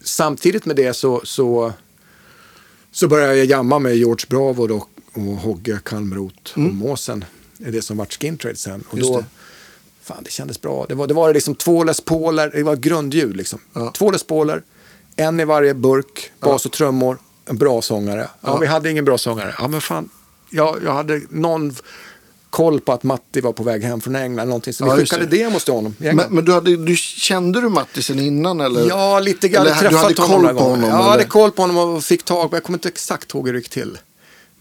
[0.03, 1.73] samtidigt med det så, så,
[2.91, 7.25] så började jag jamma med George Bravo då, och Hogge Kalmroth och Måsen.
[7.57, 8.83] Det är det som vart Skin Trade sen.
[8.89, 8.99] Och Mm.
[9.05, 9.25] Just då, det.
[10.03, 10.85] fan det kändes bra.
[10.89, 13.59] Det var, det var liksom två Les Pauler, det var grundljud liksom.
[13.73, 13.91] Ja.
[13.91, 14.63] Två Les Pauler,
[15.15, 18.19] en i varje burk, bas och trummor, en bra sångare.
[18.41, 18.57] Ja, Ja.
[18.57, 19.55] vi hade ingen bra sångare.
[19.59, 20.09] Ja, men fan,
[20.49, 21.75] jag, jag hade någon
[22.49, 24.47] koll på att Matti var på väg hem från England.
[24.47, 25.37] Någonting, så vi Ja, just skickade det.
[25.43, 25.95] demos till honom.
[25.97, 28.87] Men, men du hade, du, kände du Mattisen innan eller?
[28.87, 29.65] Ja, lite grann.
[29.67, 31.77] Jag hade du hade träffat koll honom på honom, Ja, jag hade koll på honom
[31.77, 33.97] och fick tag på, jag kommer inte exakt ihåg hur det gick till.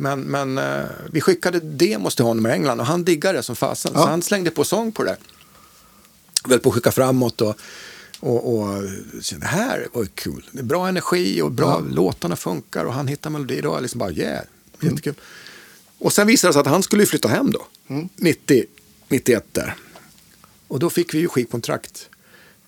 [0.01, 3.57] Men, men eh, vi skickade demos till honom i England och han diggade det som
[3.57, 3.93] fasen.
[3.95, 4.03] Ja.
[4.03, 5.17] Så han slängde på sång på det.
[6.49, 7.57] Väl på att skicka framåt och,
[8.21, 8.83] och, och
[9.23, 10.47] så det här var ju kul.
[10.53, 13.61] Det är bra energi och bra, låtarna funkar och han hittar melodi.
[13.61, 14.45] Då var jag liksom bara yeah,
[14.81, 15.15] jättekul.
[15.99, 17.67] Och sen visade det sig att han skulle flytta hem då.
[18.17, 18.65] 90,
[19.09, 19.75] 91 där.
[20.69, 22.09] Och då fick vi ju skivkontrakt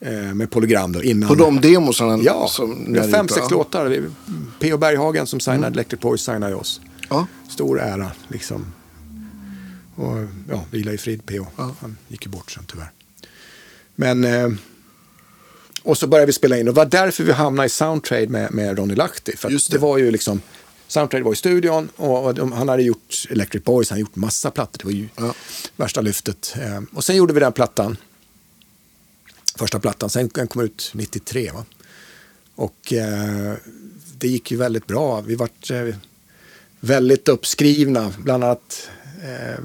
[0.00, 1.28] eh, med Polygram då innan.
[1.28, 2.22] På de demosarna?
[2.22, 3.56] Ja, som fem, sex ja.
[3.56, 4.10] låtar.
[4.60, 4.76] P.O.
[4.76, 6.80] Berghagen som signade Electric Boys signade oss.
[7.08, 7.26] Ja.
[7.48, 8.66] Stor ära liksom.
[9.96, 10.16] Och
[10.48, 11.46] ja, vila i frid P.O.
[11.56, 11.74] Ja.
[11.80, 12.90] Han gick ju bort sen tyvärr.
[13.94, 14.48] Men, eh,
[15.82, 16.68] och så började vi spela in.
[16.68, 19.36] Och det var därför vi hamnade i Soundtrade med, med Ronny Lahti.
[19.36, 19.68] För det.
[19.70, 19.78] det.
[19.78, 20.40] var ju liksom,
[20.88, 24.16] Soundtrade var i studion och, och de, han hade gjort Electric Boys, han hade gjort
[24.16, 24.78] massa plattor.
[24.78, 25.34] Det var ju Ja.
[25.76, 26.54] värsta lyftet.
[26.60, 27.96] Eh, och sen gjorde vi den plattan.
[29.56, 31.64] Första plattan, sen den kom ut 93 va.
[32.54, 33.54] Och eh,
[34.18, 35.20] det gick ju väldigt bra.
[35.20, 35.94] Vi vart eh,
[36.84, 38.12] väldigt uppskrivna.
[38.18, 38.88] Bland annat
[39.22, 39.64] eh,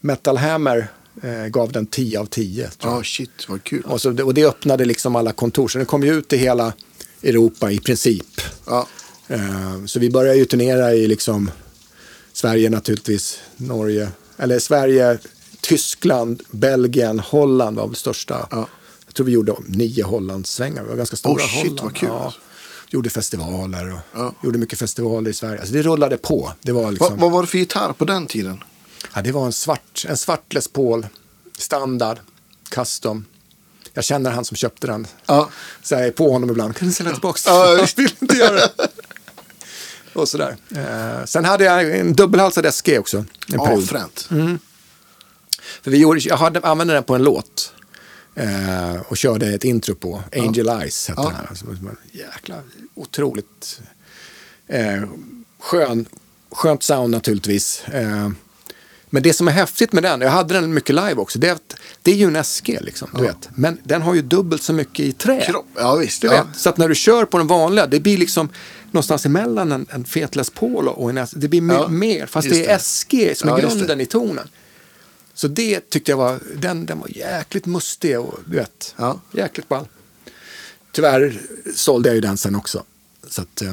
[0.00, 0.88] Metal Hammer
[1.22, 2.68] eh, gav den 10 av 10.
[2.70, 2.98] Tror jag.
[3.00, 3.82] Ja, shit vad kul.
[3.86, 5.68] Och, så, och det öppnade liksom alla kontor.
[5.68, 6.72] Så den kom ju ut i hela
[7.22, 8.40] Europa i princip.
[8.66, 8.88] Ja.
[9.28, 11.50] Eh, så vi började ju turnera i liksom
[12.32, 15.18] Sverige naturligtvis, Norge, eller Sverige,
[15.60, 18.48] Tyskland, Belgien, Holland var väl största.
[18.50, 18.68] Ja.
[19.06, 21.80] Jag tror vi gjorde nio Hollandssvängar, vi var ganska stora Oh, shit, Holland.
[21.80, 22.08] vad kul.
[22.08, 22.34] Ja.
[22.90, 24.34] Gjorde festivaler och Ja.
[24.42, 25.58] gjorde mycket festivaler i Sverige.
[25.60, 26.52] Alltså det rullade på.
[26.62, 27.18] Det var Va, liksom...
[27.18, 28.64] vad var det för gitarr på den tiden?
[29.14, 31.06] Ja, det var en svart, en svart Les Paul,
[31.58, 32.18] standard,
[32.70, 33.24] custom.
[33.94, 35.06] Jag känner han som köpte den.
[35.26, 35.48] Ja.
[35.82, 36.76] Så jag är på honom ibland.
[36.76, 38.70] Kan du sälja tillbaka Ja, Jag vill inte göra det.
[40.12, 40.56] Och sådär.
[40.74, 43.16] Eh, sen hade jag en dubbelhalsad SG också.
[43.18, 44.28] En Ja, fränt.
[45.82, 47.72] För vi gjorde, jag hade, använde den på en låt.
[48.38, 50.22] Eh, och körde ett intro på.
[50.36, 51.28] Angel Eyes hette Ja.
[51.28, 51.46] den här.
[51.48, 51.66] Alltså,
[52.12, 52.54] jäkla
[52.94, 53.80] otroligt
[54.68, 55.02] eh,
[55.60, 56.06] skön,
[56.50, 57.82] skönt sound naturligtvis.
[57.92, 58.28] Eh,
[59.10, 61.52] men det som är häftigt med den, jag hade den mycket live också, det är
[61.52, 63.48] att det är ju en SG liksom, du vet.
[63.54, 65.44] Men den har ju dubbelt så mycket i trä.
[65.46, 65.66] Kropp.
[65.76, 66.22] Ja, visst.
[66.22, 66.46] Ja.
[66.56, 68.48] så att när du kör på den vanliga, det blir liksom
[68.90, 72.50] någonstans emellan en, en fet Les Paul och en S- Det blir Ja, mer, fast
[72.50, 72.78] det är.
[72.78, 74.48] SG som Ja, är grunden i tonen.
[75.36, 79.20] Så det tyckte jag var, den, den var jäkligt mustig och du vet, Ja.
[79.32, 79.86] jäkligt ball.
[80.92, 81.40] Tyvärr
[81.74, 82.84] sålde jag ju den sen också.
[83.28, 83.72] Så att, eh,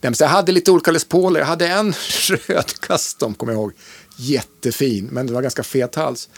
[0.00, 1.40] jag hade lite olika Les Pauler.
[1.40, 1.94] Jag hade en
[2.28, 3.72] röd custom, kommer jag ihåg.
[4.16, 6.28] Jättefin, men det var ganska fet hals.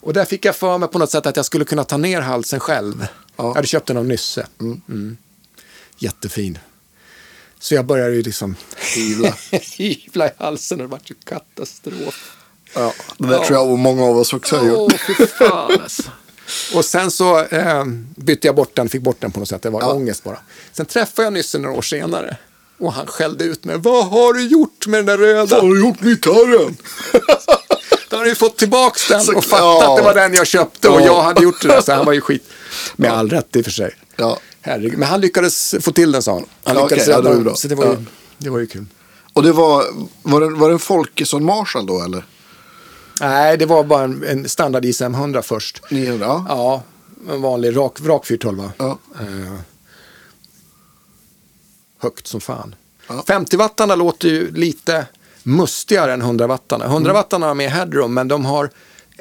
[0.00, 2.20] Och där fick jag för mig på något sätt att jag skulle kunna ta ner
[2.20, 3.06] halsen själv.
[3.36, 3.44] Ja.
[3.44, 4.46] Jag hade köpt den av Nysse.
[4.60, 5.16] Mm.
[5.98, 6.58] Jättefin.
[7.58, 8.56] Så jag började ju liksom
[8.96, 9.36] Hyvla.
[9.78, 12.36] i halsen och det var ju katastrof.
[12.74, 13.44] Ja, det där Ja.
[13.46, 14.92] tror jag många av oss också har gjort.
[15.38, 16.02] Fan alltså.
[16.74, 17.84] Och sen så eh,
[18.16, 19.62] bytte jag bort den, fick bort den på något sätt.
[19.62, 19.92] Det var Ja.
[19.92, 20.38] ångest bara.
[20.72, 22.36] Sen träffade jag Nysse några år senare.
[22.78, 23.76] Och han skällde ut mig.
[23.78, 25.56] Vad har du gjort med den där röda?
[25.56, 26.76] Vad har du gjort med gitarren?
[28.10, 29.90] Då har du ju fått tillbaks den Så- och fattat ja.
[29.90, 31.04] att det var den jag köpte och Ja.
[31.06, 31.80] jag hade gjort det där.
[31.80, 32.44] Så han var ju skit.
[32.96, 33.94] Med all rätt i och för sig.
[34.16, 34.38] Ja.
[34.60, 34.98] Herregud.
[34.98, 36.46] Men han lyckades få till den sa han.
[36.64, 37.06] Han lyckades.
[37.08, 37.56] Ja, rädda det var den.
[37.56, 37.96] Så det var, ju, Ja.
[38.38, 38.84] det var ju kul.
[39.32, 39.84] Och det var,
[40.22, 42.24] var det, var det en Folkesson Marshall då eller?
[43.20, 45.82] Nej, det var bara en, en standard ISM 100 först.
[45.90, 46.26] 900?
[46.48, 46.82] Ja.
[47.30, 48.70] En vanlig rak, rak 412.
[48.78, 48.98] Ja.
[49.20, 49.54] Eh,
[51.98, 52.74] högt som fan.
[53.08, 53.24] Ja.
[53.26, 55.06] 50-wattarna låter ju lite
[55.42, 56.86] mustigare än 100-wattarna.
[56.88, 58.70] 100-wattarna har mer headroom, men de har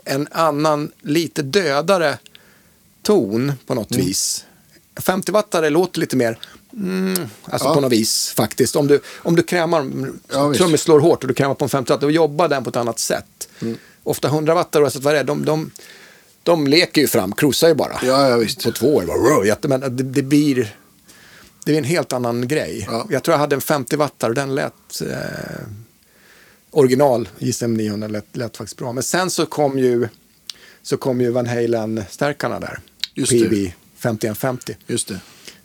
[0.05, 2.17] en annan, lite dödare
[3.01, 4.05] ton på något Mm.
[4.05, 4.45] vis.
[4.95, 6.39] 50-wattare låter lite mer,
[6.77, 7.73] mm, alltså Ja.
[7.73, 8.75] på något vis faktiskt.
[8.75, 9.91] Om du, om du krämar,
[10.31, 12.69] Ja, trummor slår hårt och du krämar på en 50 watt, då jobbar den på
[12.69, 13.49] ett annat sätt.
[13.61, 13.77] Mm.
[14.03, 15.71] Ofta 100-wattare, oavsett vad det är, de, de,
[16.43, 17.99] de leker ju fram, cruisar ju bara.
[18.03, 18.63] Ja, ja visst.
[18.63, 20.75] På två år, bara, men det, det blir...
[21.65, 22.87] Det är en helt annan grej.
[22.91, 23.07] Ja.
[23.09, 25.67] Jag tror jag hade en 50 wattare och den lät eh,
[26.71, 28.93] original JSM 900 lät, lät faktiskt bra.
[28.93, 30.07] Men sen så kom ju,
[30.81, 32.79] så kom ju Van Halen-stärkarna där.
[33.13, 33.49] Just det.
[33.49, 34.75] PB 5150.
[34.87, 35.19] Just det.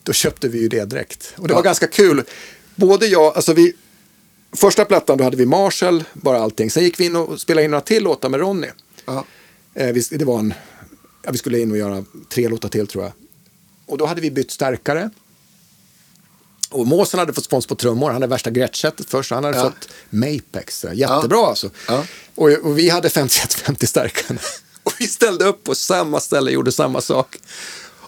[0.09, 1.35] Då köpte vi ju det direkt.
[1.37, 1.57] Och det Ja.
[1.57, 2.25] var ganska kul.
[2.75, 3.73] Både jag, alltså vi,
[4.57, 6.71] första plattan då hade vi Marshall, bara allting.
[6.71, 8.67] Sen gick vi in och spelade in några till låtar med Ronny.
[9.07, 9.25] Ja.
[9.75, 10.55] Eh, vi, det var en,
[11.23, 13.13] ja, vi skulle in och göra tre låtar till tror jag.
[13.87, 15.11] Och då hade vi bytt stärkare.
[16.71, 18.07] Och Måsen hade fått spons på trummor.
[18.07, 19.31] Han hade värsta grätsättet först.
[19.31, 19.63] Han hade Ja.
[19.65, 20.85] fått Mapex.
[20.93, 21.71] Jättebra alltså.
[21.89, 22.05] Ja.
[22.35, 24.39] Och, och vi hade 51-50 stärkare.
[24.83, 27.37] Och vi ställde upp på samma ställe, gjorde samma sak.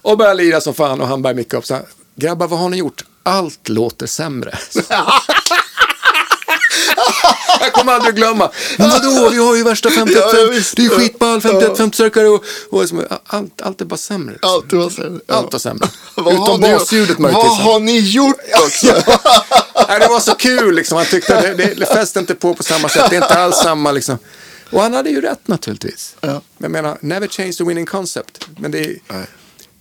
[0.03, 1.67] Och började lira som fan och han började micka upp.
[1.67, 1.83] Så här,
[2.17, 3.05] Grabbar, vad har ni gjort?
[3.23, 4.59] Allt låter sämre.
[7.61, 8.51] Jag kommer aldrig glömma.
[8.79, 11.77] Men vadå, vi har ju värsta 51, Ja, det är ju skitball, 51, Ja.
[11.77, 14.39] 50 stärkare och, och liksom, allt, allt är bara sämre.
[14.43, 15.21] Allt var sämre.
[15.27, 15.35] Ja.
[15.35, 15.89] Allt var sämre.
[16.15, 17.61] Vad har Utom ni- basljudet Vad möjligtvis.
[17.61, 18.37] har ni gjort
[18.67, 18.87] också?
[19.89, 20.97] Nej, det var så kul liksom.
[20.97, 23.07] Han tyckte att det, det fäste inte på på samma sätt.
[23.11, 24.19] Det är inte alls samma liksom.
[24.71, 26.15] Och han hade ju rätt naturligtvis.
[26.21, 26.29] Ja.
[26.29, 28.47] Men jag menar, never change the winning concept.
[28.59, 29.27] Men det är Nej.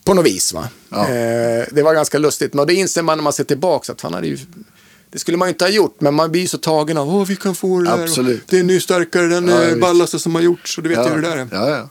[0.03, 0.67] På något vis va.
[0.89, 1.07] Ja.
[1.09, 2.53] Eh, det var ganska lustigt.
[2.53, 4.38] Men det inser man när man ser tillbaka att han hade ju
[5.11, 7.35] det skulle man ju inte ha gjort, men man blir så tagen av att vi
[7.35, 8.03] kan få det där.
[8.03, 8.41] Absolut.
[8.43, 9.80] Och Det är ny starkare, den Ja, visst.
[9.80, 10.77] ballaste som har gjorts.
[10.77, 11.47] Och du vet ju hur det där är.
[11.51, 11.89] Ja, ja.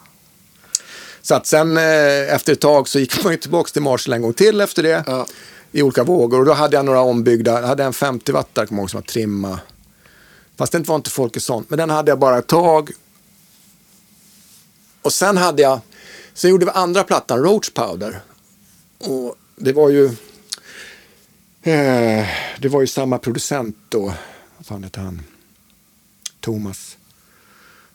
[1.23, 4.23] Så att sen eh, efter ett tag så gick man ju tillbaka till Marshall en
[4.23, 5.05] gång till efter det.
[5.07, 5.27] Ja.
[5.73, 6.39] I olika vågor.
[6.39, 8.99] Och då hade jag några ombyggda, jag hade en 50 wattare kommer jag ihåg som
[8.99, 9.59] var trimma.
[10.59, 11.65] Fast det var inte Folkesson.
[11.69, 12.91] Men den hade jag bara ett tag.
[15.03, 15.81] Och sen hade jag,
[16.39, 18.21] sen gjorde vi andra plattan, Roach Powder.
[18.99, 20.05] Och det var ju,
[21.63, 22.27] eh,
[22.59, 24.15] det var ju samma producent då.
[24.57, 25.23] Vad fan heter han?
[26.41, 26.97] Thomas.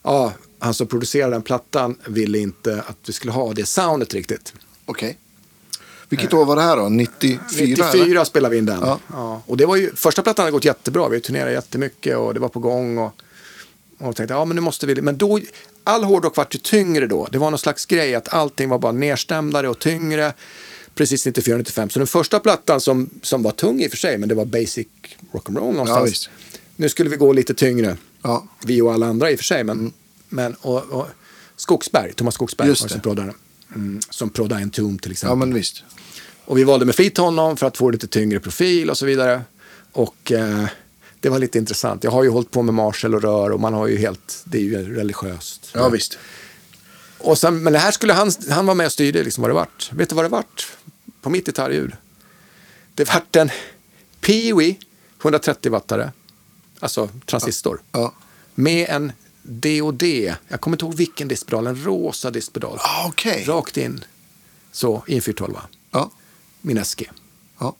[0.01, 4.53] Ja, han som producerade den plattan ville inte att vi skulle ha det soundet riktigt.
[4.85, 5.17] Okej.
[6.09, 6.89] Vilket år var det här då?
[6.89, 7.39] 94?
[7.59, 8.23] 94 eller?
[8.23, 8.79] spelade vi in den.
[8.81, 8.99] Ja.
[9.11, 9.41] Ja.
[9.45, 11.09] Och det var ju, första plattan hade gått jättebra.
[11.09, 12.97] Vi turnerade jättemycket och det var på gång.
[12.97, 13.21] Och,
[13.97, 15.01] och tänkte, ja men nu måste vi...
[15.01, 15.39] Men då,
[15.83, 17.27] all hårdrock var ju tyngre då.
[17.31, 20.33] Det var någon slags grej att allting var bara nerstämdare och tyngre.
[20.95, 21.89] Precis 94-95.
[21.89, 24.45] Så den första plattan som, som var tung i och för sig, men det var
[24.45, 24.87] basic
[25.31, 26.29] rock'n'roll någonstans.
[26.33, 27.97] Ja, nu skulle vi gå lite tyngre.
[28.21, 28.47] Ja.
[28.65, 29.63] Vi och alla andra i och för sig.
[29.63, 29.93] Men,
[30.29, 31.07] men och, och
[31.55, 32.93] Skogsberg, Thomas Skogsberg Just var det.
[32.93, 33.33] som proddade.
[33.75, 35.31] Mm, som proddade en tom till exempel.
[35.31, 35.83] ja, men visst.
[36.45, 39.41] Och vi valde med flit honom för att få lite tyngre profil och så vidare.
[39.91, 40.65] Och eh,
[41.23, 42.03] det var lite intressant.
[42.03, 44.57] Jag har ju hållit på med Marshall och rör och man har ju helt, det
[44.57, 45.69] är ju religiöst.
[45.73, 46.17] Ja, visst.
[47.17, 49.53] Och sen, men det här skulle han, han var med och styrde liksom vad det
[49.53, 49.89] vart.
[49.93, 50.71] Vet du vad det vart?
[51.21, 51.91] På mitt gitarrljud.
[52.95, 53.49] Det vart en
[54.21, 54.75] Peewee
[55.21, 56.11] 130 wattare.
[56.79, 57.81] Alltså transistor.
[57.91, 58.13] Ja.
[58.55, 60.03] Med en DOD.
[60.47, 61.67] Jag kommer inte ihåg vilken diskpedal.
[61.67, 62.77] En rosa diskpedal.
[62.81, 63.43] Ah, Okej.
[63.47, 64.03] Rakt in.
[64.71, 65.57] Så, i en 412.
[65.91, 66.11] Ja.
[66.61, 67.11] Min SG.
[67.59, 67.75] Ja.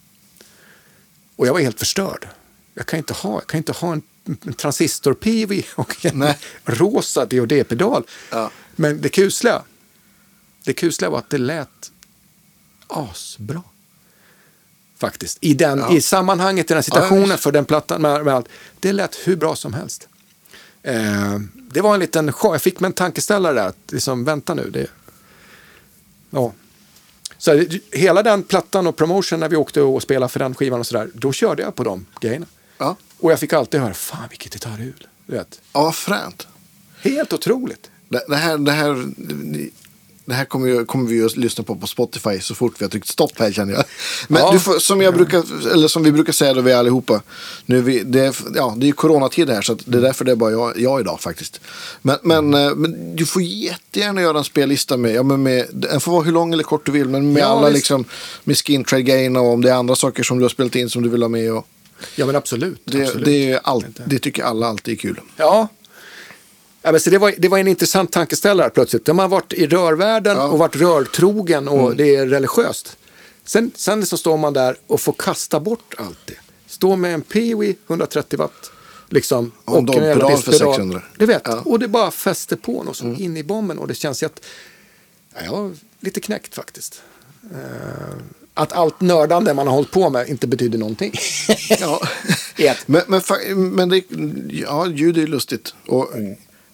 [1.36, 2.28] Och jag var helt förstörd.
[2.74, 6.38] Jag kan inte ha, jag kan inte ha en, en transistor-PV och en Nej.
[6.66, 8.04] rosa DOD-pedal.
[8.32, 8.52] Ja.
[8.76, 9.62] Men det kusliga,
[10.64, 11.92] det kusliga var att det lät
[12.88, 13.64] asbra.
[14.98, 15.38] Faktiskt.
[15.42, 15.94] I, den, Ja.
[15.96, 17.44] I sammanhanget, i den Ja, situationen visst.
[17.44, 18.48] för den plattan med, med allt.
[18.80, 20.08] Det lät hur bra som helst.
[20.84, 22.54] Eh, det var en liten chock.
[22.54, 23.68] Jag fick mig en tankeställare där.
[23.68, 24.70] Att liksom, vänta nu.
[24.70, 24.88] Det,
[26.30, 26.54] ja.
[27.38, 30.88] Så hela den plattan och promotion när vi åkte och spelade för den skivan och
[30.88, 31.10] sådär.
[31.14, 32.46] Då körde jag på de grejerna.
[33.24, 35.08] Och jag fick alltid höra, fan vilket gitarrhjul.
[35.26, 35.62] Vet.
[35.74, 36.48] Ja, fränt.
[37.02, 37.90] Helt otroligt.
[38.10, 39.06] Det, det här, det här,
[40.26, 42.90] det här kommer, ju, kommer vi att lyssna på på Spotify så fort vi har
[42.90, 43.84] tryckt stopp här känner jag.
[44.28, 44.60] Men Ja.
[44.60, 47.22] får, som, jag brukar, eller som vi brukar säga då vi allihopa.
[47.66, 50.32] Nu vi, det, är, ja, det är ju coronatid här så det är därför det
[50.32, 51.62] är bara jag, jag idag faktiskt.
[52.02, 56.00] Men, men, eh, men du får jättegärna göra en spellista med, ja, men med, den
[56.00, 57.10] får vara hur lång eller kort du vill.
[57.10, 57.76] Men med Ja, alla visst.
[57.76, 58.06] liksom,
[58.44, 60.90] med skin trade grejerna och om det är andra saker som du har spelat in
[60.90, 61.54] som du vill ha med.
[61.54, 61.68] Och
[62.16, 62.82] Ja men absolut.
[62.86, 63.26] det, absolut.
[63.26, 65.20] det, är allt, det tycker alla alltid är kul.
[65.38, 65.68] Ja.
[66.82, 69.06] Ja, men så det, var, det var en intressant tankeställare plötsligt.
[69.06, 70.48] De har varit i rörvärlden Ja.
[70.48, 72.98] och varit rörtrogen och det är religiöst.
[73.46, 76.34] Sen, sen så står man där och får kasta bort allt det.
[76.68, 78.72] Stå med en Peewee 130 watt.
[79.10, 80.74] Liksom, Och en jävla för diskpedal.
[80.76, 81.02] 600.
[81.18, 81.62] Du vet, Ja.
[81.66, 83.78] och det bara fäster på något som in i bomben.
[83.80, 84.46] Och det känns ju att,
[85.34, 87.02] ja, jag var lite knäckt faktiskt.
[87.52, 88.16] Eh,
[88.54, 91.14] att allt nördande man har hållit på med inte betyder någonting.
[91.80, 92.76] Ja.
[92.86, 93.22] Men, men,
[93.76, 94.04] men det,
[94.50, 95.74] ja, ljud är ju lustigt.
[95.88, 96.10] Och,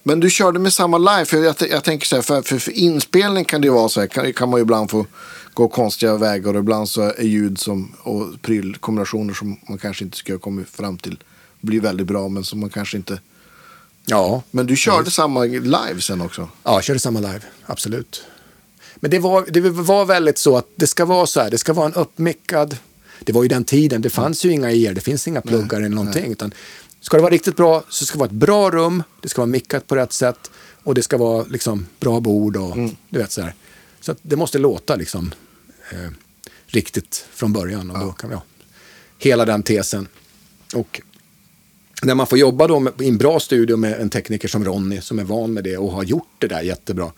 [0.03, 1.26] Men du körde med samma live.
[1.26, 3.99] För jag, jag tänker så här, för, för, för inspelning kan det ju vara så
[3.99, 4.07] här.
[4.07, 5.06] Kan, kan man ju ibland få
[5.53, 6.53] gå konstiga vägar.
[6.53, 10.69] Och ibland så är ljud som, och prylkombinationer som man kanske inte skulle ha kommit
[10.69, 11.23] fram till.
[11.61, 13.19] Blir väldigt bra men som man kanske inte.
[14.06, 16.41] Ja, Men du körde samma live sen också.
[16.41, 18.23] Ja, jag körde samma live, absolut.
[18.99, 21.73] Men det var, det var väldigt så att det ska vara så här, det ska
[21.73, 22.77] vara en uppmickad...
[23.21, 25.89] Det var ju den tiden, det fanns ju inga er, det finns inga pluggar eller
[25.89, 26.31] någonting.
[26.31, 26.53] Utan
[27.01, 29.51] ska det vara riktigt bra så ska det vara ett bra rum, det ska vara
[29.51, 30.51] mickat på rätt sätt
[30.84, 32.77] och det ska vara liksom bra bord och
[33.09, 33.53] du vet så här.
[34.01, 35.34] Så det måste låta liksom
[35.91, 36.11] eh,
[36.65, 38.41] riktigt från början och då kan ha
[39.17, 40.07] hela den tesen.
[40.76, 41.01] Och
[42.03, 45.01] när man får jobba då med, i en bra studio med en tekniker som Ronny
[45.01, 47.11] som är van med det och har gjort det där jättebra.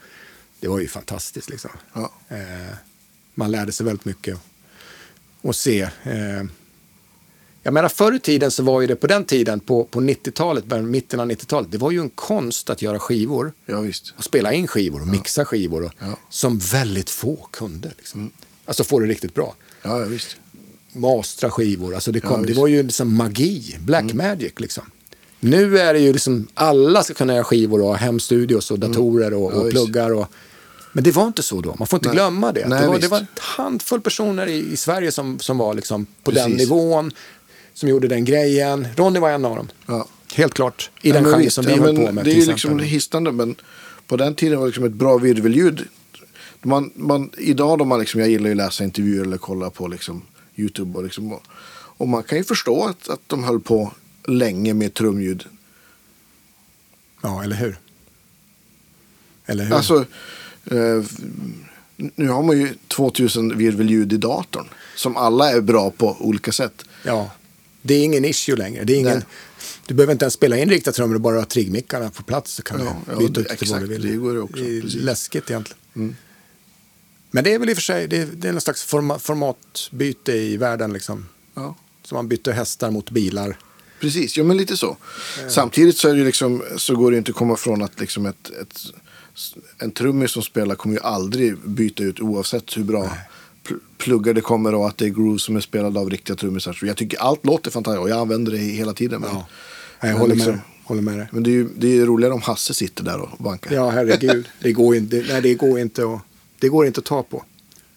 [0.61, 1.71] Det var ju fantastiskt liksom.
[1.93, 2.11] Ja.
[2.29, 2.75] Eh,
[3.35, 4.37] man lärde sig väldigt mycket.
[5.41, 5.81] Och se.
[6.03, 6.43] Eh,
[7.63, 10.65] jag menar förr i tiden så var ju det på den tiden, på, på 90-talet,
[10.65, 13.53] början- mitten av 90-talet, det var ju en konst att göra skivor.
[13.65, 14.13] Ja visst.
[14.17, 15.83] Och spela in skivor och mixa skivor.
[15.85, 16.17] Och, Ja.
[16.29, 17.91] Som väldigt få kunde.
[17.97, 18.31] Liksom.
[18.65, 20.35] Alltså få det riktigt bra Ja, ja visst.
[20.93, 21.95] mastra skivor.
[21.95, 24.83] Alltså det, kom, Ja, det var ju liksom magi, black magic liksom.
[25.39, 29.33] Nu är det ju liksom, alla ska kunna göra skivor och ha hemstudios och datorer
[29.33, 29.53] och, Mm.
[29.53, 29.73] Ja, och visst.
[29.75, 30.11] pluggar.
[30.13, 30.27] Och,
[30.91, 32.15] men det var inte så då, man får inte Nej.
[32.15, 32.67] glömma det.
[32.67, 36.05] Nej, det, var, det var en handfull personer i, i Sverige som, som var liksom
[36.23, 36.69] på den Precis.
[36.69, 37.11] nivån,
[37.73, 38.87] som gjorde den grejen.
[38.95, 39.69] Ronny var en av dem.
[39.85, 40.07] Ja.
[40.33, 42.25] Helt klart, i den men genre visst, som vi höll på med.
[42.25, 43.55] Det är ju liksom hisnande, men
[44.07, 45.87] på den tiden var det liksom ett bra virvelljud.
[46.61, 49.87] Man, man, idag då man liksom, jag gillar ju att läsa intervjuer eller kolla på
[49.87, 50.21] liksom
[50.55, 51.43] YouTube och, liksom, och,
[51.97, 53.91] och man kan ju förstå att, att de höll på
[54.27, 55.45] länge med trumljud.
[57.21, 57.77] Ja, eller hur?
[59.45, 59.75] Eller hur?
[59.75, 60.05] Alltså,
[60.65, 61.03] eh,
[62.15, 64.65] nu har man ju 2000 virvelljud i datorn
[64.95, 66.85] som alla är bra på olika sätt.
[67.03, 67.31] Ja,
[67.81, 68.83] det är ingen issue längre.
[68.83, 69.25] Det är ingen, Nej.
[69.85, 72.63] du behöver inte ens spela in riktiga trummor, du bara har triggmickarna på plats så
[72.63, 74.01] kan Ja, du ja, byta det- ut till vad du vill.
[74.01, 74.93] det går också, Det är precis.
[74.95, 75.05] Mm.
[75.05, 76.15] läskigt egentligen.
[77.31, 79.19] Men det är väl i och för sig, det är, det är någon slags forma,
[79.19, 81.25] formatbyte i världen liksom.
[81.55, 81.75] Ja.
[82.03, 83.57] Så man bytte hästar mot bilar.
[83.99, 84.97] Precis, ja men lite så.
[85.49, 88.25] Samtidigt så, är det ju liksom, så går det inte att komma från att liksom
[88.25, 88.79] ett, ett,
[89.77, 93.03] en trummis som spelar kommer ju aldrig byta ut oavsett hur bra
[93.67, 96.73] pl- pluggar det kommer och att det är groove som är spelad av riktiga trummisar.
[96.73, 99.21] Så Jag tycker allt låter fantastiskt och jag använder det hela tiden.
[99.21, 100.07] Men, Ja.
[100.07, 101.27] Jag håller, liksom- med, håller med dig.
[101.31, 103.75] men det är ju det är ju roligare om Hasse sitter där och bankar.
[103.75, 104.47] Ja, herregud.
[104.61, 106.21] Det går inte, nej, det går inte, att,
[106.59, 107.43] det går inte att ta på.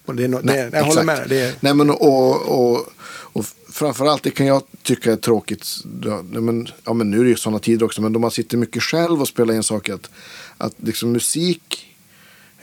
[0.06, 1.26] Och det är no, nej, nej, jag håller med dig.
[1.28, 5.66] Det är, Nej, men och, och, och framförallt, det kan jag tycka är tråkigt.
[6.04, 8.56] Ja, men, ja, men nu är det ju sådana tider också, men då man sitter
[8.56, 9.94] mycket själv och spelar in saker.
[9.94, 10.10] Att,
[10.58, 11.96] att liksom musik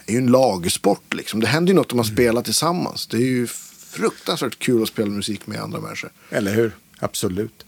[0.06, 1.14] är ju en lagsport.
[1.14, 1.40] Liksom.
[1.40, 3.06] Det händer ju något om man spelar tillsammans.
[3.06, 3.46] Det är ju
[3.90, 6.10] fruktansvärt kul att spela musik med andra människor.
[6.30, 6.72] Eller hur?
[6.98, 7.66] Absolut.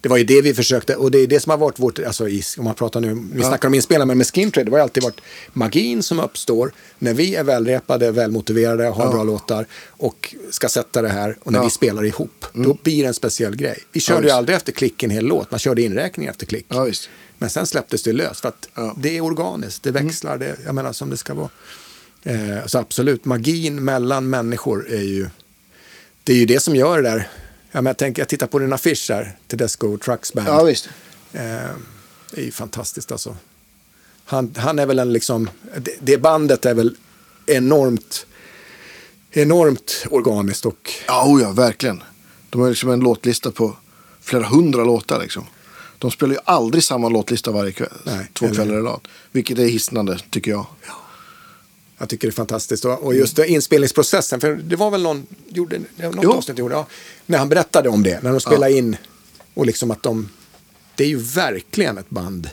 [0.00, 2.28] Det var ju det vi försökte, och det är det som har varit vårt, alltså
[2.28, 3.48] i, om man pratar nu, vi Ja.
[3.48, 5.20] snackar om inspelare, men med Skintrade, det har alltid varit
[5.52, 9.10] magin som uppstår när vi är välrepade, välmotiverade, har Ja.
[9.12, 11.62] bra låtar och ska sätta det här och när Ja.
[11.62, 11.66] Mm.
[11.66, 13.78] vi spelar ihop, då blir det en speciell grej.
[13.92, 16.66] Vi körde ju aldrig efter klick en hel låt, man körde inräkning efter klick.
[17.38, 18.68] Men sen släpptes det löst för att.
[18.76, 18.94] Mm.
[18.98, 21.48] det är organiskt, det växlar, det, jag menar som det ska vara.
[22.22, 25.26] Eh, så absolut, magin mellan människor är ju,
[26.24, 27.28] det är ju det som gör det där.
[27.72, 30.48] Ja, men jag, tänker, jag tittar på din affisch här, Tedesco Trucks Band.
[30.48, 30.88] Ja, visst.
[31.32, 31.40] Eh,
[32.30, 33.36] det är ju fantastiskt alltså.
[34.24, 36.96] Han, han är väl en liksom, det, det bandet är väl
[37.46, 38.26] enormt,
[39.30, 42.02] enormt organiskt och Ja, oh ja, verkligen.
[42.50, 43.76] De har liksom en låtlista på
[44.20, 45.20] flera hundra låtar.
[45.20, 45.46] Liksom.
[45.98, 47.88] De spelar ju aldrig samma låtlista varje kväll.
[48.04, 49.08] Nej, två eller- kvällar i rad.
[49.32, 50.66] Vilket är hisnande, tycker jag.
[52.00, 52.84] Jag tycker det är fantastiskt.
[52.84, 56.32] Och just det, inspelningsprocessen, för det var väl någon, gjorde, något Jo.
[56.32, 56.86] avsnitt gjorde, ja,
[57.26, 58.96] när han berättade om det, när de spelade in
[59.54, 60.28] Och liksom att de,
[60.96, 62.50] det är ju verkligen ett band,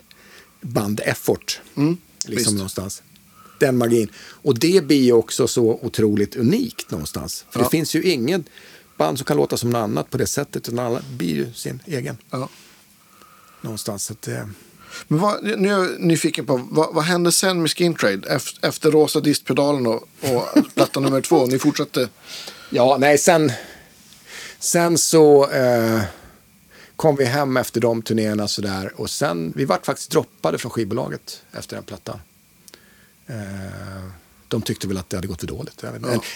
[0.62, 1.62] band-effort.
[1.76, 1.98] liksom
[2.38, 2.52] visst.
[2.52, 3.04] någonstans.
[3.60, 4.10] Den magin.
[4.18, 7.46] Och det blir ju också så otroligt unikt någonstans.
[7.50, 7.64] För Ja.
[7.64, 8.44] det finns ju ingen
[8.98, 10.68] band som kan låta som något annat på det sättet.
[10.68, 12.50] Utan alla blir ju sin egen Ja.
[13.62, 14.04] någonstans.
[14.06, 14.46] Så att, eh,
[15.08, 18.30] Men vad, nu är jag nyfiken på, vad, vad hände sen med Skin Trade?
[18.30, 21.46] Efter, efter Rosa Distpedalen och, och platta nummer två?
[21.46, 22.10] Ni fortsatte?
[22.70, 23.52] Ja, nej, sen,
[24.60, 26.02] sen så eh,
[26.96, 28.94] kom vi hem efter de turnéerna sådär.
[28.96, 32.20] Och sen, vi vart faktiskt droppade från skivbolaget efter den plattan.
[33.28, 33.36] Eh,
[34.48, 35.74] de tyckte väl att det hade gått för dåligt.
[35.82, 35.90] Ja,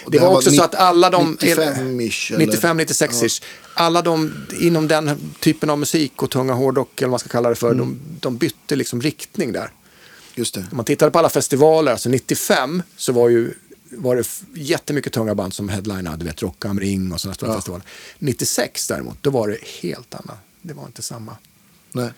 [0.07, 1.37] det var var också så att alla de...
[1.37, 2.45] 95-ish, eller?
[2.45, 3.43] 95, 96-ish.
[3.73, 7.49] Alla de inom den typen av musik och tunga hårdrock, eller vad man ska kalla
[7.49, 7.79] det för, Mm.
[7.79, 9.71] de, de bytte liksom riktning där.
[10.35, 10.59] Just det.
[10.71, 13.53] Om man tittade på alla festivaler, alltså 95 så var ju
[13.97, 17.51] var det jättemycket tunga band som headlinade, du vet Rock am Ring och sådana stora
[17.51, 17.55] Ja.
[17.55, 17.85] festivaler.
[18.19, 20.37] 96 däremot, då var det helt annat.
[20.61, 21.37] Det var inte samma.
[21.91, 22.09] Nej.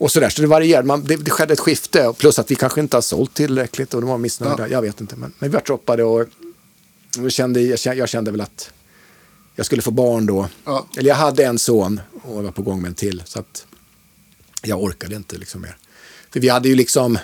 [0.00, 0.86] Och sådär, så det varierade.
[0.86, 4.00] Man, det, det skedde ett skifte, plus att vi kanske inte har sålt tillräckligt och
[4.00, 4.68] de var missnöjda.
[4.68, 4.68] Ja.
[4.68, 6.26] Jag vet inte, men, men vi var droppade och
[7.18, 8.70] och kände, jag, kände, jag kände väl att
[9.54, 10.48] jag skulle få barn då.
[10.64, 10.86] Ja.
[10.98, 13.22] Eller jag hade en son och var på gång med en till.
[13.26, 13.66] Så att
[14.62, 15.76] jag orkade inte liksom mer.
[16.30, 17.18] För vi hade ju liksom...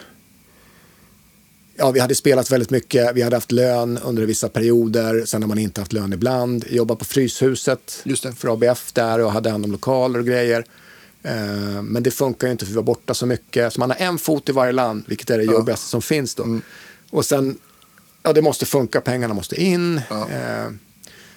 [1.77, 3.17] Ja, vi hade spelat väldigt mycket.
[3.17, 5.25] Vi hade haft lön under vissa perioder.
[5.25, 6.65] Sen har man inte haft lön ibland.
[6.71, 8.33] Jobbat på Fryshuset Just det.
[8.33, 10.65] för ABF där och hade hand om lokaler och grejer.
[11.27, 13.73] Eh, Men det funkar ju inte för vi var borta så mycket.
[13.73, 16.61] Så man har en fot i varje land, vilket är det jobbigaste som finns då.
[17.11, 17.59] Och sen,
[18.23, 20.01] ja det måste funka, pengarna måste in.
[20.11, 20.29] Ja.
[20.31, 20.71] Eh,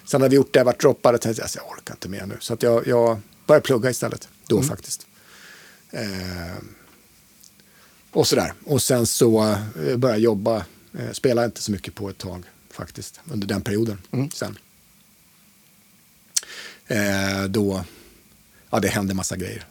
[0.04, 2.36] Sen har vi gjort det, varit droppade, tänkte jag, alltså, jag orkar inte mer nu.
[2.40, 5.06] Så att jag, jag började plugga istället, då faktiskt.
[5.90, 6.56] Eh,
[8.12, 8.52] och sådär.
[8.64, 9.56] Och sen så eh,
[9.96, 10.56] började jag jobba,
[10.98, 13.98] eh, spelade inte så mycket på ett tag faktiskt, under den perioden.
[14.34, 14.58] Sen.
[16.86, 17.84] Eh, då,
[18.70, 19.66] ja det hände massa grejer.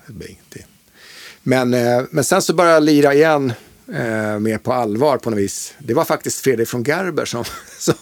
[1.44, 3.54] Men, eh, men sen så började jag lira igen
[3.94, 5.74] eh, mer på allvar på något vis.
[5.80, 7.44] Det var faktiskt Fredrik från Gerber som,
[7.80, 7.96] som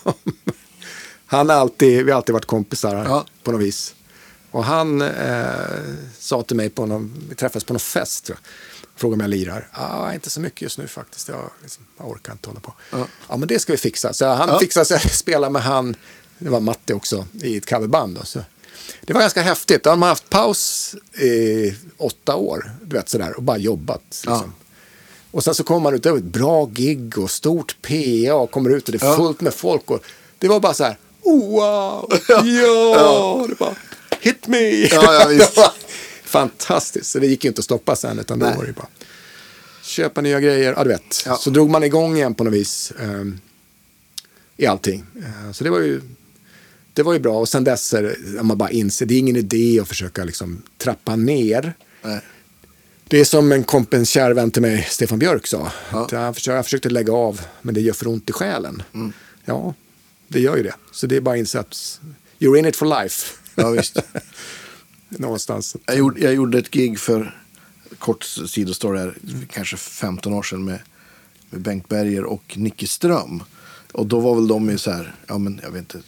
[1.25, 3.25] han alltid, vi har alltid varit kompisar Ja.
[3.43, 3.95] på något vis.
[4.51, 5.45] Och han eh,
[6.19, 8.51] sa till mig på någon, vi träffades på någon fest tror jag.
[8.99, 9.67] Frågade om jag lirar.
[9.71, 11.27] Ah, inte så mycket just nu faktiskt.
[11.27, 12.73] Jag, liksom, jag orkar inte hålla på.
[12.91, 13.07] Ja.
[13.29, 13.37] Ja.
[13.37, 14.13] men det ska vi fixa.
[14.13, 14.59] Så han Ja.
[14.59, 15.95] fixade så jag spelade med han,
[16.37, 18.15] det var Matte också, i ett coverband.
[18.15, 18.39] Då, så.
[19.01, 19.83] Det var ganska häftigt.
[19.83, 24.01] Då hade man haft paus i åtta år, du vet sådär, och bara jobbat.
[24.09, 24.53] Liksom.
[25.31, 28.51] Och sen så kommer man ut, det var ett bra gig och stort PA och
[28.51, 29.15] kommer ut och det är Ja.
[29.15, 29.91] fullt med folk.
[29.91, 30.03] Och
[30.39, 33.75] det var bara så här, wow, ja, det bara,
[34.21, 34.69] hit me.
[34.87, 35.73] Ja, ja,
[36.23, 38.57] Fantastiskt, så det gick ju inte att stoppa sen, utan då Nej.
[38.57, 38.87] var det bara
[39.83, 41.23] köpa nya grejer, ja du vet.
[41.25, 41.35] Ja.
[41.37, 43.39] Så drog man igång igen på något vis ehm,
[44.57, 45.05] i allting.
[45.15, 46.01] Eh, så det var ju
[46.97, 49.79] det var ju bra och sen dess är man bara inser, det är ingen idé
[49.81, 51.73] att försöka liksom trappa ner.
[52.01, 52.21] Nej.
[53.07, 55.71] Det är som en kompens kär vän till mig, Stefan Björk, sa.
[55.91, 56.05] Ja.
[56.05, 58.83] Att jag, försökte, jag försökte lägga av, men det gör för ont i själen.
[58.93, 59.13] Mm.
[59.45, 59.73] Ja,
[60.27, 60.73] det gör ju det.
[60.91, 62.01] Så det är bara att inse att
[62.39, 63.33] you're in it for life.
[63.55, 63.97] Ja, visst.
[65.09, 65.75] Någonstans.
[65.85, 67.41] Jag gjorde, jag gjorde ett gig för,
[67.99, 69.17] kort sidostory här,
[69.49, 70.79] kanske 15 år sedan med,
[71.49, 73.43] med Bengt Berger och Nicky Ström.
[73.91, 76.01] Och då var väl de ju så här, ja men jag vet inte,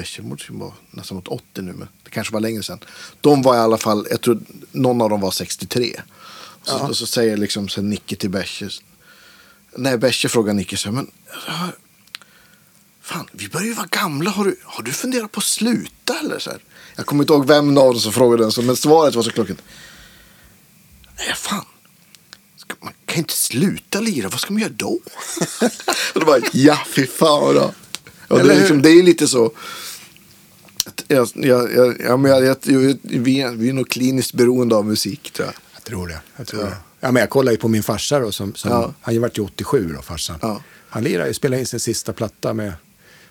[0.00, 2.78] Bescher måste ju vara nästan mot 80 nu, men det kanske var längre sedan.
[3.20, 4.40] De var i alla fall, jag tror
[4.72, 6.00] någon av dem var 63.
[6.62, 6.88] Så, Ja.
[6.88, 8.72] och så säger liksom så här Nicky till Bescher,
[9.76, 11.10] nej Bescher frågar Nicky så här, men
[13.02, 14.30] Fan, vi börjar ju vara gamla.
[14.30, 16.38] Har du, har du funderat på att sluta eller?
[16.38, 16.60] Så här.
[16.96, 19.30] Jag kommer inte ihåg vem av dem som frågade den, så, men svaret var så
[19.30, 19.62] klockrent.
[21.18, 21.64] Nej, fan.
[22.56, 24.28] Ska, man kan inte sluta lira.
[24.28, 24.88] Vad ska man göra då?
[26.14, 27.54] och då bara, ja, fy fan vad
[28.28, 29.50] Och det, är liksom, det är lite så.
[31.08, 35.30] Jag, jag, jag, ja, jag, jag, vi, är, vi är nog kliniskt beroende av musik,
[35.32, 35.54] tror jag.
[35.74, 36.20] Jag tror det.
[36.36, 36.66] Jag, tror Ja.
[36.68, 36.76] det.
[37.00, 38.76] Ja, men jag kollar ju på min farsa då, som, som Ja.
[38.82, 40.38] han har ju varit ju 87 då, farsan.
[40.42, 40.62] Ja.
[40.88, 42.72] Han lirar ju, spelade in sin sista platta med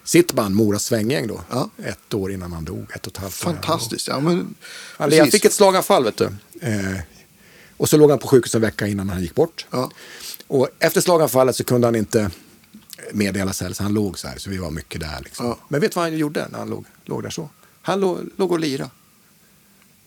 [0.04, 1.42] sitt band, Mora Svänggäng då.
[1.50, 1.70] Ja.
[1.86, 3.34] Ett år innan han dog, ett och ett halvt.
[3.34, 4.08] Fantastiskt.
[4.08, 4.56] Ja, men,
[4.98, 5.32] Han, precis.
[5.32, 6.26] fick ett slaganfall, vet du.
[6.62, 6.98] Eh,
[7.78, 9.66] och så låg han på sjukhus en vecka innan han gick bort.
[9.72, 9.92] Ja.
[10.48, 12.32] Och efter slaganfallet så kunde han inte
[13.14, 15.20] meddela sig, så han låg så här, så vi var mycket där.
[15.24, 15.46] Liksom.
[15.46, 15.58] Ja.
[15.68, 17.50] Men vet du vad han gjorde när han låg, låg där så?
[17.82, 18.90] Han låg, låg och lira.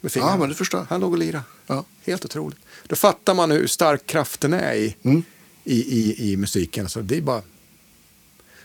[0.01, 0.33] Med fingrarna.
[0.33, 0.87] Ja, men det förstår.
[0.91, 1.43] Han låg och lira.
[1.67, 1.85] Ja.
[2.07, 2.59] Helt otroligt.
[2.87, 5.23] Då fattar man hur stark kraften är i, Mm.
[5.65, 6.89] i, i, i musiken.
[6.89, 7.43] Så det är bara,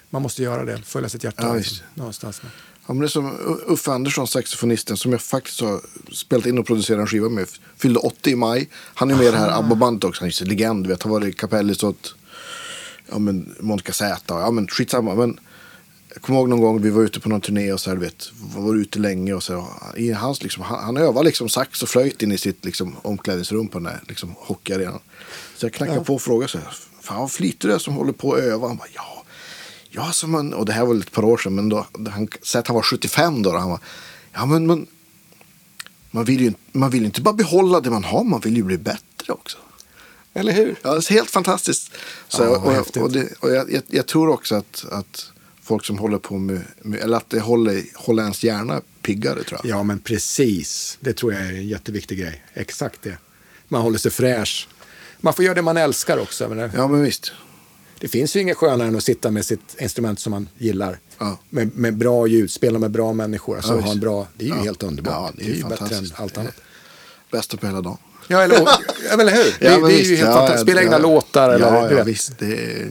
[0.09, 1.47] man måste göra det, följa sitt hjärta.
[1.47, 2.41] Ja, liksom, någonstans.
[2.87, 3.37] Ja, men det är som
[3.67, 5.81] Uffe Andersson, saxofonisten, som jag faktiskt har
[6.11, 7.47] spelat in och producerat en skiva med.
[7.77, 8.69] Fyllde 80 i maj.
[8.73, 10.21] Han är med i det här ABBA-bandet också.
[10.21, 11.03] Han är ju legend, vet.
[11.03, 12.15] Han var i Capellis åt
[13.13, 14.21] ja, men Monica Z.
[14.27, 15.15] Ja, men skitsamma.
[15.15, 15.39] Men
[16.13, 18.31] Jag kommer ihåg någon gång vi var ute på någon turné och så här, vet,
[18.55, 19.67] var ute länge och så.
[19.97, 23.67] I hans, liksom, han, han övar liksom sax och flöjt in i sitt liksom, omklädningsrum
[23.67, 24.99] på den där liksom, hockeyarenan.
[25.57, 26.03] Så jag knackade Ja.
[26.03, 26.67] på och frågade så här,
[27.01, 28.67] fan vad du är som håller på att öva.
[28.67, 29.23] Han bara, ja,
[29.89, 32.59] ja som man, och det här var ett par år sedan, men då, han, säg
[32.59, 33.49] att han var 75 då.
[33.51, 33.79] Och han var,
[34.33, 34.87] ja men, men
[36.11, 38.63] man vill, ju, man vill ju inte bara behålla det man har, man vill ju
[38.63, 39.57] bli bättre också.
[40.33, 40.75] Eller hur?
[40.81, 41.91] Ja, det är helt fantastiskt.
[42.27, 45.31] Så, Ja, och och, det, och jag, jag, jag tror också att, att
[45.63, 49.59] folk som håller på med, med eller att det håller, håller ens hjärna piggare tror
[49.63, 49.77] jag.
[49.77, 50.97] Ja, men precis.
[50.99, 52.43] Det tror jag är en jätteviktig grej.
[52.53, 53.17] Exakt det.
[53.67, 54.67] Man håller sig fräsch.
[55.19, 56.49] Man får göra det man älskar också.
[56.49, 57.31] Men det, Ja, men visst.
[57.99, 60.99] det finns ju inget skönare än att sitta med sitt instrument som man gillar.
[61.17, 61.39] Ja.
[61.49, 63.55] Med, med bra ljud, spela med bra människor.
[63.55, 64.61] Alltså Ja, ha en bra, det är ju Ja.
[64.63, 65.13] helt underbart.
[65.13, 66.55] Ja, det är, ju bättre än allt annat.
[67.31, 67.97] Bästa på hela dagen.
[68.27, 68.77] Ja, eller, ja,
[69.11, 69.43] eller hur?
[69.59, 70.61] Det, Ja, men det är ju helt fantastiskt.
[70.63, 71.49] Spela egna låtar.
[71.49, 72.07] Eller, du vet.
[72.07, 72.39] visst.
[72.39, 72.87] Det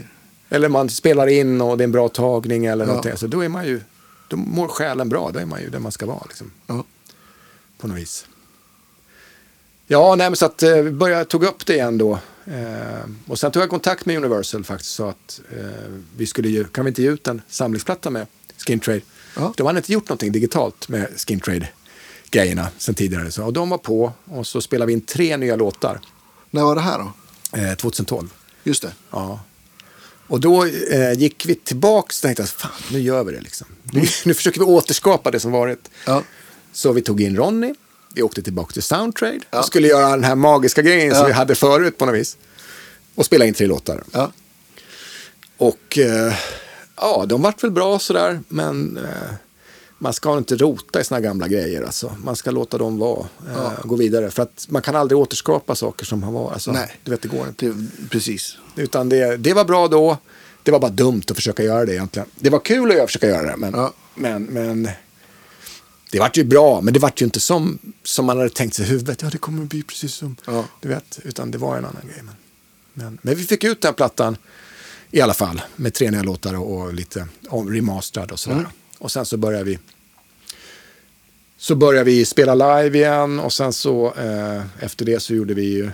[0.50, 2.88] eller man spelar in och det är en bra tagning eller Ja.
[2.88, 3.16] någonting.
[3.16, 3.80] Så då är man ju,
[4.28, 5.30] då mår själen bra.
[5.32, 6.24] Då är man ju där man ska vara.
[6.28, 6.50] Liksom.
[6.66, 6.84] ja.
[7.78, 8.26] på något vis.
[9.86, 12.18] Ja, nej, men så att eh, vi började, tog upp det igen då.
[12.46, 14.90] Eh, och sen tog jag kontakt med Universal faktiskt.
[14.94, 15.66] Så att eh,
[16.16, 18.26] vi skulle ju, kan vi inte ge ut en samlingsplatta med
[18.66, 19.00] Skin Trade?
[19.36, 19.54] Ja.
[19.56, 21.68] De hade inte gjort någonting digitalt med Skin Trade
[22.32, 23.30] grejerna sen tidigare.
[23.30, 26.00] Så, och de var på och så spelade vi in tre nya låtar
[26.50, 27.12] När var det här då?
[27.58, 28.28] eh, 2012.
[28.64, 28.92] Just det.
[29.10, 29.40] Ja.
[30.26, 33.66] Och då eh, gick vi tillbaks och tänkte att fan, nu gör vi det liksom.
[33.82, 35.90] Nu, nu försöker vi återskapa det som varit.
[36.06, 36.22] Ja.
[36.72, 37.74] Så vi tog in Ronny,
[38.14, 39.58] vi åkte tillbaka till Soundtrade Ja.
[39.58, 41.14] och skulle göra den här magiska grejen Ja.
[41.14, 42.36] som vi hade förut på något vis.
[43.14, 44.02] Och spela in tre låtar.
[44.12, 44.32] Ja.
[45.56, 46.34] Och eh,
[46.96, 49.34] ja, de vart väl bra sådär, men eh,
[50.02, 51.82] man ska inte rota i här gamla grejer.
[51.82, 52.16] Alltså.
[52.24, 54.30] Man ska låta dem vara, eh, gå vidare.
[54.30, 56.52] För att man kan aldrig återskapa saker som har varit.
[56.52, 56.96] Alltså, Nej.
[57.04, 57.66] Du vet, det går inte.
[57.66, 58.56] Det, precis.
[58.76, 60.18] Utan det, det var bra då.
[60.62, 62.28] Det var bara dumt att försöka göra det egentligen.
[62.34, 63.56] Det var kul att försöka göra det.
[63.56, 63.92] Men, Ja.
[64.14, 64.88] men, men
[66.10, 66.80] det vart ju bra.
[66.80, 69.22] Men det vart ju inte som, som man hade tänkt sig i huvudet.
[69.22, 70.36] Ja, det kommer att bli precis som...
[70.46, 70.64] Ja.
[70.80, 72.22] Du vet, utan det var en annan grej.
[72.22, 72.34] Men,
[72.94, 74.36] men, men vi fick ut den plattan
[75.10, 75.62] i alla fall.
[75.76, 78.56] Med tre nya låtar och, och lite remasterad och sådär.
[78.56, 78.70] Mm.
[79.02, 79.78] Och sen så började vi
[81.56, 85.64] så började vi spela live igen och sen så eh, efter det så gjorde vi
[85.64, 85.90] ju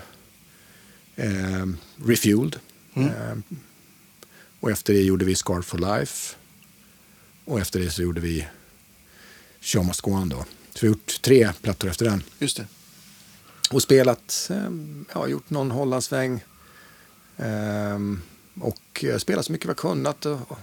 [1.17, 1.67] eh,
[2.05, 2.57] Refueled.
[2.95, 3.39] Eh,
[4.61, 6.37] och efter det gjorde vi Scarred for Life.
[7.45, 8.47] Och efter det så gjorde vi
[9.61, 10.45] Show Must Go On då.
[10.75, 12.23] Så vi har gjort tre plattor efter den.
[12.39, 12.67] Just det.
[13.71, 14.71] Och spelat, eh,
[15.15, 16.45] ja, gjort någon Hollandsväng.
[17.37, 17.99] Eh,
[18.61, 20.59] och eh, spelat så mycket vi har kunnat och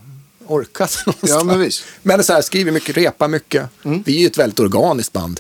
[0.48, 0.98] orkat.
[1.06, 1.32] någonstans.
[1.32, 1.84] Ja, men visst.
[2.02, 3.70] Men så här, skriver mycket, repar mycket.
[3.84, 5.40] Vi är ju ett väldigt organiskt band.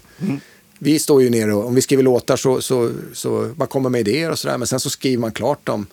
[0.80, 4.02] Vi står ju ner och om vi skriver låtar så, så, så man kommer med
[4.08, 4.58] idéer och sådär.
[4.58, 5.86] Men sen så skriver man klart dem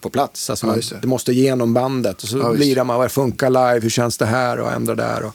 [0.00, 0.50] på plats.
[0.50, 1.06] Alltså Ja, man, just det.
[1.06, 2.22] måste igenom bandet.
[2.22, 5.22] Och så Ja, lirar man, vad funkar live, hur känns det här och ändrar där.
[5.24, 5.34] Och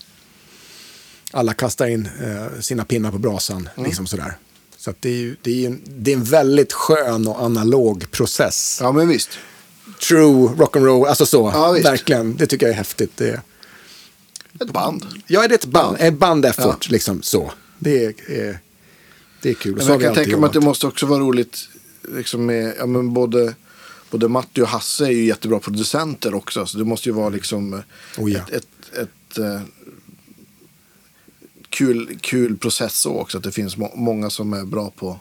[1.31, 3.69] alla kastar in eh, sina pinnar på brasan.
[3.75, 3.87] Mm.
[3.87, 4.37] Liksom sådär.
[4.77, 8.77] Så det, är det, är en, det är en väldigt skön och analog process.
[8.81, 9.29] Ja, men visst.
[10.07, 11.51] True rock'n'roll, alltså så.
[11.53, 11.71] Ja.
[11.71, 13.11] Verkligen, det tycker jag är häftigt.
[13.17, 13.41] Det är,
[14.61, 15.05] Ett band.
[15.27, 16.05] Ja, det är ett band, Ja.
[16.05, 17.51] ett band effort, liksom så.
[17.79, 18.13] Det är,
[19.41, 19.75] det är kul.
[19.75, 21.69] Men så jag kan tänka mig att det måste också vara roligt.
[22.15, 23.55] Liksom med, ja, men både,
[24.11, 26.65] både Matti och Hasse är ju jättebra producenter också.
[26.65, 27.81] Så det måste ju vara liksom
[28.17, 28.39] Oh, ja.
[28.39, 29.61] ett, ett, ett, eh,
[31.69, 33.37] kul, kul process så också.
[33.37, 35.19] Att det finns må, många som är bra på,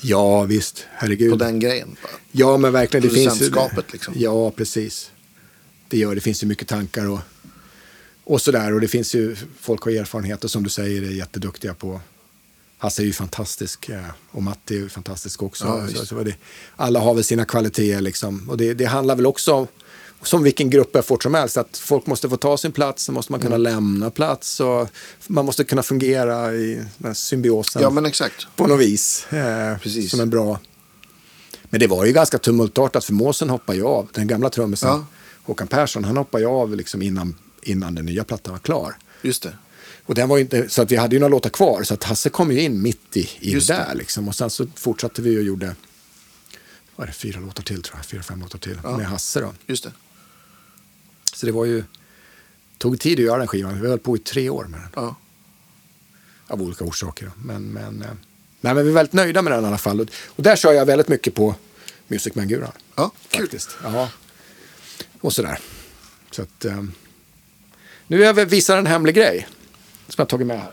[0.00, 0.86] Ja, visst.
[0.92, 1.30] Herregud.
[1.30, 1.96] på den grejen.
[2.32, 3.08] Ja, men verkligen.
[3.08, 3.40] Det finns
[3.92, 4.14] liksom.
[4.16, 5.10] Ja, precis.
[5.88, 6.20] Det gör det.
[6.20, 7.20] finns ju mycket tankar och,
[8.24, 8.74] och sådär.
[8.74, 12.00] Och det finns ju, folk har erfarenhet och som du säger är jätteduktiga på.
[12.78, 15.64] Hasse är ju fantastisk eh, och Matti är ju fantastisk också.
[15.64, 16.34] Ja, så, så det,
[16.76, 18.50] alla har väl sina kvaliteter liksom.
[18.50, 19.66] Och det, det handlar väl också om,
[20.22, 23.32] som vilken grupp effort som helst, att folk måste få ta sin plats, så måste
[23.32, 23.62] man kunna Mm.
[23.62, 24.88] lämna plats och
[25.26, 26.84] man måste kunna fungera i
[27.14, 28.46] symbiosen Ja, men exakt.
[28.56, 29.26] på något vis.
[29.32, 30.10] Eh, Precis.
[30.10, 30.60] Som en bra...
[31.64, 34.08] Men det var ju ganska tumultartat för Måsen hoppade ju av.
[34.12, 35.04] Den gamla trummisen Ja.
[35.42, 38.96] Håkan Persson, han hoppade ju av liksom innan, innan den nya plattan var klar.
[39.22, 39.52] Just det.
[40.06, 42.30] Och den var inte, så att vi hade ju några låtar kvar, så att Hasse
[42.30, 43.94] kom ju in mitt i, i det där.
[43.94, 44.28] Liksom.
[44.28, 45.74] Och sen så fortsatte vi och gjorde
[46.96, 48.06] vad är det, fyra låtar till, tror jag.
[48.06, 48.96] Fyra, fem låtar till Ja.
[48.96, 49.40] med Hasse.
[49.40, 49.52] Då.
[49.66, 49.92] Just det.
[51.34, 51.84] Så det var ju,
[52.78, 53.80] tog tid att göra den skivan.
[53.80, 54.90] Vi höll på i tre år med den.
[54.94, 55.14] Ja.
[56.46, 57.30] Av olika orsaker.
[57.44, 58.08] Men, men, eh,
[58.60, 60.00] nej, men vi är väldigt nöjda med den i alla fall.
[60.00, 61.54] Och, och där kör jag väldigt mycket på
[62.08, 62.72] Music Man-guran.
[62.96, 63.40] Ja, kul.
[63.42, 63.76] Faktiskt.
[63.82, 64.08] Ja.
[65.20, 65.58] Och sådär.
[66.30, 66.82] Så att, eh,
[68.06, 69.48] nu vill jag visa en hemlig grej.
[70.08, 70.72] Som jag tagit med här.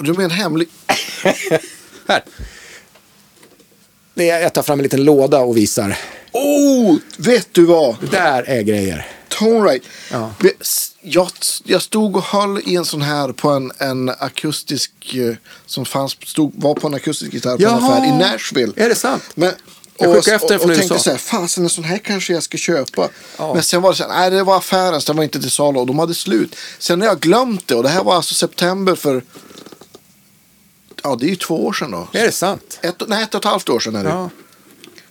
[0.00, 0.68] Du menar hemlig?
[2.08, 2.22] Här.
[4.14, 5.98] Det är, jag tar fram en liten låda och visar.
[6.32, 7.96] Oh, vet du vad?
[8.00, 9.06] Det där är grejer.
[9.40, 9.82] Right.
[10.10, 10.32] Ja.
[11.00, 11.28] Jag,
[11.64, 15.34] jag stod och höll i en sån här på en, en akustisk, eh,
[15.66, 17.92] som fanns, stod, var på en akustisk gitarr på en Jaha.
[17.94, 18.72] affär i Nashville.
[18.76, 19.22] Är det sant?
[19.34, 19.52] Men,
[19.98, 21.04] Jag och, skickade efter den och, från och tänkte USA.
[21.04, 23.08] så här, fasen en sån här kanske jag ska köpa.
[23.36, 23.54] Ja.
[23.54, 25.50] Men sen var det så här, nej det var affären, så den var inte till
[25.50, 26.56] salu och de hade slut.
[26.78, 29.22] Sen har jag glömt det och det här var alltså september för,
[31.02, 32.08] ja det är ju två år sedan då.
[32.12, 32.78] Är det sant?
[32.82, 34.10] Ett, nej, ett och ett halvt år sedan är det.
[34.10, 34.30] Ja.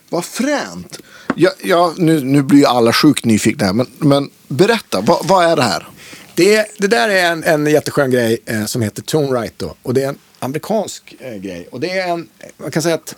[0.10, 1.00] Vad fränt.
[1.40, 5.46] Ja, ja, nu, nu blir ju alla sjukt nyfikna här, men, men berätta, vad, vad
[5.46, 5.88] är det här?
[6.36, 9.76] Det, det där är en, en jätteskön grej eh, som heter Tone Right då.
[9.84, 11.68] Och det är en amerikansk eh, grej.
[11.72, 12.28] Och det är en,
[12.58, 13.16] man kan säga att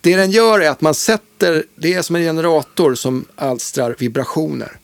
[0.00, 4.78] det den gör är att man sätter, det är som en generator som alstrar vibrationer.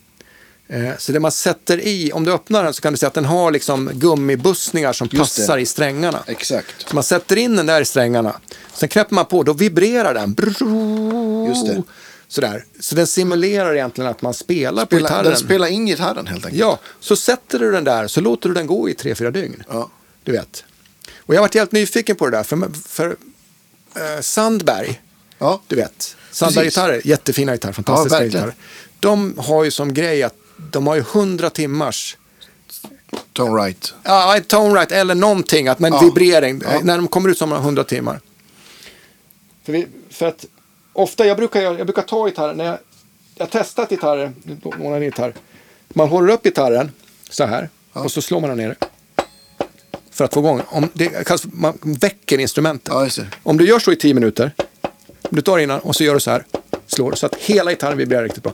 [0.68, 3.14] Eh, så det man sätter i, om du öppnar den så kan du se att
[3.14, 5.42] den har liksom gummibussningar som Just det.
[5.42, 6.22] passar i strängarna.
[6.26, 6.88] Exakt.
[6.88, 8.40] Så man sätter in den där i strängarna.
[8.74, 10.36] Sen knäpper man på, då vibrerar den.
[11.48, 11.82] Just det.
[12.28, 12.64] Sådär.
[12.80, 15.24] Så den simulerar egentligen att man spelar på Spela, gitarren.
[15.24, 16.60] den spelar in gitarren helt enkelt.
[16.60, 19.62] Ja, så sätter du den där så låter du den gå i tre, fyra dygn.
[19.68, 19.90] Ja.
[20.24, 20.64] Du vet.
[21.18, 22.42] Och jag har varit helt nyfiken på det där.
[22.42, 23.16] För, för
[23.96, 25.00] eh, Sandberg,
[25.38, 25.60] Ja.
[25.66, 26.16] du vet.
[26.30, 28.54] Sandberg-gitarrer, jättefina gitarrer, fantastiska Ja, gitarrer.
[29.00, 30.34] De har ju som grej att
[30.70, 32.16] de har ju hundra timmars
[33.32, 33.94] Tone right.
[34.02, 36.00] Ja, tone right eller någonting, att man Ja.
[36.00, 36.62] vibrering.
[36.82, 38.20] När de kommer ut som 100 timmar.
[39.64, 40.44] För, vi, för att
[40.98, 42.78] ofta, jag brukar, jag brukar ta gitarren, när jag,
[43.34, 45.34] jag har testat gitarrer, nu lånar jag en gitarr.
[45.88, 46.92] Man håller upp gitarren
[47.30, 48.76] så här och så slår man den ner.
[50.10, 50.62] För att få igång.
[50.68, 52.94] Om det, man väcker instrumentet.
[53.18, 53.24] Ja.
[53.42, 54.52] Om du gör så i 10 minuter,
[55.30, 56.44] du tar innan och så gör du så här,
[56.86, 58.52] slår så att hela gitarren vibrerar riktigt bra.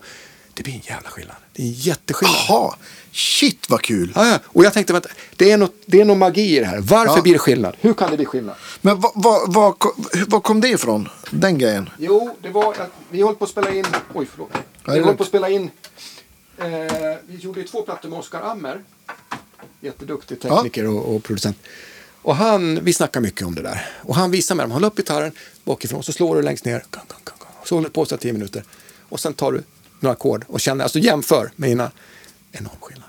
[0.54, 1.36] Det blir en jävla skillnad.
[1.52, 2.36] Det är en jätteskillnad.
[2.48, 2.74] Jaha,
[3.14, 4.12] shit vad kul.
[4.14, 4.38] Ja, ja.
[4.44, 6.78] Och jag tänkte, vänta, det är något, det är något magi i det här.
[6.80, 7.22] Varför Ja.
[7.22, 7.76] blir det skillnad?
[7.80, 8.56] Hur kan det bli skillnad?
[8.80, 11.08] Men vad vad kom- var kom det ifrån?
[11.30, 11.90] Den grejen?
[11.98, 13.84] Jo, det var att vi höll på att spela in,
[14.14, 14.50] oj förlåt.
[14.86, 15.70] Vi höll på att spela in,
[16.58, 16.66] eh,
[17.26, 18.80] vi gjorde två plattor med Oskar Ammer.
[19.80, 21.56] Jätteduktig tekniker och, och producent.
[22.22, 23.86] Och han, vi snackar mycket om det där.
[24.02, 25.32] Och han visar mig, håll upp gitarren
[25.64, 26.84] bakifrån, så slår du längst ner.
[27.64, 28.64] Så håller du på så 10 minuter.
[29.08, 29.62] Och sen tar du
[30.00, 31.90] några ackord och känner, alltså jämför med innan.
[32.58, 33.08] Enorm skillnad.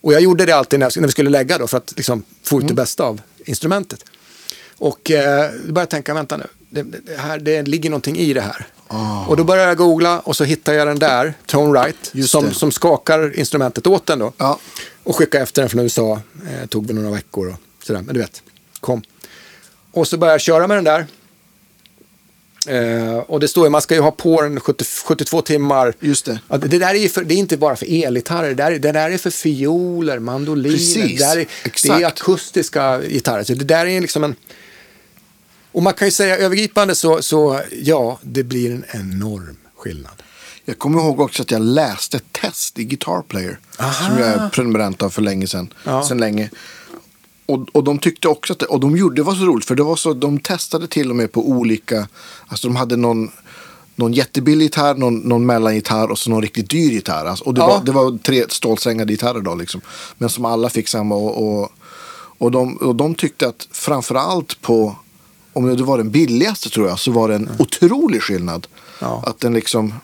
[0.00, 2.56] Och jag gjorde det alltid när, när vi skulle lägga då för att liksom få
[2.56, 2.68] ut Mm.
[2.76, 4.04] det bästa av instrumentet.
[4.78, 8.32] Och eh, då började jag tänka, vänta nu, det, det, här, det ligger någonting i
[8.32, 8.66] det här.
[9.28, 12.72] Och då började jag googla och så hittade jag den där, Tone Right, som, som
[12.72, 14.32] skakar instrumentet åt den då.
[14.36, 14.58] Ja.
[15.02, 16.20] Och skickade efter den från USA,
[16.50, 18.42] eh, tog väl några veckor och sådär, men du vet,
[18.80, 19.02] kom.
[19.92, 21.06] Och så började jag köra med den där.
[22.66, 25.94] Eh, och det står ju, man ska ju ha på den 70, 72 timmar.
[26.00, 26.40] Just det.
[26.48, 29.10] Ja, det, där är för, det är inte bara för elgitarrer, det där, det där
[29.10, 31.46] är för fioler, mandoliner, Precis, det, där är,
[31.82, 33.44] det är akustiska gitarrer.
[33.44, 34.34] Så det där är liksom en...
[35.72, 40.22] Och man kan ju säga övergripande så, så ja, det blir en enorm skillnad.
[40.64, 43.58] Jag kommer ihåg också att jag läste ett test i Guitar Player.
[43.78, 44.08] Aha.
[44.08, 45.72] Som jag är prenumerant av för länge sedan.
[45.84, 46.04] Ja.
[46.04, 46.50] Sedan länge.
[47.46, 49.74] Och, och de tyckte också att det, och de gjorde, det var så roligt för
[49.74, 52.08] det var så, de testade till och med på olika,
[52.48, 53.30] alltså de hade någon,
[53.94, 57.24] någon jättebillig gitarr, någon, någon mellangitarr och så någon riktigt dyr gitarr.
[57.26, 57.66] Alltså, och det, Ja.
[57.66, 59.80] var, det var tre stålsträngade gitarrer då liksom.
[60.18, 61.72] Men som alla fick samma och, och,
[62.38, 64.96] och, de, och de tyckte att framförallt på,
[65.52, 68.66] om det var den billigaste tror jag, så var det en otrolig skillnad.
[69.00, 69.22] Ja.
[69.26, 69.94] Att den liksom,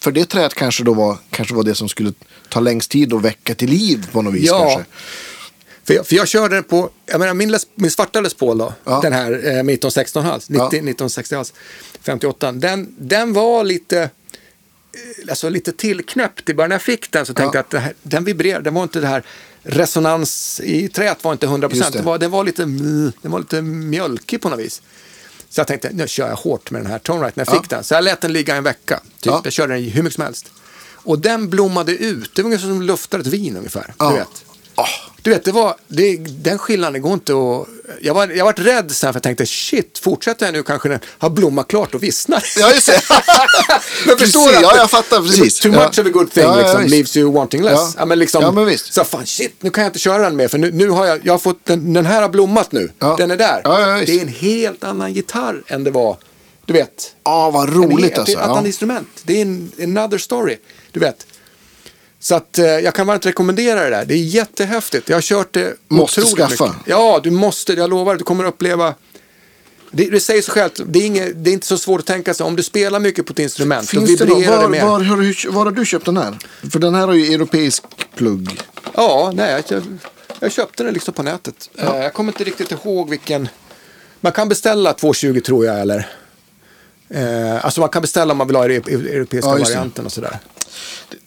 [0.00, 2.12] för det träet kanske då var, kanske var det som skulle
[2.48, 4.58] ta längst tid att väcka till liv på något vis Ja.
[4.58, 4.84] kanske.
[5.86, 8.58] För jag, för jag körde den på, jag menar min, Les, min svarta Les Paul
[8.58, 9.00] då, Ja.
[9.02, 10.66] den här eh, med 1916 hals, 90, Ja.
[10.66, 11.52] 1960 hals,
[12.02, 14.08] 58, den, den var lite, eh,
[15.28, 16.68] alltså lite tillknäppt i början.
[16.68, 17.58] När jag fick den så tänkte Ja.
[17.58, 19.22] jag att det här, den vibrerade, den var inte det här
[19.62, 21.92] resonans i träet var inte 100 Just procent.
[21.92, 21.98] det.
[21.98, 22.04] Det.
[22.06, 22.62] var, den, var lite,
[23.22, 24.82] den var lite mjölkig på något vis.
[25.50, 27.60] Så jag tänkte, nu kör jag hårt med den här Tone Right när jag Ja.
[27.60, 27.84] fick den.
[27.84, 28.96] Så jag lät den ligga en vecka.
[29.20, 29.26] Typ.
[29.32, 29.40] Ja.
[29.44, 30.50] Jag körde den hur mycket som helst.
[30.94, 32.34] Och den blommade ut.
[32.34, 33.94] Det var ungefär som luftar ett vin ungefär.
[33.98, 34.10] Ja.
[34.10, 34.44] Du vet.
[34.74, 34.86] Ah.
[35.26, 37.66] Du vet, det var, det, den skillnaden går inte att...
[38.00, 41.00] Jag var, jag var rädd sen för jag tänkte shit, fortsätter jag nu kanske den
[41.18, 42.44] har blommat klart och vissnar.
[42.58, 43.00] Ja, just det.
[44.06, 44.52] men förstår du?
[44.54, 45.60] ja, jag fattar precis.
[45.60, 45.78] Too Ja.
[45.86, 46.90] much of a good thing Ja, ja, liksom, visst.
[46.90, 47.94] leaves you wanting less.
[47.98, 48.04] Ja.
[48.04, 48.94] men liksom, Ja, men visst.
[48.94, 51.20] Så fan shit, nu kan jag inte köra den mer för nu, nu har jag,
[51.26, 52.90] jag har fått, den, den här har blommat nu.
[52.98, 53.16] Ja.
[53.18, 53.60] Den är där.
[53.64, 56.16] Ja, ja, det är en helt annan gitarr än det var,
[56.66, 57.14] du vet.
[57.24, 58.34] Ja, vad En roligt helt- alltså.
[58.36, 58.66] Det är ett annat Ja.
[58.66, 59.08] instrument.
[59.22, 60.56] Det är en another story.
[60.92, 61.26] Du vet.
[62.26, 64.04] Så att eh, jag kan varmt rekommendera det där.
[64.04, 65.08] Det är jättehäftigt.
[65.08, 66.64] Jag har kört det Måste skaffa.
[66.66, 66.80] mycket.
[66.86, 67.72] Ja, du måste.
[67.72, 68.16] Jag lovar.
[68.16, 68.94] Du kommer uppleva.
[69.90, 70.80] Det, det säger sig självt.
[70.86, 72.46] Det är, inget, det är inte så svårt att tänka sig.
[72.46, 74.84] Om du spelar mycket på ett instrument, då Finns det någon, vibrerar var, det mer.
[74.84, 76.38] var, har du, var har du köpt den här?
[76.70, 77.82] För den här har ju europeisk
[78.16, 78.60] plugg.
[78.94, 79.82] Ja, nej, jag,
[80.40, 81.70] jag köpte den liksom på nätet.
[81.78, 83.48] Eh, Jag kommer inte riktigt ihåg vilken.
[84.20, 86.08] Man kan beställa 220 tror jag, eller?
[87.10, 89.62] Eh, alltså man kan beställa om man vill ha den europeiska Ja, det.
[89.62, 90.38] varianten och sådär.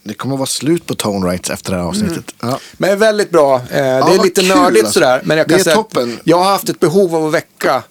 [0.03, 2.35] Det kommer att vara slut på tone rights efter det här avsnittet.
[2.39, 2.59] Ja.
[2.77, 3.55] Men väldigt bra.
[3.55, 4.99] Eh, det är vad lite kul, nördigt alltså.
[4.99, 5.21] sådär.
[5.23, 6.19] Men jag kan Det är säga toppen.
[6.23, 7.83] Jag har haft ett behov av att väcka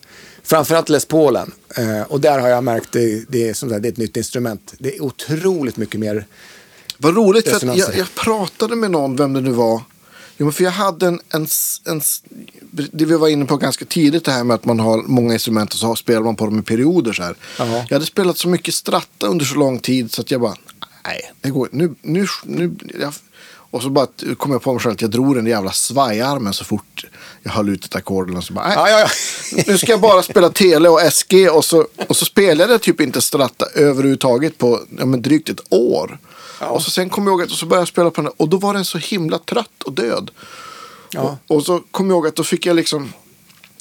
[0.43, 1.53] framförallt Les Paulen.
[1.77, 4.17] Eh, och där har jag märkt det, det, är, som sagt, det är ett nytt
[4.17, 4.75] instrument.
[4.79, 6.27] Det är otroligt mycket mer.
[6.99, 9.83] Vad roligt, för jag, jag pratade med någon, vem det nu var.
[10.37, 11.47] Jo, men för jag hade en, en,
[11.85, 12.01] en,
[12.71, 15.73] det vi var inne på ganska tidigt det här med att man har många instrument
[15.73, 17.37] och så spelar man på dem i perioder så här.
[17.59, 17.65] Ja.
[17.67, 20.55] Jag hade spelat så mycket stratta under så lång tid så att jag bara,
[21.05, 23.13] nej, det går nu, nu, nu jag,
[23.71, 24.07] och så bara
[24.37, 27.05] kom jag på mig själv att jag drog den jävla svajarmen så fort
[27.43, 28.31] jag höll ut ett ackord.
[28.31, 29.01] eller Så bara, nej, Ja, ja,
[29.53, 29.63] ja.
[29.67, 33.01] nu ska jag bara spela tele och SG och så, och så spelade jag typ
[33.01, 36.19] inte stratta överhuvudtaget på ja, men drygt ett år.
[36.61, 38.49] Och så sen kom jag ihåg att och så började jag spela på den och
[38.49, 40.31] då var den så himla trött och död.
[41.17, 43.13] Och, och så kom jag ihåg att då fick jag liksom,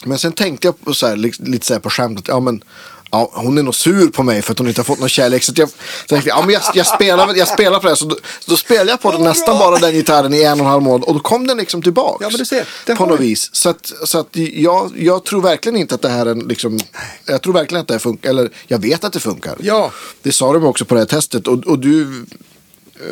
[0.05, 2.39] men sen tänkte jag på så här, li- lite så här på skämt att ja
[2.39, 2.63] men
[3.11, 5.43] Ja, hon är nog sur på mig för att hon inte har fått någon kärlek.
[5.43, 5.75] Så jag, så
[6.07, 7.95] tänkte, ja, men jag, jag, spelar, jag spelar på det.
[7.95, 10.65] Så då, så då spelade jag på den, nästan bara den gitarren i en och
[10.65, 11.03] en halv månad.
[11.03, 12.21] Och då kom den liksom tillbaks.
[12.21, 13.49] Ja, men du ser, det på något vis.
[13.53, 16.79] Så att, så att jag, jag tror verkligen inte att det här är en liksom,
[17.25, 18.29] Jag tror verkligen att det funkar.
[18.29, 19.55] Eller jag vet att det funkar.
[19.59, 19.91] Ja.
[20.21, 21.47] Det sa de också på det här testet.
[21.47, 22.25] Och, och du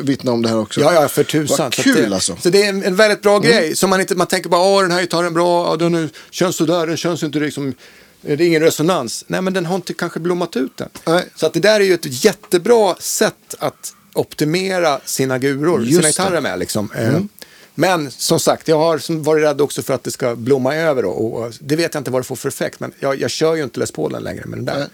[0.00, 0.80] vittnar om det här också.
[0.80, 1.56] Ja, ja, för tusan.
[1.58, 2.36] Vad Så kul det, alltså.
[2.42, 3.76] Så det är en, en väldigt bra grej.
[3.76, 6.08] Så man, inte, man tänker bara, åh den här gitarren är bra, ja, den är,
[6.30, 7.74] känns sådär, den känns inte liksom,
[8.20, 9.24] det är ingen resonans.
[9.26, 10.88] Nej, men den har inte kanske blommat ut än.
[11.06, 11.24] Nej.
[11.36, 16.08] Så att det där är ju ett jättebra sätt att optimera sina guror, Just sina
[16.08, 16.58] gitarrer med.
[16.58, 16.92] Liksom.
[16.92, 17.20] Eh,
[17.74, 21.04] Men som sagt, jag har varit rädd också för att det ska blomma över.
[21.04, 23.54] Och, och, det vet jag inte vad det får för effekt, men jag, jag kör
[23.54, 24.86] ju inte Les Paulen längre med den där.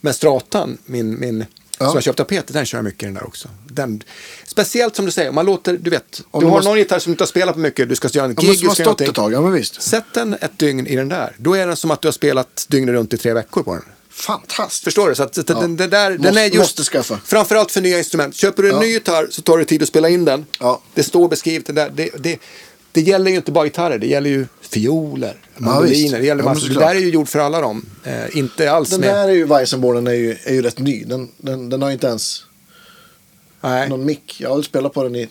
[0.00, 1.44] Men Stratan, min, min,
[1.78, 1.86] Ja.
[1.86, 3.48] som jag köpte av Peter, den kör jag mycket i den där också.
[3.70, 4.02] Den,
[4.46, 6.98] speciellt som du säger, man låter, du vet, Om du du har måste- någon gitarr
[6.98, 8.74] som du inte har spelat på mycket, du ska göra en gig, du ska göra
[8.74, 9.12] stått ett någonting.
[9.12, 9.32] tag.
[9.32, 9.82] Ja, men visst.
[9.82, 12.66] Sätt den ett dygn i den där, då är den som att du har spelat
[12.68, 13.82] dygnet runt i tre veckor på den.
[14.10, 14.84] Fantastiskt.
[14.84, 15.14] Förstår du?
[15.14, 15.42] Så att, Ja.
[15.60, 17.20] den, den där, den Måste- är just, måste skaffa.
[17.24, 18.34] Framförallt för nya instrument.
[18.36, 18.80] Köper du en Ja.
[18.80, 20.46] ny gitarr så tar det tid att spela in den.
[20.60, 20.80] Ja.
[20.94, 21.90] Det står beskrivet det där.
[21.94, 22.38] Det, det,
[22.96, 25.94] det gäller ju inte bara gitarrer, det gäller ju fioler, mandoliner.
[25.94, 26.12] visst.
[26.12, 26.68] det, gäller Ja, massor.
[26.68, 27.86] det där är ju gjort för alla dem.
[28.04, 29.14] Eh, inte alls Den med...
[29.14, 31.04] där är ju Weissenborn, är ju, är ju rätt ny.
[31.04, 32.42] Den, den, den har ju inte ens
[33.60, 33.88] nej.
[33.88, 34.36] någon mick.
[34.40, 35.28] Jag har spelat på den i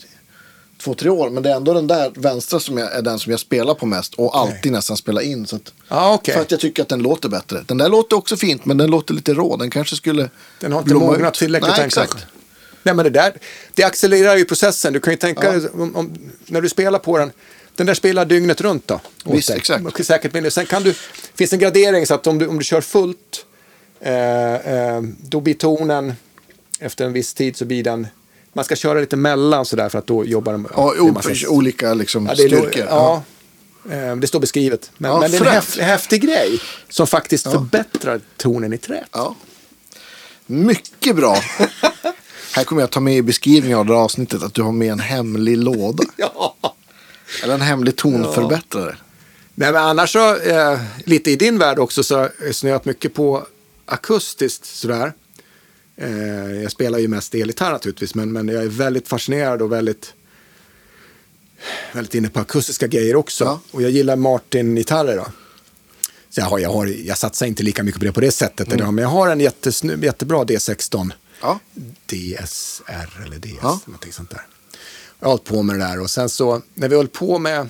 [0.83, 1.29] två, tre år.
[1.29, 3.85] Men det är ändå den där vänstra som jag, är den som jag spelar på
[3.85, 4.13] mest.
[4.13, 5.47] Och alltid nästan spelar in.
[5.47, 6.33] Så att, Ja, okej.
[6.33, 7.63] För att jag tycker att den låter bättre.
[7.65, 9.57] Den där låter också fint, men den låter lite rå.
[9.57, 10.29] Den kanske skulle
[10.59, 12.25] Den har inte mognat tillräckligt Nej, exakt.
[12.85, 13.33] Nej, men det där,
[13.73, 14.93] det accelererar ju processen.
[14.93, 15.51] Du kan ju tänka Ja.
[15.51, 16.13] dig, om, om,
[16.45, 17.31] när du spelar på den,
[17.75, 18.99] den där spelar dygnet runt då.
[19.25, 19.57] Visst, dig.
[19.57, 20.05] exakt.
[20.05, 20.51] Säkert mindre.
[20.51, 20.93] Sen kan du,
[21.35, 23.45] finns en gradering så att om du, om du kör fullt,
[23.99, 26.13] eh, eh, då blir tonen,
[26.79, 28.07] efter en viss tid så blir den,
[28.53, 30.67] man ska köra lite mellan sådär för att då jobbar den.
[30.75, 32.85] Ja, massa- olika liksom, Ja, styrkor.
[32.89, 33.23] Ja,
[33.91, 34.91] eh, det står beskrivet.
[34.97, 35.55] Men, Ja, men det är en fränt.
[35.65, 36.59] häf, häftig grej
[36.89, 39.07] som faktiskt förbättrar tonen i träet.
[39.11, 39.35] Ja.
[40.45, 41.37] Mycket bra.
[42.55, 44.91] Här kommer jag ta med i beskrivningen av det här avsnittet att du har med
[44.91, 46.03] en hemlig låda.
[46.17, 46.55] Ja.
[47.43, 48.97] Eller en hemlig tonförbättrare.
[49.55, 53.13] Nej, men annars så, eh, lite i din värld också, så har jag snöat mycket
[53.13, 53.47] på
[53.85, 55.13] akustiskt sådär.
[55.97, 60.13] Eh, jag spelar ju mest elgitarr naturligtvis, men, men jag är väldigt fascinerad och väldigt,
[61.93, 63.43] väldigt inne på akustiska grejer också.
[63.43, 63.59] Ja.
[63.71, 65.25] Och jag gillar Martin-gitarrer då.
[66.29, 68.73] Så jag, har, jag, har, jag satsar inte lika mycket på det på det sättet
[68.73, 71.11] idag, men jag har en jättesny, jättebra D16.
[71.41, 71.59] Ja.
[72.05, 73.79] DSR eller DS, Ja.
[73.85, 74.41] någonting sånt där.
[75.19, 77.69] Jag har hållit på med det där och sen så när vi höll på med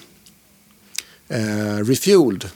[1.27, 2.49] eh, Refueled,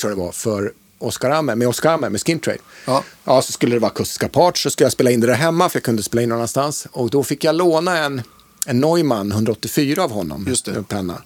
[0.00, 2.58] tror jag det var, för Oscar Amme, med Oscar Amme, med Skin Trade.
[2.86, 3.04] Ja.
[3.24, 5.68] ja, så skulle det vara akustiska parts, så skulle jag spela in det där hemma,
[5.68, 6.86] för jag kunde spela in någon annanstans.
[6.92, 8.22] Och då fick jag låna en,
[8.66, 10.70] en Neumann 184 av honom, Just det.
[10.70, 10.78] Mm.
[10.78, 11.22] en penna.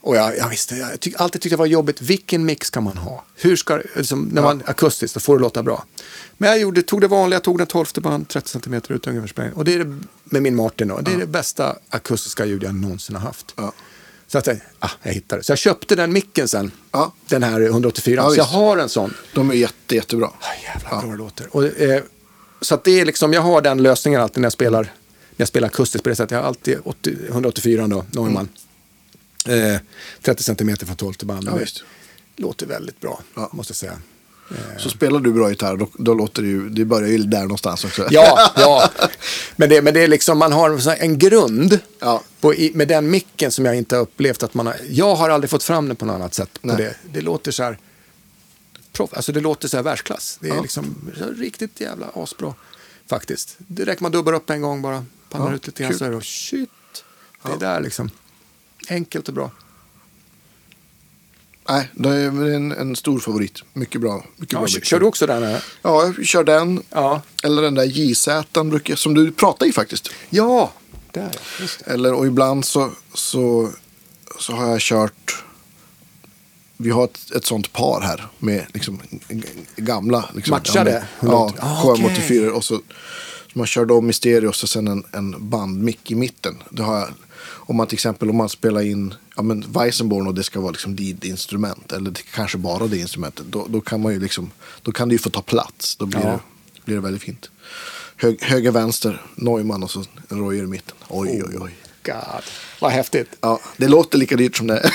[0.00, 2.00] Och jag, jag visste, jag tyck, alltid tyckte det var jobbigt.
[2.00, 3.24] Vilken mix ska man ha?
[3.36, 5.84] Hur ska, liksom, när man akustiskt, då får det låta bra.
[6.38, 9.52] Men jag gjorde, tog det vanliga, tog den 12 band, 30 cm ut ungefär.
[9.54, 12.74] Och det är det, med min Martin då, det är det bästa akustiska ljud jag
[12.74, 13.54] någonsin har haft.
[13.56, 13.72] Ja.
[14.26, 15.42] Så att jag, ah, jag hittade.
[15.42, 17.12] Så jag köpte den micken sen, Ja.
[17.28, 18.22] den här 184.
[18.22, 19.14] Ja, så jag har en sån.
[19.34, 20.26] De är jätte, jättebra.
[20.26, 21.56] Ah, jävlar bra det låter.
[21.56, 22.02] Och, eh,
[22.60, 24.90] så att det är liksom, jag har den lösningen alltid när jag spelar, när
[25.36, 26.30] jag spelar akustiskt på det sättet.
[26.30, 28.48] Jag har alltid 80, 184 då, Neumann.
[29.48, 29.76] Eh,
[30.22, 31.48] 30 cm från 12 till band.
[31.48, 31.82] Ja, visst.
[32.36, 33.48] låter väldigt bra, Ja.
[33.52, 33.98] måste jag säga.
[34.78, 37.84] Så spelar du bra gitarr, då, då låter det ju, det börjar ju där någonstans
[37.84, 38.06] också.
[38.10, 38.90] Ja, ja.
[39.56, 42.22] Men, det, men det är liksom, man har en här- grund Ja.
[42.40, 44.76] på, med den micken som jag inte har upplevt att man har.
[44.90, 46.58] Jag har aldrig fått fram den på något annat sätt.
[46.62, 46.94] Det.
[47.12, 47.78] det låter så här,
[48.92, 50.38] proff, alltså det låter så här världsklass.
[50.40, 50.62] Det är Ja.
[50.62, 52.54] liksom här riktigt jävla asbra
[53.08, 53.54] faktiskt.
[53.58, 56.10] Det räcker man dubbar upp en gång bara, pannar Ja, ut lite grann så är
[56.10, 56.70] det, och shit,
[57.42, 58.10] det är där liksom.
[58.88, 59.50] Enkelt och bra.
[61.68, 63.62] Nej, det är en, en stor favorit.
[63.72, 64.24] Mycket bra.
[64.36, 65.42] Mycket Ja, bra kör, kör du också den?
[65.42, 65.64] Här?
[65.82, 66.82] Ja, jag kör den.
[66.90, 67.22] Ja.
[67.42, 68.28] Eller den där JZ
[68.64, 70.08] brukar, som du pratar i faktiskt.
[70.30, 70.72] Ja,
[71.12, 71.30] där.
[71.60, 71.90] Just det.
[71.90, 73.70] Eller, och ibland så, så,
[74.38, 75.44] så har jag kört...
[76.76, 79.00] Vi har ett, ett sånt par här med liksom,
[79.76, 80.28] gamla.
[80.34, 81.06] Liksom, Matchar det?
[81.20, 82.48] Ja, Ah, KM84.
[82.48, 82.76] Och så,
[83.52, 86.62] så man kör dem i stereo och så sen en, en bandmick i mitten.
[86.70, 87.08] Det har jag,
[87.70, 90.70] om man till exempel om man spelar in ja, men Weissenborn och det ska vara
[90.70, 91.92] liksom lead-instrument.
[91.92, 93.46] Eller det, kanske bara det instrumentet.
[93.46, 94.50] Då, då, kan man ju liksom,
[94.82, 95.96] då kan det ju få ta plats.
[95.96, 96.40] Då blir, Ja.
[96.74, 97.50] det, blir det väldigt fint.
[98.16, 100.94] Hög, höger, vänster, Neumann och så en Royer i mitten.
[101.08, 101.70] Oj, oj, oj.
[102.04, 102.42] God,
[102.80, 103.28] vad häftigt.
[103.40, 104.94] Ja, det låter lika dyrt som det är.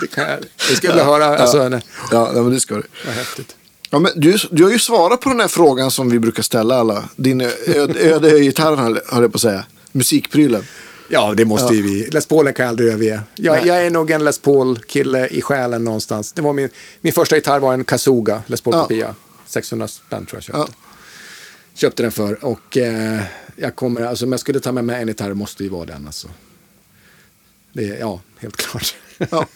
[0.00, 1.38] Det, kan jag, det ska jag vilja höra.
[1.38, 1.58] Alltså,
[2.10, 2.82] ja, nej, men det ska du.
[3.06, 3.56] vad häftigt.
[3.90, 6.76] Ja, men du, du har ju svarat på den här frågan som vi brukar ställa
[6.76, 7.04] alla.
[7.16, 9.64] Din öde, öde gitarren höll höll jag på att säga.
[9.92, 10.64] Musikprylen.
[11.12, 12.06] Ja, det måste ju vi.
[12.10, 13.20] Les Paulen kan jag aldrig överge.
[13.34, 16.32] Jag, jag är nog en Les Paul-kille i själen någonstans.
[16.32, 16.68] Det var min,
[17.00, 18.82] min första gitarr var en Kasuga, Les Paul Ja.
[18.82, 19.14] Kopia.
[19.46, 20.72] 600 spänn tror jag köpte.
[21.74, 22.44] Köpte den för.
[22.44, 23.20] Och eh,
[23.56, 25.86] jag kommer, alltså om jag skulle ta med mig en gitarr måste det ju vara
[25.86, 26.28] den alltså.
[27.72, 28.94] Det är, ja, helt klart.
[29.30, 29.46] Ja.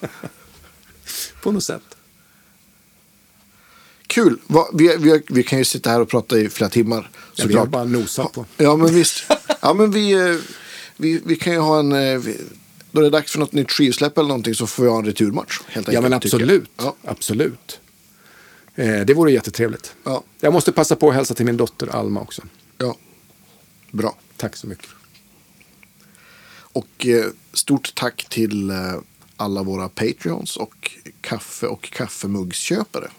[1.43, 1.83] På något sätt.
[4.07, 4.39] Kul.
[4.47, 7.11] Va, vi, vi, vi kan ju sitta här och prata i flera timmar.
[7.35, 8.45] Ja, vi har bara nosat på.
[8.57, 9.24] Ja, men visst.
[9.61, 10.37] Ja, men vi, eh,
[10.97, 11.93] vi, vi kan ju ha en...
[11.93, 12.40] eh, vi-
[12.93, 15.05] Då det är dags för något nytt skivsläpp eller någonting så får vi ha en
[15.06, 15.60] returmatch.
[15.68, 16.51] Helt Ja, men enkelt, tycker jag.
[16.56, 16.70] absolut.
[16.77, 17.81] Ja, Absolut.
[18.74, 19.94] Eh, det vore jättetrevligt.
[20.05, 22.43] ja, Jag måste passa på att hälsa till min dotter Alma också.
[22.78, 22.97] ja.
[23.90, 24.16] Bra.
[24.36, 24.89] Tack så mycket.
[26.55, 28.77] Och eh, stort tack till eh,
[29.36, 30.90] alla våra Patreons och
[31.20, 33.10] kaffe och kaffemuggsköpare.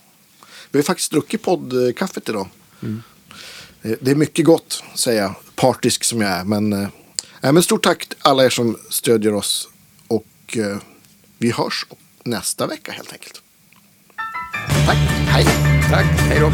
[0.72, 2.48] Vi har faktiskt druckit poddkaffet idag.
[3.82, 5.34] Eh, Det är mycket gott, säger jag.
[5.56, 6.44] Partisk som jag är.
[6.44, 6.88] Men, eh,
[7.42, 9.70] nej, men stort tack alla er som stödjer oss.
[10.08, 10.78] Och eh,
[11.38, 11.86] vi hörs
[12.24, 13.42] nästa vecka helt enkelt.
[14.86, 14.98] Tack,
[15.28, 15.46] hej.
[15.90, 16.52] Tack, hej då.